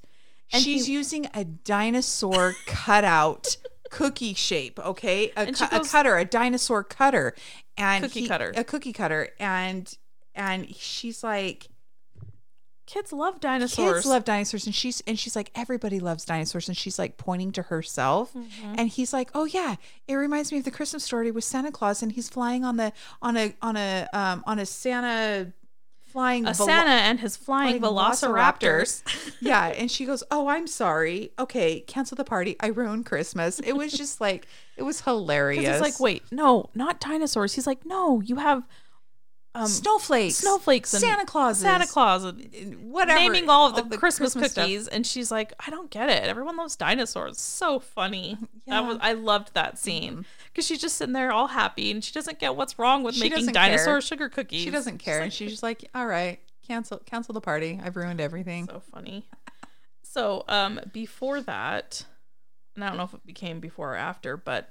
And 0.53 0.61
she's 0.63 0.85
he- 0.85 0.93
using 0.93 1.27
a 1.33 1.43
dinosaur 1.43 2.53
cutout 2.67 3.57
cookie 3.97 4.33
shape 4.33 4.79
okay? 4.79 5.31
A, 5.37 5.51
cu- 5.51 5.65
a 5.71 5.79
cutter 5.85 6.17
a 6.17 6.25
dinosaur 6.25 6.83
cutter. 6.83 7.35
And 7.77 8.03
Cookie 8.03 8.21
he- 8.21 8.27
cutter. 8.27 8.51
a 8.55 8.63
cookie 8.63 8.93
cutter. 8.93 9.29
And 9.39 9.91
and 10.35 10.75
she's 10.75 11.23
like 11.23 11.67
Kids 12.85 13.13
love 13.13 13.39
dinosaurs. 13.39 13.93
kids 13.93 14.05
love 14.05 14.25
dinosaurs. 14.25 14.65
And 14.65 14.75
she's 14.75 15.01
and 15.07 15.17
she's 15.17 15.35
like 15.35 15.51
everybody 15.55 15.99
loves 16.01 16.25
dinosaurs. 16.25 16.67
And 16.67 16.75
she's 16.77 16.99
like 16.99 17.17
pointing 17.17 17.51
to 17.53 17.61
herself. 17.63 18.33
Mm-hmm. 18.33 18.75
and 18.77 18.89
he's 18.89 19.13
like 19.13 19.29
oh 19.33 19.45
yeah 19.45 19.75
it 20.07 20.15
reminds 20.15 20.51
me 20.51 20.57
of 20.57 20.65
the 20.65 20.71
christmas 20.71 21.03
story 21.03 21.31
with 21.31 21.43
santa 21.45 21.71
claus. 21.71 22.03
And 22.03 22.11
he's 22.11 22.29
flying 22.29 22.65
on 22.65 22.75
the 22.77 22.91
on 23.21 23.37
a 23.37 23.55
on 23.61 23.77
a 23.77 24.07
um 24.13 24.43
on 24.45 24.59
a 24.59 24.65
santa 24.65 25.53
flying 26.13 26.45
a 26.45 26.53
velo- 26.53 26.67
Santa 26.67 26.91
and 26.91 27.19
his 27.19 27.35
flying 27.35 27.79
flying 27.81 27.95
velociraptors. 27.95 29.35
yeah 29.41 29.67
and 29.67 29.91
she 29.91 30.05
goes 30.05 30.23
oh 30.31 30.47
i'm 30.47 30.67
sorry. 30.67 31.31
Okay 31.37 31.81
cancel 31.81 32.15
the 32.15 32.23
party. 32.23 32.55
I 32.59 32.67
ruined 32.67 33.05
christmas. 33.05 33.59
It 33.59 33.73
was 33.73 33.91
just 33.91 34.21
like 34.21 34.47
it 34.77 34.83
was 34.83 35.01
hilarious 35.07 35.65
it's 35.65 35.81
like, 35.81 35.99
wait, 35.99 36.23
no, 36.31 36.69
not 36.73 36.99
dinosaurs. 36.99 37.53
He's 37.53 37.67
like, 37.67 37.85
no, 37.85 38.21
you 38.21 38.37
have 38.37 38.63
um, 39.55 39.67
snowflakes 39.67 40.35
snowflakes 40.37 40.93
and 40.93 41.01
santa 41.01 41.25
claus 41.25 41.59
Santa 41.59 41.85
Claus, 41.85 42.23
and 42.23 42.91
whatever 42.91 43.19
naming 43.19 43.49
all 43.49 43.77
of 43.77 43.89
the, 43.89 43.97
Christmas, 43.97 44.31
stuff. 44.31 44.55
cookies, 44.55 44.87
and 44.87 45.05
she's 45.05 45.29
like, 45.31 45.53
I 45.65 45.69
don't 45.69 45.91
get 45.91 46.09
it. 46.09 46.23
Everyone 46.23 46.57
loves 46.57 46.75
dinosaurs. 46.75 47.39
So 47.39 47.79
funny. 47.79 48.37
Yeah. 48.65 48.81
That 48.81 48.87
was 48.87 48.97
I 49.01 49.13
loved 49.13 49.53
that 49.53 49.77
scene 49.77 50.25
because 50.47 50.65
she's 50.65 50.81
just 50.81 50.97
sitting 50.97 51.13
there 51.13 51.31
all 51.31 51.47
happy, 51.47 51.91
and 51.91 52.03
she 52.03 52.11
doesn't 52.13 52.39
get 52.39 52.55
what's 52.55 52.79
wrong 52.79 53.03
with 53.03 53.13
She 53.15 53.29
making 53.29 53.47
dinosaur 53.47 53.95
care. 53.95 54.01
sugar 54.01 54.29
cookies. 54.29 54.63
She 54.63 54.71
doesn't 54.71 54.97
care, 54.99 55.21
and 55.21 55.31
she's 55.31 55.51
just 55.51 55.63
like, 55.63 55.87
"All 55.93 56.07
right, 56.07 56.39
cancel, 56.65 56.97
cancel 56.99 57.33
the 57.33 57.41
party. 57.41 57.79
I've 57.83 57.95
ruined 57.95 58.21
everything." 58.21 58.65
so 58.67 58.81
funny. 58.91 59.27
So, 60.01 60.45
um, 60.47 60.79
before 60.91 61.41
that, 61.41 62.05
and 62.75 62.83
I 62.83 62.87
don't 62.87 62.97
know 62.97 63.03
if 63.03 63.13
it 63.13 63.25
became 63.25 63.59
before 63.59 63.93
or 63.93 63.97
after, 63.97 64.37
but 64.37 64.69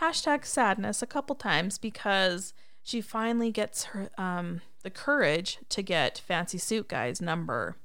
hashtag 0.00 0.44
sadness 0.44 1.02
a 1.02 1.06
couple 1.06 1.34
times 1.36 1.78
because 1.78 2.52
she 2.84 3.00
finally 3.00 3.50
gets 3.50 3.84
her 3.84 4.10
um 4.16 4.60
the 4.82 4.90
courage 4.90 5.58
to 5.70 5.82
get 5.82 6.18
fancy 6.18 6.58
suit 6.58 6.86
guy's 6.88 7.20
number. 7.20 7.76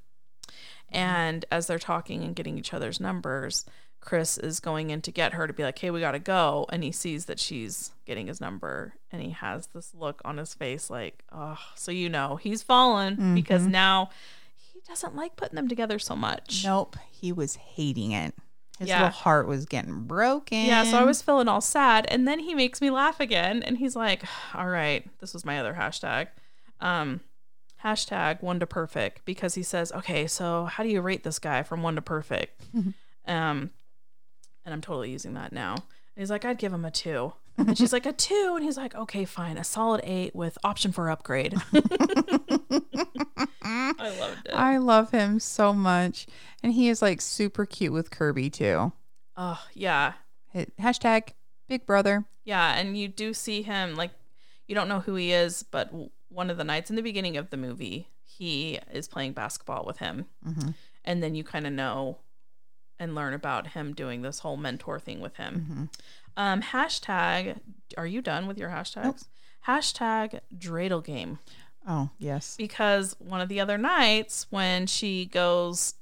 And 0.92 1.44
as 1.50 1.66
they're 1.66 1.78
talking 1.78 2.22
and 2.22 2.36
getting 2.36 2.58
each 2.58 2.74
other's 2.74 3.00
numbers, 3.00 3.64
Chris 4.00 4.38
is 4.38 4.60
going 4.60 4.90
in 4.90 5.02
to 5.02 5.12
get 5.12 5.34
her 5.34 5.46
to 5.46 5.52
be 5.52 5.62
like, 5.62 5.78
"Hey, 5.78 5.90
we 5.90 6.00
gotta 6.00 6.18
go," 6.18 6.66
and 6.70 6.82
he 6.82 6.90
sees 6.92 7.26
that 7.26 7.38
she's 7.38 7.92
getting 8.06 8.26
his 8.26 8.40
number, 8.40 8.94
and 9.12 9.22
he 9.22 9.30
has 9.30 9.68
this 9.68 9.94
look 9.94 10.20
on 10.24 10.36
his 10.38 10.54
face 10.54 10.90
like, 10.90 11.22
"Oh, 11.32 11.58
so 11.74 11.92
you 11.92 12.08
know 12.08 12.36
he's 12.36 12.62
fallen 12.62 13.34
because 13.34 13.66
now 13.66 14.10
he 14.56 14.80
doesn't 14.88 15.14
like 15.14 15.36
putting 15.36 15.56
them 15.56 15.68
together 15.68 15.98
so 15.98 16.16
much." 16.16 16.62
Nope, 16.64 16.96
he 17.10 17.30
was 17.32 17.56
hating 17.56 18.12
it. 18.12 18.34
His 18.80 18.88
Yeah. 18.88 19.02
little 19.02 19.10
heart 19.12 19.46
was 19.46 19.66
getting 19.66 20.04
broken. 20.06 20.64
Yeah, 20.64 20.84
so 20.84 20.98
I 20.98 21.04
was 21.04 21.20
feeling 21.22 21.46
all 21.48 21.60
sad, 21.60 22.06
and 22.08 22.26
then 22.26 22.38
he 22.40 22.54
makes 22.54 22.80
me 22.80 22.90
laugh 22.90 23.20
again, 23.20 23.62
and 23.62 23.76
he's 23.78 23.94
like, 23.94 24.24
"All 24.54 24.66
right, 24.68 25.06
this 25.20 25.32
was 25.34 25.44
my 25.44 25.60
other 25.60 25.74
hashtag, 25.74 26.28
um, 26.80 27.20
hashtag 27.84 28.42
one 28.42 28.58
to 28.58 28.66
perfect," 28.66 29.24
because 29.26 29.54
he 29.54 29.62
says, 29.62 29.92
"Okay, 29.92 30.26
so 30.26 30.64
how 30.64 30.82
do 30.82 30.88
you 30.88 31.02
rate 31.02 31.24
this 31.24 31.38
guy 31.38 31.62
from 31.62 31.82
one 31.82 31.94
to 31.96 32.02
perfect?" 32.02 32.58
um, 32.74 33.70
and 34.64 34.72
I'm 34.74 34.80
totally 34.80 35.10
using 35.10 35.34
that 35.34 35.52
now. 35.52 35.74
And 35.74 35.82
he's 36.22 36.30
like, 36.30 36.46
"I'd 36.46 36.58
give 36.58 36.72
him 36.72 36.84
a 36.86 36.90
two. 36.90 37.34
And 37.68 37.76
she's 37.78 37.92
like, 37.92 38.06
"A 38.06 38.12
two. 38.12 38.54
and 38.56 38.64
he's 38.64 38.76
like, 38.76 38.94
"Okay, 38.94 39.24
fine, 39.24 39.56
a 39.58 39.64
solid 39.64 40.00
eight 40.04 40.34
with 40.34 40.56
option 40.64 40.92
for 40.92 41.10
upgrade." 41.10 41.54
I 43.62 44.16
loved 44.18 44.46
it. 44.46 44.54
I 44.54 44.78
love 44.78 45.10
him 45.10 45.38
so 45.40 45.72
much, 45.72 46.26
and 46.62 46.72
he 46.72 46.88
is 46.88 47.02
like 47.02 47.20
super 47.20 47.66
cute 47.66 47.92
with 47.92 48.10
Kirby 48.10 48.50
too. 48.50 48.92
oh 49.36 49.62
yeah, 49.74 50.14
Hit- 50.52 50.72
Hashtag 50.78 51.30
Big 51.68 51.86
Brother. 51.86 52.24
Yeah, 52.44 52.74
and 52.78 52.96
you 52.96 53.08
do 53.08 53.34
see 53.34 53.62
him 53.62 53.96
like 53.96 54.10
you 54.66 54.74
don't 54.74 54.88
know 54.88 55.00
who 55.00 55.14
he 55.14 55.32
is, 55.32 55.62
but 55.62 55.90
one 56.28 56.50
of 56.50 56.56
the 56.56 56.64
nights 56.64 56.90
in 56.90 56.96
the 56.96 57.02
beginning 57.02 57.36
of 57.36 57.50
the 57.50 57.56
movie, 57.56 58.08
he 58.24 58.78
is 58.92 59.08
playing 59.08 59.32
basketball 59.32 59.84
with 59.84 59.98
him, 59.98 60.26
Mhm. 60.46 60.74
and 61.04 61.22
then 61.22 61.34
you 61.34 61.44
kind 61.44 61.66
of 61.66 61.72
know 61.72 62.18
and 62.98 63.14
learn 63.14 63.32
about 63.32 63.68
him 63.68 63.94
doing 63.94 64.20
this 64.22 64.40
whole 64.40 64.56
mentor 64.58 65.00
thing 65.00 65.20
with 65.20 65.36
him. 65.36 65.88
Um, 66.36 66.62
hashtag. 66.62 67.58
Are 67.96 68.06
you 68.06 68.22
done 68.22 68.46
with 68.46 68.56
your 68.58 68.70
hashtags? 68.70 69.04
Nope. 69.04 69.16
Hashtag 69.66 70.40
dreidel 70.56 71.04
game 71.04 71.38
Oh 71.86 72.10
yes. 72.18 72.54
because 72.56 73.14
one 73.18 73.40
of 73.40 73.48
the 73.48 73.60
other 73.60 73.76
nights 73.76 74.46
when 74.50 74.86
she 74.86 75.26
goes 75.26 75.94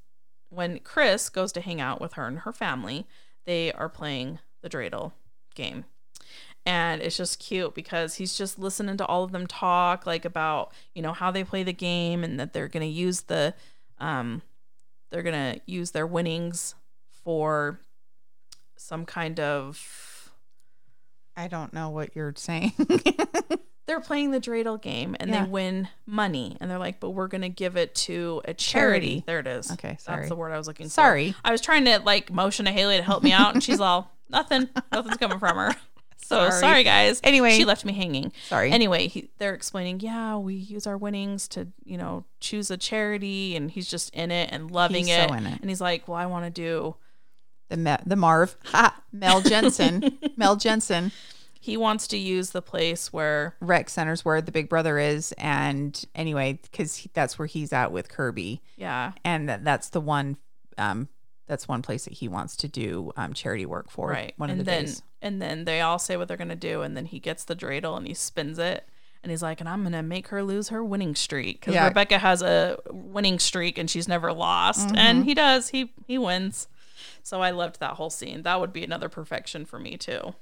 when 0.51 0.79
Chris 0.81 1.29
goes 1.29 1.53
to 1.53 1.61
hang 1.61 1.81
out 1.81 2.01
with 2.01 2.15
her 2.15 2.27
and 2.27 2.41
her 2.41 2.53
family, 2.53 3.07
they 3.47 3.73
are 3.73 3.89
playing 3.89 4.39
the 4.63 4.71
dreidel 4.71 5.13
game. 5.55 5.85
And 6.65 7.01
it's 7.03 7.17
just 7.17 7.39
cute 7.39 7.75
because 7.75 8.15
he's 8.17 8.37
just 8.37 8.59
listening 8.59 8.97
to 8.99 9.07
all 9.07 9.25
of 9.25 9.33
them 9.33 9.47
talk 9.47 10.07
like 10.07 10.25
about, 10.25 10.73
you 10.95 11.03
know, 11.03 11.13
how 11.15 11.31
they 11.31 11.45
play 11.45 11.63
the 11.63 11.73
game 11.73 12.23
and 12.25 12.39
that 12.39 12.53
they're 12.53 12.69
going 12.69 12.83
to 12.83 12.87
use 12.87 13.23
the 13.23 13.55
um 13.99 14.43
they're 15.11 15.23
going 15.23 15.55
to 15.55 15.61
use 15.67 15.91
their 15.93 16.07
winnings 16.07 16.75
for 17.11 17.81
some 18.77 19.05
kind 19.07 19.41
of 19.41 20.18
I 21.39 21.49
don't 21.49 21.73
know 21.73 21.91
what 21.91 22.15
you're 22.17 22.35
saying. 22.37 22.73
they're 23.87 24.01
playing 24.01 24.33
the 24.33 24.41
dreidel 24.41 24.81
game 24.81 25.17
and 25.19 25.31
Yeah. 25.31 25.45
they 25.45 25.51
win 25.51 25.89
money 26.05 26.57
and 26.61 26.71
they're 26.71 26.79
like 26.79 27.01
but 27.01 27.11
we're 27.11 27.29
gonna 27.29 27.49
give 27.49 27.77
it 27.77 27.95
to 27.95 28.43
a 28.45 28.53
charity, 28.53 29.23
Charity. 29.23 29.25
there 29.27 29.39
it 29.41 29.47
is 29.47 29.71
Okay, 29.73 29.97
sorry. 29.99 30.19
that's 30.19 30.29
the 30.29 30.37
word 30.37 30.53
i 30.53 30.59
was 30.59 30.67
looking 30.67 30.87
for 30.87 30.91
Sorry. 30.91 31.35
i 31.45 31.51
was 31.51 31.63
trying 31.63 31.87
to 31.87 31.99
like 32.01 32.31
motion 32.31 32.67
to 32.67 32.71
haley 32.71 32.99
to 32.99 33.03
help 33.03 33.23
me 33.23 33.33
out 33.33 33.55
and 33.55 33.63
she's 33.65 33.81
all 33.81 34.11
nothing 34.29 34.69
nothing's 34.93 35.17
coming 35.17 35.39
from 35.39 35.57
her 35.57 35.75
so 36.19 36.51
Sorry. 36.51 36.61
sorry, 36.61 36.85
guys 36.85 37.21
Anyway. 37.25 37.53
she 37.57 37.65
left 37.65 37.87
me 37.87 37.95
hanging 37.95 38.31
Sorry. 38.49 38.71
anyway 38.71 39.07
he, 39.09 39.31
they're 39.39 39.55
explaining 39.55 40.01
yeah 40.01 40.37
we 40.37 40.55
use 40.55 40.87
our 40.87 40.99
winnings 40.99 41.49
to 41.49 41.69
you 41.87 41.97
know 41.97 42.25
choose 42.41 42.71
a 42.71 42.77
charity 42.77 43.57
and 43.57 43.71
he's 43.71 43.89
just 43.89 44.15
in 44.15 44.31
it 44.31 44.51
and 44.53 44.71
loving 44.71 45.09
it. 45.09 45.29
so 45.31 45.35
it. 45.35 45.43
and 45.43 45.71
he's 45.71 45.81
like 45.81 46.07
well 46.09 46.19
i 46.19 46.27
want 46.27 46.45
to 46.45 46.51
do 46.51 46.95
the 47.69 47.99
the 48.07 48.17
Marv. 48.17 48.57
Ha! 48.67 49.01
Mel 49.13 49.41
Jensen. 49.41 50.19
Mel 50.37 50.57
Jensen. 50.57 51.13
he 51.61 51.77
wants 51.77 52.07
to 52.09 52.17
use 52.17 52.51
the 52.51 52.63
place 52.63 53.13
where 53.13 53.55
rec 53.61 53.91
centers 53.91 54.25
where 54.25 54.41
the 54.41 54.53
big 54.53 54.69
brother 54.69 54.99
is 54.99 55.33
and 55.39 56.05
anyway 56.15 56.59
because 56.63 57.07
that's 57.15 57.39
where 57.39 57.47
he's 57.47 57.73
at 57.73 57.91
with 57.93 58.09
kirby 58.09 58.63
yeah 58.77 59.13
and 59.25 59.49
that, 59.49 59.65
that's 59.65 59.91
the 59.91 60.01
one 60.01 60.37
um 60.79 61.09
that's 61.47 61.67
one 61.69 61.83
place 61.83 62.05
that 62.05 62.15
he 62.15 62.29
wants 62.29 62.57
to 62.57 62.69
do 62.69 63.11
um 63.17 63.35
charity 63.35 63.67
work 63.67 63.91
for 63.91 64.09
right 64.09 64.33
one 64.39 64.51
and 64.51 64.61
of 64.61 64.65
the 64.67 64.71
then 64.71 64.85
days 64.85 65.03
and 65.21 65.43
then 65.43 65.65
they 65.65 65.81
all 65.81 65.99
say 65.99 66.17
what 66.17 66.29
they're 66.29 66.37
gonna 66.39 66.55
do 66.57 66.81
and 66.83 66.97
then 66.97 67.05
he 67.07 67.19
gets 67.19 67.45
the 67.45 67.57
dreidel 67.57 67.97
and 67.99 68.07
he 68.07 68.15
spins 68.15 68.59
it 68.59 68.89
and 69.23 69.31
he's 69.31 69.43
like 69.43 69.61
and 69.61 69.69
i'm 69.69 69.83
gonna 69.83 70.03
make 70.03 70.29
her 70.29 70.43
lose 70.45 70.69
her 70.69 70.83
winning 70.83 71.15
streak 71.17 71.61
because 71.61 71.75
Yeah. 71.75 71.89
rebecca 71.89 72.19
has 72.19 72.41
a 72.41 72.79
winning 72.91 73.39
streak 73.41 73.77
and 73.77 73.91
she's 73.91 74.07
never 74.09 74.33
lost 74.33 74.87
Mm-hmm. 74.89 74.97
and 74.97 75.25
he 75.25 75.35
does 75.35 75.69
he 75.71 75.93
he 76.07 76.17
wins 76.19 76.69
so 77.23 77.41
i 77.43 77.51
loved 77.51 77.81
that 77.81 77.95
whole 77.95 78.11
scene 78.11 78.43
that 78.43 78.61
would 78.61 78.73
be 78.73 78.85
another 78.85 79.09
perfection 79.09 79.65
for 79.65 79.79
me 79.79 79.97
too 79.97 80.35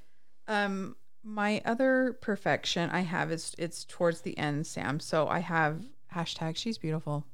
um 0.47 0.95
my 1.23 1.61
other 1.65 2.17
perfection 2.21 2.89
i 2.89 3.01
have 3.01 3.31
is 3.31 3.53
it's 3.57 3.83
towards 3.85 4.21
the 4.21 4.37
end 4.37 4.65
sam 4.67 4.99
so 4.99 5.27
i 5.27 5.39
have 5.39 5.81
hashtag 6.15 6.55
she's 6.55 6.77
beautiful 6.77 7.25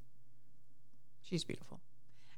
she's 1.22 1.44
beautiful 1.44 1.80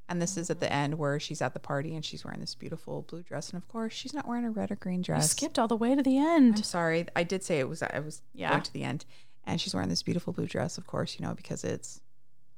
and 0.08 0.22
this 0.22 0.38
is 0.38 0.50
at 0.52 0.60
the 0.60 0.72
end 0.72 0.98
where 1.00 1.20
she's 1.20 1.42
at 1.42 1.54
the 1.54 1.60
party 1.60 1.96
and 1.96 2.06
she's 2.06 2.24
wearing 2.24 2.40
this 2.40 2.54
beautiful 2.56 3.02
blue 3.04 3.24
dress 3.24 3.50
and 3.50 3.58
of 3.62 3.68
course 3.68 3.94
she's 3.94 4.14
not 4.14 4.28
wearing 4.28 4.46
a 4.46 4.52
red 4.52 4.70
or 4.72 4.76
green 4.76 5.00
you 5.00 5.04
dress 5.06 5.32
skipped 5.32 5.58
all 5.58 5.68
the 5.68 5.76
way 5.76 5.96
to 5.96 6.04
the 6.04 6.18
end 6.18 6.56
I'm 6.58 6.64
sorry. 6.64 7.08
I 7.16 7.24
did 7.24 7.44
say 7.44 7.60
it 7.60 7.68
was 7.68 7.82
I 7.82 8.00
was 8.00 8.22
Yeah. 8.34 8.50
going 8.52 8.62
to 8.64 8.74
the 8.74 8.84
end. 8.84 9.06
And 9.48 9.60
she's 9.62 9.74
wearing 9.76 9.90
this 9.90 10.02
beautiful 10.04 10.34
blue 10.34 10.48
dress, 10.48 10.78
of 10.80 10.88
course, 10.88 11.18
you 11.20 11.26
know, 11.26 11.36
because 11.36 11.64
it's 11.64 12.02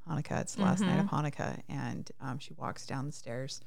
Hanukkah. 0.09 0.39
It's 0.41 0.55
the 0.55 0.61
last 0.61 0.81
night 0.81 0.99
of 0.99 1.07
Hanukkah. 1.07 1.59
And 1.67 2.09
um, 2.21 2.39
she 2.39 2.53
walks 2.53 2.85
down 2.85 3.05
the 3.05 3.11
stairs 3.11 3.59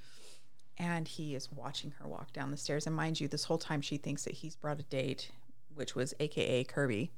and 0.80 1.06
he 1.06 1.34
is 1.34 1.52
watching 1.52 1.92
her 2.00 2.08
walk 2.08 2.32
down 2.32 2.50
the 2.50 2.56
stairs. 2.56 2.86
And 2.86 2.96
mind 2.96 3.20
you, 3.20 3.28
this 3.28 3.44
whole 3.44 3.58
time 3.58 3.82
she 3.82 3.98
thinks 3.98 4.24
that 4.24 4.32
he's 4.34 4.56
brought 4.56 4.80
a 4.80 4.84
date, 4.84 5.30
which 5.74 5.94
was 5.94 6.14
AKA 6.18 6.64
Kirby. 6.64 7.10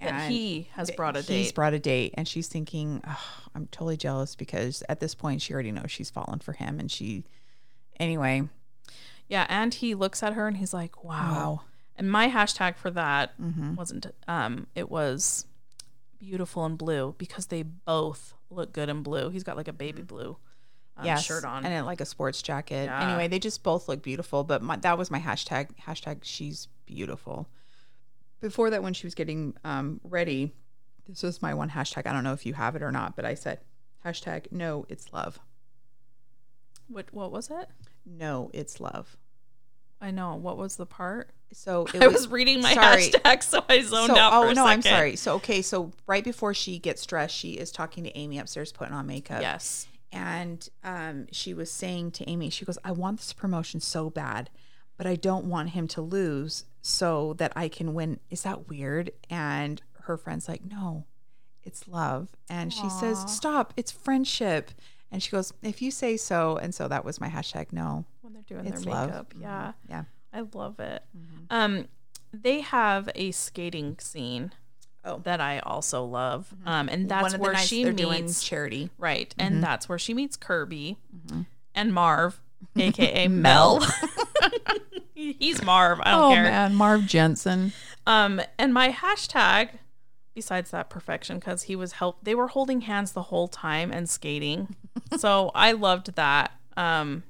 that 0.00 0.30
he 0.30 0.68
has 0.74 0.90
brought 0.92 1.16
a 1.16 1.18
He's 1.18 1.26
date 1.26 1.36
He's 1.42 1.52
brought 1.52 1.74
a 1.74 1.78
date. 1.80 2.14
And 2.16 2.28
she's 2.28 2.46
thinking, 2.46 3.00
oh, 3.06 3.20
I'm 3.54 3.66
totally 3.66 3.96
jealous 3.96 4.36
because 4.36 4.84
at 4.88 5.00
this 5.00 5.14
point 5.14 5.42
she 5.42 5.52
already 5.52 5.72
knows 5.72 5.90
she's 5.90 6.08
fallen 6.10 6.38
for 6.38 6.52
him. 6.52 6.78
And 6.78 6.88
she, 6.90 7.24
anyway, 7.98 8.48
Yeah, 9.28 9.46
and 9.48 9.74
he 9.74 9.94
looks 9.96 10.22
at 10.22 10.34
her 10.34 10.46
and 10.46 10.56
he's 10.58 10.72
like, 10.74 11.02
"Wow." 11.02 11.12
Wow. 11.12 11.60
And 11.96 12.10
my 12.10 12.28
hashtag 12.30 12.76
for 12.76 12.90
that 12.92 13.36
Mm-hmm. 13.40 13.74
wasn't 13.74 14.06
um 14.28 14.66
it 14.76 14.88
was 14.90 15.46
beautiful 16.20 16.64
in 16.66 16.76
blue 16.76 17.14
because 17.18 17.46
they 17.46 17.62
both 17.62 18.34
look 18.50 18.72
good 18.72 18.88
in 18.88 19.02
blue. 19.02 19.30
He's 19.30 19.42
got 19.44 19.56
like 19.56 19.68
a 19.68 19.72
baby 19.72 20.02
blue 20.02 20.36
um, 20.96 21.06
yes, 21.06 21.24
shirt 21.24 21.44
on. 21.44 21.64
and 21.64 21.74
it, 21.74 21.82
like 21.82 22.00
a 22.00 22.06
sports 22.06 22.40
jacket. 22.42 22.84
Yeah. 22.84 23.08
Anyway, 23.08 23.28
they 23.28 23.38
just 23.38 23.62
both 23.62 23.88
look 23.88 24.02
beautiful. 24.02 24.44
But 24.44 24.62
my, 24.62 24.76
that 24.76 24.96
was 24.96 25.10
my 25.10 25.20
hashtag. 25.20 25.70
Hashtag 25.86 26.18
she's 26.22 26.68
beautiful. 26.86 27.48
Before 28.40 28.70
that, 28.70 28.82
when 28.82 28.94
she 28.94 29.06
was 29.06 29.14
getting 29.14 29.54
um, 29.64 30.00
ready, 30.04 30.52
this 31.08 31.22
was 31.22 31.42
my 31.42 31.54
one 31.54 31.70
hashtag. 31.70 32.06
I 32.06 32.12
don't 32.12 32.24
know 32.24 32.32
if 32.32 32.46
you 32.46 32.54
have 32.54 32.76
it 32.76 32.82
or 32.82 32.92
not, 32.92 33.16
but 33.16 33.24
I 33.24 33.34
said 33.34 33.60
hashtag 34.04 34.52
no, 34.52 34.86
it's 34.88 35.12
love. 35.12 35.40
what 36.88 37.12
what 37.12 37.32
was 37.32 37.50
it? 37.50 37.68
No, 38.06 38.50
it's 38.52 38.80
love. 38.80 39.16
I 40.00 40.10
know. 40.10 40.34
What 40.36 40.58
was 40.58 40.76
the 40.76 40.86
part? 40.86 41.30
So 41.52 41.86
it 41.94 42.02
I 42.02 42.06
was 42.08 42.28
reading 42.28 42.60
my 42.60 42.74
sorry. 42.74 43.08
hashtag, 43.08 43.42
so 43.42 43.64
I 43.68 43.80
zoned 43.82 44.12
so, 44.12 44.16
out. 44.16 44.30
For 44.30 44.48
oh 44.48 44.52
no, 44.52 44.66
I'm 44.66 44.82
sorry. 44.82 45.16
So 45.16 45.34
okay, 45.36 45.62
so 45.62 45.92
right 46.06 46.22
before 46.22 46.54
she 46.54 46.78
gets 46.78 47.04
dressed, 47.04 47.34
she 47.34 47.52
is 47.52 47.72
talking 47.72 48.04
to 48.04 48.16
Amy 48.16 48.38
upstairs, 48.38 48.70
putting 48.70 48.94
on 48.94 49.06
makeup. 49.06 49.40
Yes. 49.40 49.86
And 50.14 50.66
um, 50.82 51.26
she 51.32 51.52
was 51.52 51.70
saying 51.70 52.12
to 52.12 52.30
Amy, 52.30 52.48
she 52.50 52.64
goes, 52.64 52.78
"I 52.84 52.92
want 52.92 53.18
this 53.18 53.32
promotion 53.32 53.80
so 53.80 54.08
bad, 54.08 54.48
but 54.96 55.06
I 55.06 55.16
don't 55.16 55.44
want 55.46 55.70
him 55.70 55.86
to 55.88 56.00
lose 56.00 56.64
so 56.80 57.34
that 57.34 57.52
I 57.56 57.68
can 57.68 57.92
win." 57.94 58.20
Is 58.30 58.42
that 58.42 58.68
weird? 58.68 59.10
And 59.28 59.82
her 60.04 60.16
friend's 60.16 60.48
like, 60.48 60.64
"No, 60.64 61.04
it's 61.64 61.86
love." 61.88 62.28
And 62.48 62.72
she 62.72 62.88
says, 62.88 63.24
"Stop! 63.30 63.74
It's 63.76 63.90
friendship." 63.92 64.70
And 65.10 65.22
she 65.22 65.30
goes, 65.30 65.52
"If 65.62 65.82
you 65.82 65.90
say 65.90 66.16
so." 66.16 66.56
And 66.56 66.74
so 66.74 66.88
that 66.88 67.04
was 67.04 67.20
my 67.20 67.28
hashtag. 67.28 67.72
No, 67.72 68.04
When 68.22 68.32
they're 68.32 68.42
doing 68.42 68.66
it's 68.66 68.84
their 68.84 68.92
love. 68.94 69.08
makeup. 69.10 69.34
Mhm. 69.34 69.42
Yeah. 69.42 69.72
yeah. 69.88 70.04
I 70.32 70.40
love 70.52 70.80
it. 70.80 71.02
Um, 71.50 71.86
they 72.32 72.60
have 72.60 73.08
a 73.14 73.30
skating 73.30 73.96
scene 74.00 74.52
Oh. 75.04 75.20
that 75.24 75.40
I 75.40 75.58
also 75.60 76.04
love. 76.04 76.52
Um, 76.66 76.88
and 76.88 77.08
that's 77.08 77.36
where 77.36 77.52
nights 77.52 77.66
she 77.66 77.84
meets 77.84 78.42
charity. 78.42 78.90
right, 78.98 79.30
Mm-hmm. 79.38 79.54
and 79.54 79.62
that's 79.62 79.88
where 79.88 79.98
she 79.98 80.14
meets 80.14 80.36
Kirby 80.36 80.98
and 81.74 81.92
Marv, 81.92 82.40
aka 82.76 83.28
Mel. 83.28 83.86
He's 85.14 85.62
Marv. 85.62 86.00
I 86.02 86.10
don't 86.10 86.32
Oh 86.32 86.34
care. 86.34 86.42
man, 86.44 86.74
Marv 86.74 87.06
Jensen. 87.06 87.72
Um, 88.06 88.40
and 88.58 88.74
my 88.74 88.90
hashtag, 88.90 89.70
besides 90.34 90.70
that 90.72 90.90
perfection, 90.90 91.38
because 91.38 91.62
he 91.64 91.76
was 91.76 91.92
help. 91.92 92.18
They 92.22 92.34
were 92.34 92.48
holding 92.48 92.82
hands 92.82 93.12
the 93.12 93.22
whole 93.22 93.48
time 93.48 93.90
and 93.92 94.08
skating, 94.08 94.74
so 95.16 95.50
I 95.54 95.72
loved 95.72 96.14
that. 96.16 96.52
Um, 96.76 97.22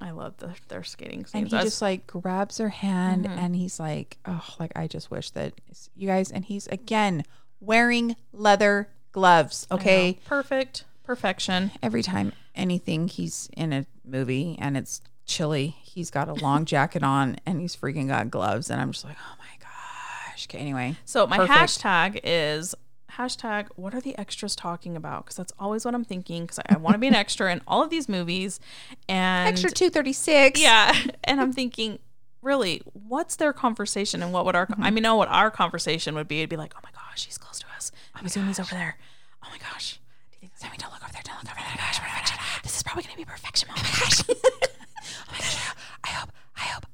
I 0.00 0.10
love 0.10 0.36
the, 0.38 0.50
their 0.68 0.84
skating 0.84 1.24
scenes. 1.24 1.34
And 1.34 1.48
he 1.50 1.56
I 1.56 1.62
just 1.64 1.80
like 1.80 2.06
grabs 2.06 2.58
her 2.58 2.68
hand 2.68 3.24
Mm-hmm. 3.24 3.38
and 3.38 3.56
he's 3.56 3.80
like, 3.80 4.18
oh, 4.26 4.44
like 4.60 4.72
I 4.76 4.86
just 4.86 5.10
wish 5.10 5.30
that 5.30 5.54
you 5.94 6.06
guys. 6.06 6.30
And 6.30 6.44
he's 6.44 6.66
again 6.66 7.24
wearing 7.60 8.16
leather 8.32 8.88
gloves. 9.12 9.66
Okay. 9.70 10.18
perfect 10.26 10.84
perfection. 11.04 11.70
Every 11.82 12.02
time 12.02 12.32
anything 12.54 13.08
he's 13.08 13.48
in 13.56 13.72
a 13.72 13.86
movie 14.04 14.56
and 14.60 14.76
it's 14.76 15.00
chilly, 15.24 15.76
he's 15.82 16.10
got 16.10 16.28
a 16.28 16.34
long 16.44 16.64
jacket 16.66 17.02
on 17.02 17.36
and 17.46 17.60
he's 17.60 17.74
freaking 17.76 18.08
got 18.08 18.30
gloves. 18.30 18.68
And 18.70 18.80
I'm 18.80 18.92
just 18.92 19.04
like, 19.04 19.16
oh 19.18 19.34
my 19.38 19.46
gosh. 19.60 20.46
Okay. 20.48 20.58
Anyway. 20.58 20.96
So 21.06 21.26
my 21.26 21.38
Perfect. 21.38 21.58
hashtag 21.58 22.20
is 22.22 22.74
hashtag 23.18 23.68
what 23.76 23.94
are 23.94 24.00
the 24.00 24.16
extras 24.18 24.54
talking 24.56 24.96
about? 24.96 25.24
Because 25.24 25.36
that's 25.36 25.52
always 25.58 25.84
what 25.84 25.94
i'm 25.94 26.04
thinking 26.04 26.42
because 26.44 26.58
I, 26.58 26.74
I 26.74 26.76
want 26.78 26.94
to 26.94 26.98
be 26.98 27.06
an 27.06 27.14
extra 27.14 27.50
in 27.52 27.60
all 27.66 27.82
of 27.82 27.90
these 27.90 28.08
movies 28.08 28.60
and 29.08 29.48
Extra 29.48 29.70
236. 29.70 30.60
yeah 30.60 30.94
and 31.24 31.40
i'm 31.40 31.52
thinking 31.52 31.98
really 32.42 32.82
what's 32.92 33.36
their 33.36 33.52
conversation 33.52 34.22
and 34.22 34.32
what 34.32 34.44
would 34.44 34.54
our 34.54 34.66
Mm-hmm. 34.66 34.82
i 34.84 34.90
mean 34.90 35.02
know 35.02 35.16
what 35.16 35.28
our 35.28 35.50
conversation 35.50 36.14
would 36.14 36.28
be. 36.28 36.38
It'd 36.38 36.50
be 36.50 36.56
like 36.56 36.74
oh 36.76 36.80
my 36.84 36.90
gosh 36.92 37.24
he's 37.26 37.38
close 37.38 37.58
to 37.60 37.66
us. 37.76 37.90
Oh 38.14 38.20
my 38.22 38.28
he's 38.46 38.60
over 38.60 38.74
there. 38.74 38.98
Oh 39.44 39.48
my 39.50 39.58
gosh. 39.58 40.00
Do 40.30 40.36
you 40.36 40.40
think 40.40 40.52
Sammy, 40.56 40.76
don't 40.78 40.92
look 40.92 41.02
over 41.02 41.12
there 41.12 41.22
don't 41.24 41.36
look 41.36 41.50
over 41.52 41.60
there. 41.60 41.66
Oh 41.68 41.76
my 41.76 41.82
gosh 41.82 41.98
perfection. 42.00 42.36
this 42.62 42.76
is 42.76 42.82
probably 42.82 43.02
going 43.04 43.12
to 43.14 43.18
be 43.18 43.24
perfection. 43.24 43.68
Oh 43.70 43.74
my 43.76 43.82
gosh. 43.82 44.20
Oh 44.28 45.32
my 45.32 45.38
gosh. 45.38 45.72
I 46.04 46.08
hope 46.08 46.30
i 46.56 46.60
hope. 46.60 46.86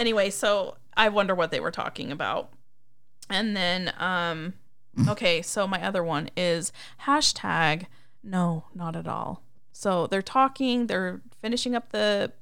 Anyway 0.00 0.30
so 0.30 0.76
i 0.96 1.08
wonder 1.08 1.34
what 1.34 1.50
they 1.50 1.60
were 1.60 1.70
talking 1.70 2.12
about. 2.12 2.50
And 3.28 3.56
then 3.56 3.92
um 3.98 4.54
okay 5.08 5.42
so 5.42 5.66
my 5.66 5.82
other 5.82 6.02
one 6.02 6.30
is 6.36 6.72
hashtag 7.06 7.86
no 8.22 8.64
not 8.74 8.96
at 8.96 9.06
all. 9.08 9.42
So 9.72 10.06
they're 10.06 10.22
talking 10.22 10.86
they're 10.86 11.20
finishing 11.40 11.74
up 11.74 11.90
the 11.90 12.32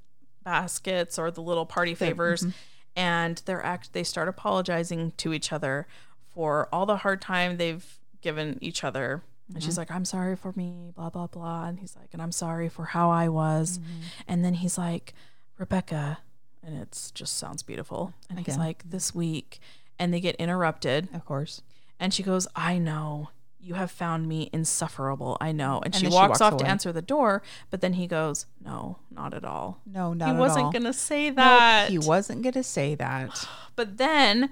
baskets 0.45 1.19
or 1.19 1.31
the 1.31 1.43
little 1.43 1.67
party 1.67 1.95
favors 1.95 2.41
mm-hmm. 2.41 2.51
and 2.97 3.43
they're 3.45 3.65
act 3.65 3.93
they 3.93 4.03
start 4.03 4.29
apologizing 4.29 5.13
to 5.19 5.33
each 5.33 5.53
other 5.53 5.87
for 6.35 6.69
all 6.73 6.87
the 6.87 6.99
hard 6.99 7.21
time 7.21 7.57
they've 7.57 7.99
given 8.21 8.59
each 8.61 8.83
other. 8.83 9.23
And 9.55 9.63
she's 9.63 9.75
mm-hmm. 9.75 9.81
like 9.83 9.91
i'm 9.91 10.05
sorry 10.05 10.37
for 10.37 10.53
me 10.57 10.93
blah 10.95 11.11
blah 11.11 11.27
blah. 11.27 11.67
And 11.67 11.79
he's 11.79 11.97
like 11.97 12.09
and 12.13 12.23
i'm 12.23 12.33
sorry 12.33 12.69
for 12.69 12.87
how 12.87 13.11
i 13.11 13.29
was. 13.29 13.79
Mm-hmm. 13.79 14.01
And 14.27 14.45
then 14.45 14.55
he's 14.55 14.79
like 14.79 15.15
rebecca 15.59 16.19
and 16.63 16.77
it's 16.77 17.11
just 17.11 17.37
sounds 17.37 17.63
beautiful. 17.63 18.15
And 18.29 18.41
he's 18.41 18.59
like 18.59 18.89
this 18.89 19.15
week 19.15 19.61
and 19.99 20.13
they 20.13 20.21
get 20.21 20.37
interrupted. 20.37 21.09
Of 21.15 21.25
course. 21.25 21.63
And 22.01 22.13
she 22.15 22.23
goes, 22.23 22.47
I 22.55 22.79
know. 22.79 23.31
You 23.61 23.75
have 23.75 23.91
found 23.91 24.29
me 24.29 24.49
insufferable. 24.53 25.37
I 25.41 25.51
know. 25.53 25.81
And, 25.85 25.93
she, 25.95 26.03
then 26.03 26.11
she 26.13 26.15
walks, 26.15 26.41
walks 26.41 26.41
off 26.41 26.57
to 26.59 26.67
answer 26.67 26.93
the 26.93 27.03
door, 27.03 27.43
but 27.71 27.81
then 27.81 27.95
he 27.95 28.07
goes, 28.07 28.47
No, 28.65 28.99
not 29.11 29.35
at 29.35 29.45
all. 29.45 29.81
No, 29.85 30.15
not 30.15 30.27
he 30.29 30.33
at 30.35 30.39
wasn't 30.39 30.73
going 30.73 30.85
to 30.85 30.93
say 30.93 31.27
Nope, 31.27 31.37
that. 31.37 31.91
he 31.91 31.99
wasn't 31.99 32.43
going 32.43 32.55
to 32.55 32.63
say 32.63 32.95
that. 32.95 33.47
But 33.77 33.97
then 33.99 34.51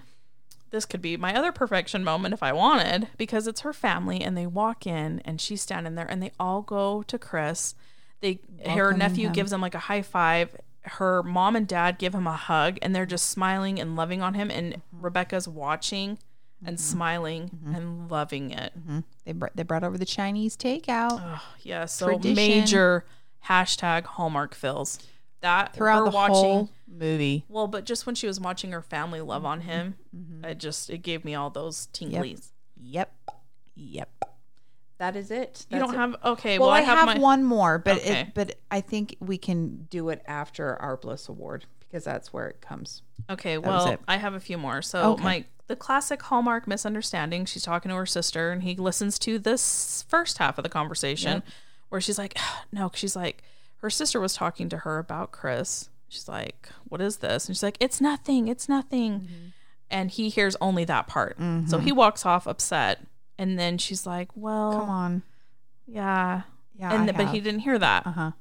this 0.71 0.85
could 0.85 1.01
be 1.03 1.17
my 1.17 1.35
other 1.35 1.51
perfection 1.53 2.05
moment 2.05 2.35
if 2.35 2.43
I 2.43 2.53
wanted, 2.53 3.09
because 3.17 3.47
it's 3.47 3.61
her 3.63 3.73
family 3.73 4.21
and 4.21 4.37
they 4.37 4.47
walk 4.47 4.87
in 4.87 5.21
and 5.25 5.41
she's 5.41 5.63
standing 5.63 5.95
there 5.95 6.07
and 6.11 6.23
they 6.23 6.33
all 6.39 6.63
go 6.63 7.03
to 7.05 7.19
Chris. 7.19 7.75
They 8.21 8.41
her 8.67 8.93
nephew 8.93 9.29
him. 9.29 9.33
gives 9.33 9.53
him 9.53 9.61
like 9.61 9.75
a 9.75 9.81
high 9.81 10.03
five. 10.03 10.57
Her 10.83 11.23
mom 11.23 11.57
and 11.57 11.67
dad 11.67 11.99
give 11.99 12.15
him 12.15 12.27
a 12.27 12.37
hug 12.37 12.79
and 12.83 12.95
they're 12.95 13.07
just 13.07 13.31
smiling 13.31 13.81
and 13.81 13.97
loving 13.97 14.21
on 14.23 14.35
him 14.35 14.51
and 14.51 14.75
Mm-hmm. 14.75 15.05
Rebecca's 15.05 15.49
watching 15.49 16.19
and 16.65 16.77
mm-hmm. 16.77 16.83
smiling 16.83 17.51
mm-hmm. 17.51 17.75
and 17.75 18.11
loving 18.11 18.51
it. 18.51 18.73
Mm-hmm. 18.79 19.01
They, 19.25 19.33
br- 19.33 19.47
they 19.55 19.63
brought 19.63 19.85
over 19.85 19.99
the 19.99 20.05
Chinese 20.07 20.57
takeout. 20.57 21.21
Oh, 21.23 21.43
yeah, 21.63 21.85
so 21.87 22.09
Tradition. 22.09 22.35
major 22.35 23.05
hashtag 23.49 24.05
Hallmark 24.05 24.55
fills. 24.55 24.99
That 25.43 25.75
throughout 25.75 26.07
the 26.07 26.11
watching 26.11 26.35
whole 26.35 26.71
movie. 26.89 27.45
well, 27.49 27.67
but 27.67 27.85
just 27.85 28.07
when 28.07 28.15
she 28.15 28.27
was 28.27 28.41
watching 28.41 28.73
her 28.73 28.81
family 28.83 29.21
love 29.21 29.45
on 29.45 29.61
him, 29.61 29.97
Mm-hmm. 30.17 30.47
it 30.47 30.59
just 30.59 30.89
it 30.89 30.99
gave 30.99 31.25
me 31.25 31.35
all 31.35 31.51
those 31.51 31.89
tinglies. 31.93 32.53
Yep. 32.81 33.13
Yep. 33.75 34.09
That 34.99 35.15
is 35.15 35.31
it. 35.31 35.67
You 35.71 35.79
don't 35.79 35.95
have 35.95 36.17
okay. 36.25 36.59
Well, 36.59 36.69
Well, 36.69 36.77
I 36.77 36.81
have, 36.81 37.05
my, 37.07 37.19
one 37.19 37.45
more, 37.45 37.79
but 37.79 37.99
Okay. 37.99 38.21
it 38.21 38.35
but 38.35 38.57
I 38.71 38.81
think 38.81 39.17
we 39.21 39.37
can 39.37 39.87
do 39.91 40.09
it 40.09 40.23
after 40.27 40.75
our 40.77 40.97
Bliss 40.97 41.29
Award 41.29 41.67
because 41.81 42.03
that's 42.05 42.33
where 42.33 42.49
it 42.49 42.63
comes. 42.63 43.03
Okay, 43.29 43.59
was 43.59 43.67
well, 43.67 43.89
it. 43.89 44.01
I 44.09 44.17
have 44.17 44.33
a 44.33 44.41
few 44.41 44.57
more. 44.57 44.81
So 44.81 45.13
Okay. 45.13 45.23
my 45.23 45.45
the 45.67 45.77
classic 45.77 46.23
Hallmark 46.23 46.67
misunderstanding. 46.67 47.45
She's 47.45 47.63
talking 47.63 47.89
to 47.91 47.97
her 47.97 48.07
sister, 48.07 48.51
and 48.53 48.63
he 48.63 48.77
listens 48.77 49.19
to 49.21 49.39
this 49.39 50.05
first 50.09 50.39
half 50.39 50.59
of 50.59 50.63
the 50.63 50.69
conversation, 50.69 51.43
where 51.89 52.01
she's 52.01 52.19
like, 52.19 52.39
No, 52.73 52.91
she's 52.95 53.17
like, 53.17 53.43
her 53.79 53.91
sister 53.91 54.21
was 54.21 54.35
talking 54.35 54.69
to 54.71 54.79
her 54.79 54.99
about 54.99 55.33
Chris. 55.33 55.91
She's 56.09 56.29
like, 56.29 56.69
"What 56.89 57.01
is 57.01 57.17
this?" 57.19 57.47
And 57.49 57.57
she's 57.57 57.63
like, 57.65 57.77
"It's 57.81 58.01
nothing. 58.01 58.49
It's 58.49 58.69
nothing." 58.69 59.13
Mm-hmm. 59.21 59.47
And 59.91 60.11
he 60.11 60.29
hears 60.29 60.57
only 60.61 60.85
that 60.85 61.07
part, 61.09 61.37
so 61.67 61.79
he 61.79 61.93
walks 61.93 62.25
off 62.25 62.47
upset. 62.47 63.01
And 63.39 63.59
then 63.59 63.77
she's 63.77 64.07
like, 64.07 64.29
"Well, 64.35 64.73
Come 64.81 64.89
on. 64.89 65.23
yeah." 65.87 66.43
Yeah. 66.79 66.93
and 66.95 67.17
but 67.17 67.29
he 67.29 67.41
didn't 67.41 67.61
hear 67.61 67.79
that. 67.79 68.07
Uh-huh. 68.07 68.33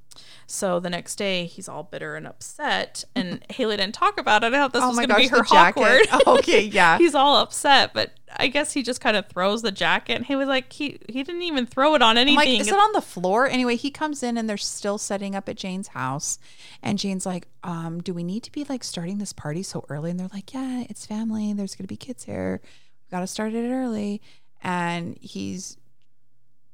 So 0.48 0.80
the 0.80 0.90
next 0.90 1.16
day, 1.16 1.46
he's 1.46 1.68
all 1.68 1.84
bitter 1.84 2.16
and 2.16 2.28
upset. 2.28 3.04
And 3.16 3.44
Haley 3.50 3.78
didn't 3.78 3.96
talk 3.96 4.20
about 4.20 4.44
it. 4.44 4.54
I 4.54 4.58
thought 4.58 4.74
this 4.74 4.84
Oh 4.84 4.90
was 4.90 4.98
going 4.98 5.10
to 5.10 5.16
be 5.16 5.28
her 5.28 5.44
awkward. 5.52 6.02
okay, 6.28 6.62
yeah. 6.64 6.98
he's 6.98 7.16
all 7.16 7.38
upset, 7.38 7.94
but 7.94 8.12
I 8.38 8.48
guess 8.48 8.74
he 8.74 8.84
just 8.84 9.02
kind 9.02 9.18
of 9.18 9.28
throws 9.28 9.62
the 9.62 9.72
jacket. 9.72 10.14
And 10.16 10.26
he 10.26 10.36
was 10.36 10.48
like, 10.48 10.72
he 10.72 11.00
he 11.10 11.24
didn't 11.24 11.44
even 11.44 11.66
throw 11.66 11.96
it 11.96 12.02
on 12.02 12.18
I'm 12.18 12.22
anything. 12.22 12.38
like, 12.38 12.60
is 12.60 12.68
it 12.68 12.74
on 12.78 12.92
the 12.94 13.02
floor? 13.02 13.48
Anyway, 13.48 13.76
he 13.76 13.90
comes 13.90 14.22
in 14.24 14.38
and 14.38 14.50
they're 14.50 14.58
still 14.58 14.98
setting 14.98 15.36
up 15.36 15.50
at 15.50 15.56
Jane's 15.56 15.90
house. 15.90 16.38
And 16.84 17.00
Jane's 17.00 17.26
like, 17.26 17.48
um, 17.64 18.02
do 18.02 18.14
we 18.14 18.24
need 18.24 18.44
to 18.44 18.52
be 18.52 18.66
like 18.66 18.84
starting 18.84 19.18
this 19.18 19.34
party 19.34 19.64
so 19.64 19.86
early? 19.90 20.12
And 20.12 20.20
they're 20.20 20.30
like, 20.34 20.54
yeah, 20.54 20.84
it's 20.90 21.06
family. 21.06 21.54
There's 21.54 21.76
going 21.76 21.86
to 21.86 21.92
be 21.92 21.98
kids 21.98 22.26
here. 22.26 22.62
We've 22.64 23.12
got 23.12 23.22
to 23.22 23.28
start 23.28 23.54
it 23.54 23.70
early. 23.72 24.22
And 24.62 25.18
he's 25.22 25.78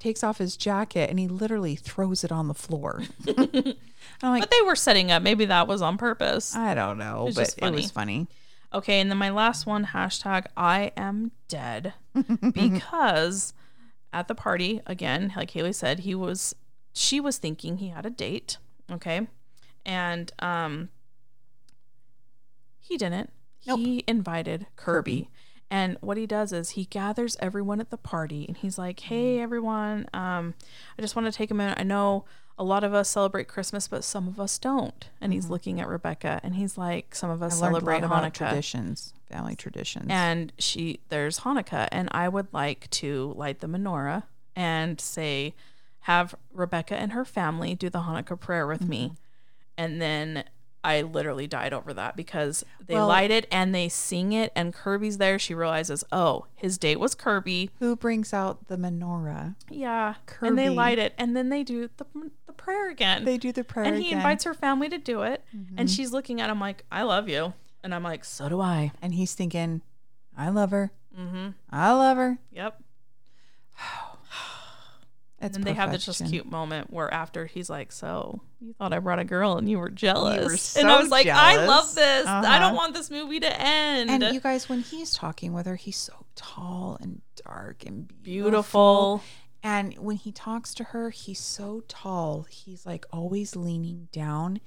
takes 0.01 0.23
off 0.23 0.39
his 0.39 0.57
jacket 0.57 1.09
and 1.09 1.19
he 1.19 1.27
literally 1.27 1.75
throws 1.75 2.23
it 2.23 2.31
on 2.31 2.47
the 2.47 2.53
floor. 2.53 3.03
I'm 3.27 4.31
like, 4.31 4.41
but 4.41 4.51
they 4.51 4.61
were 4.65 4.75
setting 4.75 5.11
up. 5.11 5.21
Maybe 5.21 5.45
that 5.45 5.67
was 5.67 5.81
on 5.81 5.97
purpose. 5.97 6.55
I 6.55 6.73
don't 6.73 6.97
know, 6.97 7.27
It's 7.27 7.35
but 7.35 7.55
it 7.57 7.73
was 7.73 7.91
funny. 7.91 8.27
Okay, 8.73 8.99
and 8.99 9.11
then 9.11 9.17
my 9.17 9.29
last 9.29 9.65
one 9.65 9.85
hashtag 9.87 10.45
I 10.57 10.91
am 10.97 11.31
dead 11.47 11.93
because 12.53 13.53
at 14.11 14.27
the 14.27 14.35
party 14.35 14.81
again, 14.85 15.33
like 15.35 15.51
Haley 15.51 15.73
said, 15.73 15.99
he 15.99 16.15
was 16.15 16.55
she 16.93 17.19
was 17.19 17.37
thinking 17.37 17.77
he 17.77 17.89
had 17.89 18.05
a 18.05 18.09
date. 18.09 18.57
Okay, 18.91 19.27
and 19.85 20.31
um, 20.39 20.89
He 22.79 22.97
didn't. 22.97 23.31
Nope. 23.67 23.79
He 23.79 24.03
invited 24.07 24.65
Kirby. 24.75 25.29
And 25.71 25.97
what 26.01 26.17
he 26.17 26.27
does 26.27 26.51
is 26.51 26.71
he 26.71 26.85
gathers 26.85 27.37
everyone 27.39 27.79
at 27.79 27.89
the 27.89 27.97
party 27.97 28.45
and 28.47 28.57
he's 28.57 28.77
like, 28.77 28.99
"Hey 28.99 29.39
everyone, 29.39 30.05
um 30.13 30.53
I 30.97 31.01
just 31.01 31.15
want 31.15 31.25
to 31.27 31.31
take 31.31 31.49
a 31.49 31.53
minute. 31.53 31.77
I 31.79 31.83
know 31.83 32.25
a 32.59 32.63
lot 32.63 32.83
of 32.83 32.93
us 32.93 33.09
celebrate 33.09 33.47
Christmas, 33.47 33.87
but 33.87 34.03
some 34.03 34.27
of 34.27 34.39
us 34.39 34.59
don't." 34.59 35.09
And 35.21 35.31
he's 35.33 35.49
looking 35.49 35.79
at 35.79 35.87
Rebecca 35.87 36.41
and 36.43 36.55
he's 36.55 36.77
like, 36.77 37.15
"Some 37.15 37.29
of 37.29 37.41
us 37.41 37.55
Mm-hmm. 37.55 37.63
I 37.63 37.67
learned 37.67 37.77
a 37.77 37.79
celebrate 37.79 38.03
Hanukkah." 38.03 38.33
traditions, 38.33 39.13
family 39.31 39.55
traditions. 39.55 40.07
and 40.09 40.51
she 40.59 40.99
there's 41.07 41.39
Hanukkah 41.39 41.87
and 41.91 42.09
I 42.11 42.27
would 42.27 42.47
like 42.51 42.89
to 42.91 43.33
light 43.37 43.61
the 43.61 43.67
menorah 43.67 44.23
and 44.55 44.99
say 44.99 45.53
have 46.05 46.35
Rebecca 46.53 46.95
and 46.95 47.13
her 47.13 47.23
family 47.23 47.75
do 47.75 47.89
the 47.89 47.99
Hanukkah 47.99 48.37
prayer 48.37 48.67
with 48.67 48.87
me. 48.87 49.05
Mm-hmm. 49.05 49.13
And 49.77 50.01
then 50.01 50.43
I 50.83 51.01
literally 51.03 51.45
died 51.45 51.73
over 51.73 51.93
that 51.93 52.15
because 52.15 52.65
they 52.85 52.95
Well- 52.95 53.07
light 53.07 53.29
it 53.31 53.45
and 53.51 53.73
they 53.73 53.87
sing 53.87 54.33
it 54.33 54.51
and 54.55 54.73
Kirby's 54.73 55.17
there. 55.19 55.37
She 55.37 55.53
realizes, 55.53 56.03
oh, 56.11 56.47
his 56.55 56.77
date 56.77 56.99
was 56.99 57.13
Kirby. 57.13 57.69
Who 57.79 57.95
brings 57.95 58.33
out 58.33 58.67
the 58.67 58.77
menorah? 58.77 59.55
Yeah. 59.69 60.15
And 60.41 60.57
they 60.57 60.69
light 60.69 60.97
it 60.97 61.13
and 61.17 61.35
then 61.37 61.49
they 61.49 61.61
do 61.63 61.89
the, 61.97 62.05
the 62.47 62.53
prayer 62.53 62.89
again. 62.89 63.25
They 63.25 63.37
do 63.37 63.51
the 63.51 63.63
prayer 63.63 63.85
and 63.85 63.95
he 63.97 64.07
again. 64.07 64.17
Mm-hmm. 64.17 64.17
invites 64.27 64.43
her 64.45 64.53
family 64.55 64.89
to 64.89 64.97
do 64.97 65.21
it. 65.21 65.43
And 65.77 65.89
she's 65.89 66.11
looking 66.11 66.41
at 66.41 66.49
him 66.49 66.59
like, 66.59 66.83
I 66.91 67.03
love 67.03 67.29
you. 67.29 67.53
And 67.83 67.93
I'm 67.93 68.03
like, 68.03 68.25
so 68.25 68.49
do 68.49 68.59
I. 68.61 68.91
and 69.01 69.13
he's 69.13 69.33
thinking, 69.35 69.81
I 70.37 70.49
love 70.49 70.71
her. 70.71 70.91
Mm-hmm. 71.17 71.49
I 71.69 71.91
love 71.91 72.17
her. 72.17 72.39
Yep. 72.51 72.81
It's 75.41 75.55
and 75.57 75.65
they 75.65 75.73
have 75.73 75.91
this 75.91 76.05
just 76.05 76.25
cute 76.27 76.45
moment 76.49 76.91
where 76.93 77.11
after 77.13 77.45
he's 77.47 77.69
like, 77.69 77.91
"So 77.91 78.41
you 78.59 78.73
thought 78.77 78.93
I 78.93 78.99
brought 78.99 79.19
a 79.19 79.23
girl 79.25 79.57
and 79.57 79.69
you 79.69 79.79
were 79.79 79.89
jealous," 79.89 80.61
so 80.61 80.79
and 80.81 80.89
I 80.89 80.99
was 81.01 81.09
like, 81.09 81.25
"I 81.27 81.65
love 81.65 81.93
this. 81.95 82.27
I 82.27 82.39
Uh-huh. 82.39 82.59
don't 82.59 82.75
want 82.75 82.93
this 82.93 83.09
movie 83.09 83.39
to 83.39 83.59
end." 83.61 84.09
And 84.11 84.23
you 84.33 84.39
guys, 84.39 84.69
when 84.69 84.81
he's 84.81 85.13
talking 85.13 85.51
with 85.53 85.65
her, 85.65 85.75
he's 85.75 85.97
so 85.97 86.13
tall 86.35 86.97
and 87.01 87.21
dark 87.43 87.85
and 87.85 88.07
beautiful. 88.21 89.17
beautiful. 89.19 89.23
And 89.63 89.97
when 89.97 90.15
he 90.17 90.31
talks 90.31 90.73
to 90.75 90.83
her, 90.85 91.09
he's 91.11 91.39
so 91.39 91.83
tall. 91.87 92.43
He's 92.49 92.85
like 92.85 93.05
always 93.11 93.55
leaning 93.55 94.07
down 94.11 94.59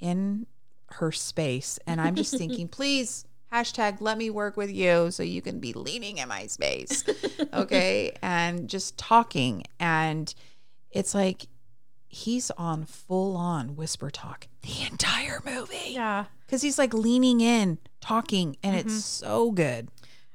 in 0.00 0.46
her 0.90 1.10
space. 1.12 1.78
And 1.86 2.00
I'm 2.00 2.14
just 2.14 2.36
thinking, 2.36 2.68
please, 2.78 3.24
hashtag 3.52 4.00
let 4.00 4.16
me 4.18 4.30
work 4.30 4.56
with 4.56 4.70
you 4.72 5.10
so 5.10 5.22
you 5.22 5.42
can 5.42 5.58
be 5.60 5.72
leaning 5.72 6.18
in 6.18 6.28
my 6.28 6.46
space. 6.46 7.04
Okay. 7.52 8.12
and 8.22 8.68
just 8.68 8.96
talking. 8.96 9.64
And 9.78 10.34
it's 10.90 11.14
like 11.14 11.46
he's 12.08 12.50
on 12.52 12.84
full 12.84 13.36
on 13.36 13.76
whisper 13.76 14.10
talk 14.10 14.46
the 14.62 14.86
entire 14.90 15.40
movie. 15.44 15.90
Yeah, 15.92 16.26
Because 16.46 16.62
he's 16.62 16.78
like 16.78 16.94
leaning 16.94 17.40
in, 17.40 17.78
talking, 18.00 18.56
and 18.62 18.76
Mm-hmm. 18.76 18.88
it's 18.88 19.04
so 19.04 19.50
good. 19.50 19.88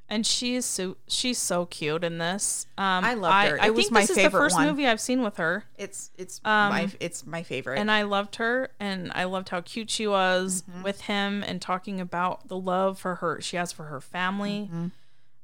And 0.09 0.25
she's 0.25 0.65
so 0.65 0.97
she's 1.07 1.37
so 1.37 1.65
cute 1.65 2.03
in 2.03 2.17
this. 2.17 2.65
Um, 2.77 3.03
I 3.05 3.13
loved 3.15 3.49
her. 3.49 3.57
I 3.61 3.69
was 3.69 3.85
think 3.85 3.91
my 3.93 4.01
this 4.01 4.11
is 4.11 4.15
the 4.23 4.29
first 4.29 4.55
one. 4.55 4.67
movie 4.67 4.87
I've 4.87 5.01
seen 5.01 5.21
with 5.23 5.37
her, 5.37 5.65
It's 5.77 6.11
it's 6.17 6.39
Um, 6.45 6.69
my 6.69 6.91
it's 6.99 7.25
my 7.25 7.43
favorite. 7.43 7.79
and 7.79 7.91
I 7.91 8.03
loved 8.03 8.37
her, 8.37 8.69
and 8.79 9.11
I 9.15 9.25
loved 9.25 9.49
how 9.49 9.61
cute 9.61 9.89
she 9.89 10.07
was 10.07 10.63
Mm-hmm. 10.69 10.83
with 10.83 11.01
him, 11.01 11.43
and 11.43 11.61
talking 11.61 11.99
about 12.01 12.47
the 12.47 12.57
love 12.57 12.99
for 12.99 13.15
her 13.15 13.41
she 13.41 13.57
has 13.57 13.71
for 13.71 13.85
her 13.85 13.99
family. 14.01 14.69
Mm-hmm. 14.71 14.87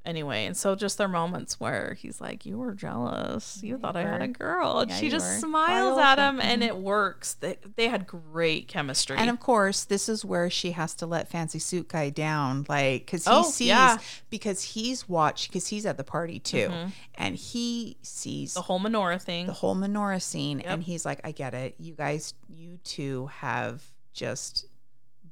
Anyway, 0.05 0.45
and 0.45 0.57
so 0.57 0.75
just 0.75 0.97
their 0.97 1.07
moments 1.07 1.61
where 1.61 1.93
he's 1.93 2.19
like, 2.19 2.45
"You 2.45 2.57
were 2.57 2.73
jealous. 2.73 3.61
You 3.63 3.77
thought 3.77 3.95
I 3.95 4.01
had 4.01 4.21
a 4.21 4.27
girl," 4.27 4.79
and 4.79 4.91
Yeah, 4.91 4.97
she 4.97 5.09
just 5.09 5.25
were. 5.25 5.39
smiles 5.39 5.97
at 5.97 6.19
him, 6.19 6.41
and 6.41 6.61
it 6.61 6.75
works. 6.75 7.35
They 7.35 7.57
they 7.77 7.87
had 7.87 8.05
great 8.05 8.67
chemistry. 8.67 9.15
And 9.17 9.29
of 9.29 9.39
course, 9.39 9.85
this 9.85 10.09
is 10.09 10.25
where 10.25 10.49
she 10.49 10.71
has 10.71 10.93
to 10.95 11.05
let 11.05 11.29
Fancy 11.29 11.57
Suit 11.59 11.87
Guy 11.87 12.09
down, 12.09 12.65
like 12.67 13.05
because 13.05 13.23
he 13.23 13.31
Oh, 13.31 13.43
sees 13.43 13.67
yeah. 13.69 13.97
because 14.29 14.61
he's 14.61 15.07
watched 15.07 15.47
because 15.47 15.67
he's 15.67 15.85
at 15.85 15.95
the 15.95 16.03
party 16.03 16.37
too, 16.37 16.69
and 17.15 17.37
he 17.37 17.95
sees 18.01 18.51
Mm-hmm. 18.51 18.59
the 18.59 18.63
whole 18.63 18.79
menorah 18.81 19.21
thing. 19.21 19.47
the 19.47 19.53
whole 19.53 19.73
menorah 19.75 20.21
scene, 20.21 20.59
Yep. 20.59 20.67
and 20.67 20.83
he's 20.83 21.05
like, 21.05 21.21
"I 21.23 21.31
get 21.31 21.53
it. 21.53 21.75
You 21.79 21.93
guys, 21.93 22.33
you 22.49 22.77
two 22.83 23.27
have 23.27 23.81
just 24.11 24.65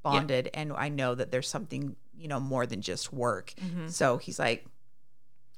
bonded, 0.02 0.50
and 0.54 0.72
I 0.72 0.88
know 0.88 1.14
that 1.14 1.30
there's 1.32 1.50
something 1.50 1.98
you 2.22 2.28
know 2.28 2.40
more 2.40 2.66
than 2.66 2.82
just 2.82 3.12
work." 3.12 3.54
So 3.88 4.18
he's 4.18 4.40
like. 4.40 4.62
Mm-hmm. 4.62 4.68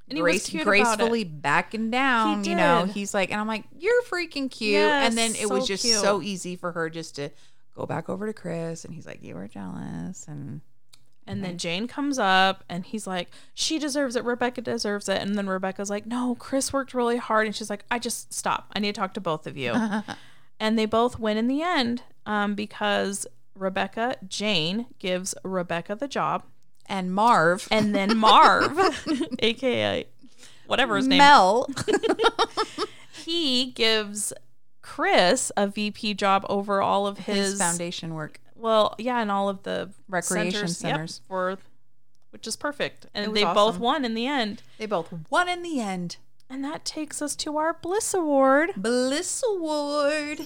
And 0.09 0.17
he 0.17 0.21
was 0.21 0.31
Grace, 0.33 0.49
cute 0.49 0.63
about 0.63 0.73
it. 0.73 0.83
gracefully 0.83 1.23
backing 1.23 1.89
down, 1.89 2.43
you 2.43 2.55
know. 2.55 2.83
He's 2.83 3.13
like, 3.13 3.31
and 3.31 3.39
I'm 3.39 3.47
like, 3.47 3.63
you're 3.79 4.03
freaking 4.03 4.51
cute. 4.51 4.75
and 4.75 5.17
then 5.17 5.31
Yes, 5.31 5.43
it 5.43 5.49
was 5.49 5.65
just 5.65 5.83
cute. 5.83 5.95
so 5.95 6.21
easy 6.21 6.57
for 6.57 6.73
her 6.73 6.89
just 6.89 7.15
to 7.15 7.29
go 7.73 7.85
back 7.85 8.09
over 8.09 8.27
to 8.27 8.33
Chris, 8.33 8.83
and 8.83 8.93
he's 8.93 9.07
like, 9.07 9.23
you 9.23 9.33
were 9.33 9.47
jealous, 9.47 10.25
and 10.27 10.59
And 11.25 11.41
then 11.41 11.57
Jane 11.57 11.87
comes 11.87 12.19
up 12.19 12.65
and 12.67 12.85
he's 12.85 13.07
like, 13.07 13.29
she 13.53 13.79
deserves 13.79 14.17
it. 14.17 14.25
Rebecca 14.25 14.59
deserves 14.61 15.07
it. 15.07 15.21
And 15.21 15.35
then 15.35 15.47
Rebecca's 15.47 15.89
like, 15.89 16.05
no, 16.05 16.35
Chris 16.37 16.73
worked 16.73 16.93
really 16.93 17.15
hard. 17.17 17.47
And 17.47 17.55
she's 17.55 17.69
like, 17.69 17.85
I 17.89 17.97
just 17.97 18.33
stop. 18.33 18.71
I 18.75 18.79
need 18.79 18.93
to 18.93 18.99
talk 18.99 19.13
to 19.13 19.21
both 19.21 19.47
of 19.47 19.55
you. 19.55 19.73
and 20.59 20.77
they 20.77 20.85
both 20.85 21.17
win 21.17 21.37
in 21.37 21.47
the 21.47 21.61
end 21.61 22.03
um, 22.25 22.55
because 22.55 23.25
Rebecca, 23.55 24.17
Jane 24.27 24.87
gives 24.99 25.33
Rebecca 25.45 25.95
the 25.95 26.09
job. 26.09 26.43
And 26.87 27.13
Marv, 27.13 27.67
And 27.71 27.95
then 27.95 28.17
Marv, 28.17 28.77
aka 29.39 30.05
whatever 30.67 30.97
his 30.97 31.07
name, 31.07 31.17
Mel, 31.17 31.69
he 33.25 33.67
gives 33.71 34.33
Chris 34.81 35.51
a 35.55 35.67
VP 35.67 36.15
job 36.15 36.45
over 36.49 36.81
all 36.81 37.07
of 37.07 37.19
his, 37.19 37.51
his 37.51 37.59
foundation 37.59 38.13
work. 38.13 38.39
Well, 38.55 38.95
yeah, 38.97 39.21
and 39.21 39.31
all 39.31 39.49
of 39.49 39.63
the 39.63 39.89
Recreation 40.07 40.67
centers, 40.67 41.21
yep, 41.23 41.27
for 41.27 41.57
which 42.31 42.47
is 42.47 42.55
perfect. 42.55 43.05
And 43.13 43.35
they 43.35 43.43
both 43.43 43.77
won 43.77 44.05
in 44.05 44.13
the 44.13 44.25
end. 44.25 44.63
They 44.77 44.85
both 44.85 45.13
won 45.29 45.49
in 45.49 45.63
the 45.63 45.79
end. 45.79 46.17
And 46.49 46.63
that 46.63 46.85
takes 46.85 47.21
us 47.21 47.35
to 47.37 47.57
our 47.57 47.73
Bliss 47.73 48.13
Award. 48.13 48.71
Bliss 48.75 49.43
Award. 49.47 50.39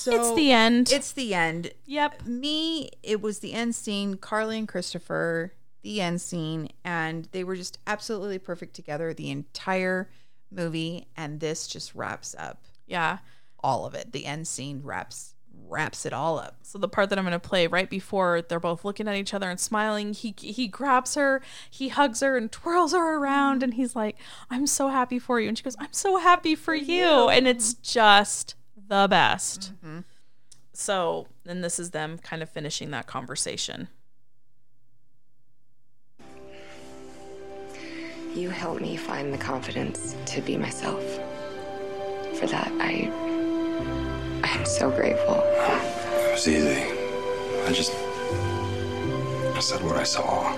So 0.00 0.12
it's 0.14 0.34
the 0.34 0.52
end. 0.52 0.90
It's 0.92 1.12
the 1.12 1.34
end. 1.34 1.72
yep. 1.86 2.24
me, 2.26 2.90
it 3.02 3.20
was 3.20 3.40
the 3.40 3.52
end 3.52 3.74
scene, 3.74 4.16
Carly 4.16 4.58
and 4.58 4.68
Kristoffer, 4.68 5.50
the 5.82 6.00
end 6.00 6.20
scene, 6.20 6.68
and 6.84 7.28
they 7.32 7.44
were 7.44 7.56
just 7.56 7.78
absolutely 7.86 8.38
perfect 8.38 8.74
together 8.74 9.12
the 9.14 9.30
entire 9.30 10.10
movie. 10.50 11.06
And 11.16 11.40
this 11.40 11.66
just 11.66 11.94
wraps 11.94 12.34
up 12.38 12.64
Yeah. 12.86 13.18
all 13.62 13.86
of 13.86 13.94
it. 13.94 14.12
The 14.12 14.26
end 14.26 14.46
scene 14.48 14.80
wraps 14.82 15.34
wraps 15.68 16.04
it 16.06 16.12
all 16.12 16.38
up. 16.38 16.56
So 16.62 16.78
the 16.78 16.88
part 16.88 17.10
that 17.10 17.18
I'm 17.18 17.24
going 17.24 17.32
to 17.32 17.38
play 17.38 17.66
right 17.68 17.88
before 17.88 18.42
they're 18.42 18.58
both 18.58 18.84
looking 18.84 19.06
at 19.06 19.14
each 19.14 19.32
other 19.34 19.48
and 19.50 19.60
smiling, 19.60 20.14
he 20.14 20.34
he 20.38 20.66
grabs 20.66 21.14
her, 21.14 21.42
he 21.70 21.88
hugs 21.88 22.20
her 22.20 22.36
and 22.36 22.50
twirls 22.50 22.92
her 22.92 23.16
around 23.18 23.62
and 23.62 23.74
he's 23.74 23.94
like, 23.94 24.16
"I'm 24.50 24.66
so 24.66 24.88
happy 24.88 25.18
for 25.18 25.38
you." 25.38 25.48
And 25.48 25.56
she 25.56 25.62
goes, 25.62 25.76
"I'm 25.78 25.92
so 25.92 26.16
happy 26.16 26.54
for, 26.56 26.74
you. 26.74 27.28
And 27.28 27.46
it's 27.46 27.74
just 27.74 28.54
the 28.90 29.06
best. 29.08 29.72
Mm-hmm. 29.76 30.00
So, 30.74 31.28
and 31.46 31.64
this 31.64 31.78
is 31.78 31.92
them 31.92 32.18
kind 32.18 32.42
of 32.42 32.50
finishing 32.50 32.90
that 32.90 33.06
conversation. 33.06 33.88
You 38.34 38.50
helped 38.50 38.80
me 38.80 38.96
find 38.96 39.32
the 39.32 39.38
confidence 39.38 40.14
to 40.26 40.40
be 40.42 40.56
myself. 40.56 41.02
For 42.34 42.46
that, 42.46 42.70
I. 42.80 43.10
I 44.42 44.48
am 44.58 44.64
so 44.64 44.90
grateful. 44.90 45.42
It 45.44 46.32
was 46.32 46.48
easy. 46.48 46.82
I 47.66 47.72
just. 47.72 47.92
I 49.54 49.60
said 49.60 49.82
what 49.82 49.96
I 49.96 50.04
saw. 50.04 50.54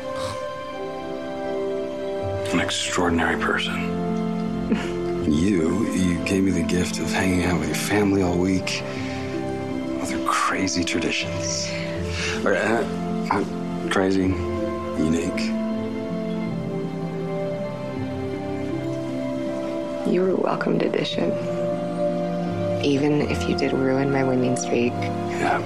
An 2.52 2.60
extraordinary 2.60 3.38
person. 3.38 4.98
you, 5.26 5.86
you 5.92 6.24
gave 6.24 6.42
me 6.42 6.50
the 6.50 6.62
gift 6.62 6.98
of 6.98 7.10
hanging 7.12 7.44
out 7.44 7.58
with 7.58 7.68
your 7.68 7.76
family 7.76 8.22
all 8.22 8.36
week 8.36 8.82
with 10.00 10.10
your 10.10 10.26
crazy 10.28 10.84
traditions. 10.84 11.70
Or, 12.44 12.54
uh, 12.56 12.84
uh, 13.30 13.44
crazy, 13.90 14.22
unique. 14.98 15.40
You 20.12 20.22
were 20.22 20.30
a 20.30 20.36
welcomed 20.36 20.82
addition. 20.82 21.30
Even 22.84 23.22
if 23.22 23.48
you 23.48 23.56
did 23.56 23.72
ruin 23.72 24.10
my 24.10 24.24
winning 24.24 24.56
streak. 24.56 24.92
Yeah. 24.92 25.60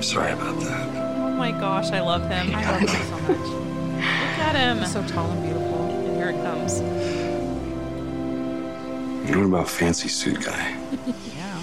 Sorry 0.00 0.32
about 0.32 0.60
that. 0.60 0.88
Oh 1.18 1.30
my 1.30 1.50
gosh, 1.50 1.90
I 1.90 2.00
love 2.00 2.22
him. 2.22 2.54
I 2.54 2.70
love 2.70 2.80
him 2.80 2.88
so 2.88 3.18
much. 3.22 3.48
Look 3.48 4.38
at 4.38 4.54
him. 4.54 4.86
So 4.86 5.04
tall 5.08 5.30
and 5.32 5.42
beautiful. 5.42 5.86
And 5.90 6.16
here 6.16 6.30
it 6.30 6.42
comes. 6.44 6.80
You 9.24 9.30
know 9.30 9.38
what 9.38 9.46
about 9.46 9.68
fancy 9.70 10.08
suit 10.08 10.44
guy? 10.44 10.76
Yeah. 11.34 11.60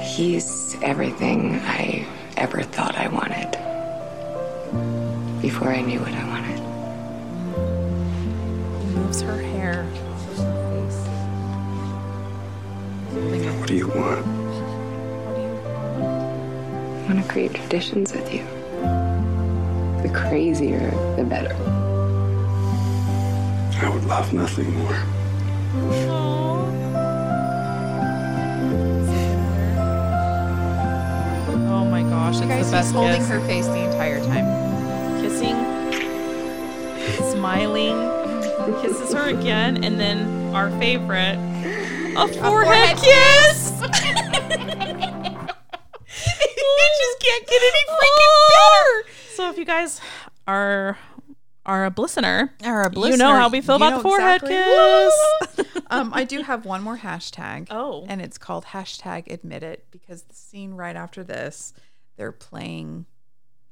He's 0.00 0.74
everything 0.80 1.56
I 1.56 2.06
ever 2.38 2.62
thought 2.62 2.96
I 2.96 3.08
wanted. 3.08 3.50
Before 5.42 5.68
I 5.68 5.82
knew 5.82 6.00
what 6.00 6.14
I 6.14 6.24
wanted. 6.26 6.58
He 8.80 8.86
moves 8.96 9.20
her 9.20 9.38
hair. 9.38 9.84
What 13.60 13.68
do 13.68 13.74
you 13.74 13.88
want? 13.88 14.26
What 14.26 15.34
do 15.36 15.42
you 15.42 15.54
want 17.08 17.22
to 17.22 17.28
create 17.30 17.52
traditions 17.52 18.14
with 18.14 18.32
you. 18.32 18.42
The 20.02 20.08
crazier, 20.14 20.90
the 21.16 21.24
better. 21.24 21.54
I 23.84 23.90
would 23.90 24.04
love 24.06 24.32
nothing 24.32 24.72
more. 24.78 25.15
Oh 31.68 31.84
my 31.88 32.02
gosh, 32.02 32.36
it's 32.36 32.46
guys, 32.46 32.66
the 32.66 32.72
best 32.72 32.88
he's 32.88 32.94
holding 32.94 33.16
kiss. 33.16 33.28
her 33.28 33.40
face 33.46 33.66
the 33.66 33.84
entire 33.84 34.20
time. 34.24 34.46
Kissing, 35.20 35.56
smiling, 37.32 37.96
kisses 38.82 39.12
her 39.12 39.28
again, 39.28 39.82
and 39.84 39.98
then 39.98 40.54
our 40.54 40.70
favorite, 40.78 41.36
a 42.16 42.28
forehead, 42.28 42.38
forehead 42.40 42.96
kiss. 42.98 43.72
you 43.80 43.88
just 46.98 47.20
can't 47.20 47.46
get 47.46 47.62
any 47.62 47.84
freaking 47.88 48.32
oh. 48.32 49.02
better. 49.04 49.10
So 49.34 49.50
if 49.50 49.58
you 49.58 49.64
guys 49.64 50.00
are 50.46 50.98
are 51.64 51.84
a 51.86 51.92
listener, 51.96 52.52
Or 52.64 52.82
a 52.82 52.92
you 53.08 53.16
know 53.16 53.34
how 53.34 53.48
we 53.48 53.60
feel 53.60 53.76
about 53.76 53.96
the 53.96 54.02
forehead 54.02 54.42
exactly. 54.42 54.56
kiss. 54.56 55.45
Um, 55.90 56.12
I 56.14 56.24
do 56.24 56.42
have 56.42 56.64
one 56.64 56.82
more 56.82 56.98
hashtag. 56.98 57.68
Oh. 57.76 58.04
And 58.08 58.22
it's 58.22 58.38
called 58.38 58.64
hashtag 58.66 59.30
admit 59.30 59.62
it 59.62 59.86
because 59.90 60.22
the 60.22 60.34
scene 60.34 60.74
right 60.74 60.96
after 60.96 61.22
this, 61.22 61.74
they're 62.16 62.32
playing 62.32 63.06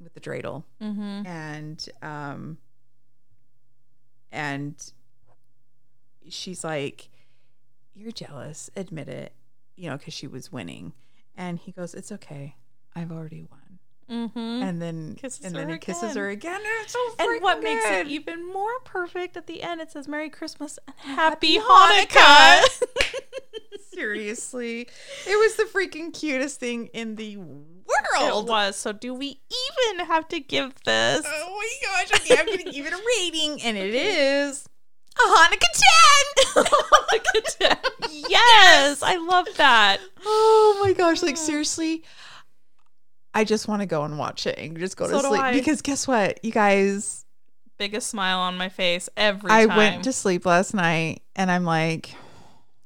with 0.00 0.14
the 0.14 0.20
dreidel. 0.20 0.64
mm-hmm. 0.82 1.26
And 1.26 1.88
um 2.02 2.58
and 4.30 4.74
she's 6.28 6.64
like, 6.64 7.08
You're 7.94 8.12
jealous, 8.12 8.68
admit 8.76 9.08
it, 9.08 9.32
you 9.76 9.88
know, 9.88 9.96
because 9.96 10.14
she 10.14 10.26
was 10.26 10.52
winning. 10.52 10.92
And 11.36 11.58
he 11.58 11.72
goes, 11.72 11.94
It's 11.94 12.12
okay. 12.12 12.56
I've 12.94 13.10
already 13.10 13.44
won. 13.50 13.60
Mm-hmm. 14.10 14.38
And 14.38 14.82
then 14.82 15.14
Kisses 15.16 15.44
and 15.44 15.54
then 15.54 15.68
he 15.68 15.78
kisses 15.78 16.14
her 16.14 16.28
again. 16.28 16.56
And 16.56 16.64
it's 16.82 16.92
so 16.92 16.98
And 17.18 17.42
what 17.42 17.58
freaking 17.60 17.62
makes 17.64 17.84
it 17.86 18.06
even 18.08 18.52
more 18.52 18.78
perfect 18.84 19.36
at 19.36 19.46
the 19.46 19.62
end, 19.62 19.80
it 19.80 19.90
says 19.90 20.06
Merry 20.08 20.30
Christmas 20.30 20.78
and 20.86 20.96
Happy, 20.98 21.58
Happy 21.58 22.06
Hanukkah. 22.06 22.82
Seriously. 23.94 24.88
It 25.26 25.38
was 25.38 25.56
the 25.56 25.64
freaking 25.64 26.12
cutest 26.12 26.60
thing 26.60 26.88
in 26.88 27.14
the 27.16 27.36
world. 27.36 28.46
it 28.46 28.50
was. 28.50 28.76
So 28.76 28.92
do 28.92 29.14
we 29.14 29.40
even 29.86 30.06
have 30.06 30.28
to 30.28 30.40
give 30.40 30.74
this? 30.84 31.24
Oh 31.26 31.56
my 31.56 32.04
gosh. 32.04 32.20
Okay, 32.20 32.36
I'm 32.38 32.46
going 32.46 32.58
to 32.58 32.70
give 32.70 32.86
it 32.86 32.92
a 32.92 33.00
rating, 33.18 33.62
and 33.62 33.76
it 33.76 33.94
is 33.94 34.68
a 35.16 35.28
Hanukkah 35.28 36.54
10. 36.54 36.64
Hanukkah 36.64 37.58
10. 37.58 37.76
yes, 38.28 39.02
I 39.02 39.16
love 39.16 39.46
that. 39.56 40.00
oh 40.24 40.80
my 40.82 40.92
gosh. 40.92 41.22
Like, 41.22 41.36
seriously. 41.36 42.02
I 43.34 43.44
just 43.44 43.66
want 43.68 43.82
to 43.82 43.86
go 43.86 44.04
and 44.04 44.18
watch 44.18 44.46
it 44.46 44.58
and 44.58 44.78
just 44.78 44.96
go 44.96 45.06
So 45.08 45.20
to 45.20 45.28
sleep. 45.28 45.40
I. 45.42 45.52
Because 45.52 45.82
guess 45.82 46.06
what? 46.06 46.44
You 46.44 46.52
guys, 46.52 47.24
Biggest 47.76 48.08
smile 48.08 48.38
on 48.38 48.56
my 48.56 48.68
face 48.68 49.08
every 49.16 49.50
I 49.50 49.66
time. 49.66 49.76
went 49.76 50.04
to 50.04 50.12
sleep 50.12 50.46
last 50.46 50.74
night 50.74 51.22
and 51.34 51.50
I'm 51.50 51.64
like, 51.64 52.14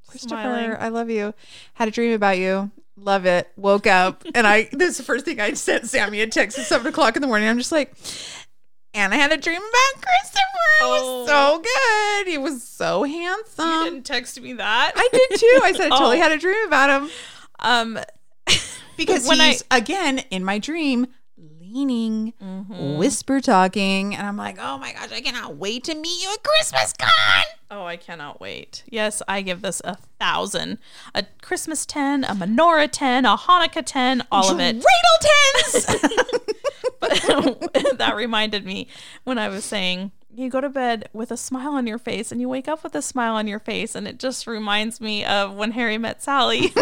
Kristoffer, 0.09 0.20
Smiling. 0.28 0.76
I 0.78 0.88
love 0.88 1.11
you. 1.11 1.34
Had 1.74 1.88
a 1.88 1.90
dream 1.90 2.14
about 2.14 2.38
you. 2.38 2.70
Love 2.96 3.26
it. 3.26 3.49
Woke 3.57 3.86
up 3.86 4.24
and 4.34 4.46
I 4.46 4.68
this 4.72 4.92
is 4.92 4.96
the 4.96 5.03
first 5.03 5.24
thing 5.26 5.38
I 5.40 5.53
sent 5.53 5.86
Sammy 5.86 6.20
a 6.22 6.26
text 6.26 6.59
at 6.59 6.64
seven 6.64 6.86
o'clock 6.86 7.14
in 7.16 7.22
the 7.22 7.28
morning. 7.28 7.46
I'm 7.49 7.59
just 7.59 7.70
like, 7.70 7.92
and 8.94 9.12
I 9.12 9.16
had 9.18 9.30
a 9.30 9.36
dream 9.36 9.61
about 9.61 10.03
Kristoffer. 10.03 10.40
It 10.80 10.84
Oh. 10.84 11.18
was 11.20 11.28
so 11.28 11.62
good. 12.24 12.30
He 12.30 12.38
was 12.38 12.62
so 12.62 13.03
handsome. 13.03 13.68
you 13.68 13.84
didn't 13.84 14.07
text 14.07 14.40
me 14.40 14.55
that. 14.55 14.92
I 14.96 15.09
did 15.12 15.38
too. 15.38 15.61
I 15.62 15.72
said 15.72 15.86
I 15.86 15.88
totally 15.99 16.18
Oh. 16.18 16.22
had 16.22 16.32
a 16.32 16.38
dream 16.38 16.66
about 16.66 17.03
him. 17.03 17.11
um 17.61 17.99
Because 18.99 19.26
When 19.26 19.40
I- 19.40 19.49
he's 19.49 19.64
again 19.70 20.18
in 20.30 20.44
my 20.44 20.59
dream 20.59 21.07
leaning, 21.61 22.34
mm-hmm. 22.42 22.96
whisper 22.96 23.40
talking, 23.40 24.14
and 24.14 24.26
I'm 24.26 24.36
like, 24.36 24.59
oh 24.61 24.78
my 24.78 24.92
gosh, 24.92 25.12
I 25.12 25.20
cannot 25.20 25.57
wait 25.57 25.84
to 25.84 25.94
meet 25.94 26.22
you 26.22 26.30
at 26.32 26.42
Christmas 26.42 26.92
con. 26.99 27.44
Oh, 27.70 27.84
I 27.84 27.96
cannot 27.96 28.40
wait. 28.40 28.82
Yes, 28.88 29.22
I 29.28 29.42
give 29.42 29.62
this 29.62 29.80
a 29.84 29.96
thousand. 30.18 30.78
A 31.14 31.24
Christmas 31.42 31.86
10, 31.86 32.24
a 32.24 32.28
menorah 32.28 32.88
10, 32.90 33.24
a 33.24 33.36
Hanukkah 33.36 33.82
10, 33.84 34.26
all 34.32 34.51
of 34.51 34.61
it. 34.61 34.76
Dreidel 34.76 35.20
tens. 35.62 36.14
But 37.01 37.12
that 37.99 38.14
reminded 38.16 38.64
me 38.64 38.88
when 39.24 39.38
I 39.38 39.49
was 39.49 39.64
saying 39.64 40.12
you 40.34 40.51
go 40.51 40.61
to 40.61 40.68
bed 40.68 41.09
with 41.12 41.30
a 41.30 41.36
smile 41.36 41.72
on 41.72 41.86
your 41.86 41.99
face 41.99 42.30
and 42.30 42.40
you 42.40 42.49
wake 42.49 42.68
up 42.68 42.82
with 42.84 42.94
a 42.94 43.03
smile 43.03 43.34
on 43.34 43.46
your 43.46 43.59
face. 43.59 43.94
And 43.94 44.07
it 44.07 44.18
just 44.18 44.46
reminds 44.46 45.01
me 45.01 45.24
of 45.24 45.55
when 45.55 45.72
Harry 45.72 45.99
met 45.99 46.22
Sally. 46.22 46.72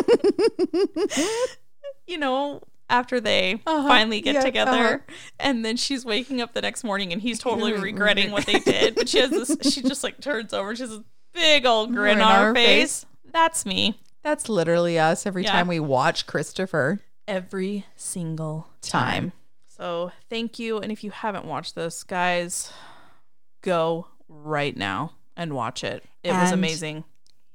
You 2.06 2.18
know, 2.18 2.62
after 2.88 3.20
they 3.20 3.60
Uh-huh, 3.66 3.88
finally 3.88 4.20
get 4.20 4.34
yeah, 4.36 4.40
together. 4.42 4.70
uh-huh. 5.06 5.14
And 5.40 5.64
then 5.64 5.76
she's 5.76 6.04
waking 6.04 6.40
up 6.40 6.52
the 6.54 6.62
next 6.62 6.84
morning 6.84 7.12
and 7.12 7.20
he's 7.20 7.38
totally 7.38 7.72
regretting 7.72 8.30
what 8.30 8.46
they 8.46 8.58
did. 8.60 8.94
But 8.94 9.08
she 9.08 9.18
has 9.18 9.30
this, 9.30 9.56
she 9.74 9.82
just 9.82 10.04
like 10.04 10.20
turns 10.20 10.52
over. 10.52 10.74
She 10.76 10.82
has 10.82 10.90
this 10.90 11.00
big 11.32 11.66
old 11.66 11.88
grin 11.92 12.16
Grin 12.18 12.20
on 12.20 12.34
her 12.36 12.46
her 12.46 12.54
face. 12.54 13.04
That's 13.32 13.66
me 13.66 13.98
That's 14.22 14.48
literally 14.48 14.98
us 14.98 15.26
every 15.26 15.42
Yeah. 15.44 15.52
time 15.52 15.68
we 15.68 15.80
watch 15.80 16.26
Kristoffer. 16.26 17.00
every 17.28 17.84
single 17.96 18.68
time. 18.82 19.32
So 19.66 20.12
thank 20.30 20.58
you. 20.60 20.78
And 20.78 20.90
if 20.92 21.02
you 21.04 21.10
haven't 21.10 21.44
watched 21.44 21.74
this, 21.74 22.02
guys, 22.04 22.72
go 23.62 24.06
right 24.28 24.76
now 24.76 25.12
and 25.36 25.52
watch 25.54 25.82
it. 25.84 26.04
It 26.22 26.32
was 26.32 26.52
amazing. 26.52 27.04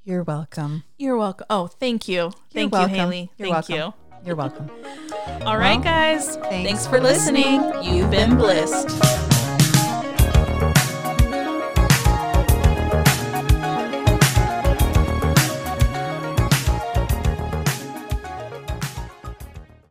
You're 0.04 0.24
welcome. 0.24 0.84
You're 0.98 1.18
welcome. 1.18 1.46
Oh, 1.50 1.68
thank 1.68 2.08
you. 2.08 2.16
You're 2.16 2.32
Thank 2.54 2.74
welcome. 2.74 2.92
you, 2.92 2.96
Haley. 3.02 3.32
You're 3.38 3.50
thank 3.54 3.70
welcome. 3.70 3.94
You're 4.26 4.36
welcome. 4.36 4.70
All 5.46 5.58
right, 5.58 5.76
Well, 5.76 5.84
guys. 5.84 6.36
thanks 6.38 6.48
Thanks 6.50 6.86
for 6.86 6.98
for 6.98 7.02
listening. 7.02 7.62
You've 7.84 8.12
been 8.12 8.38
blissed. 8.38 9.41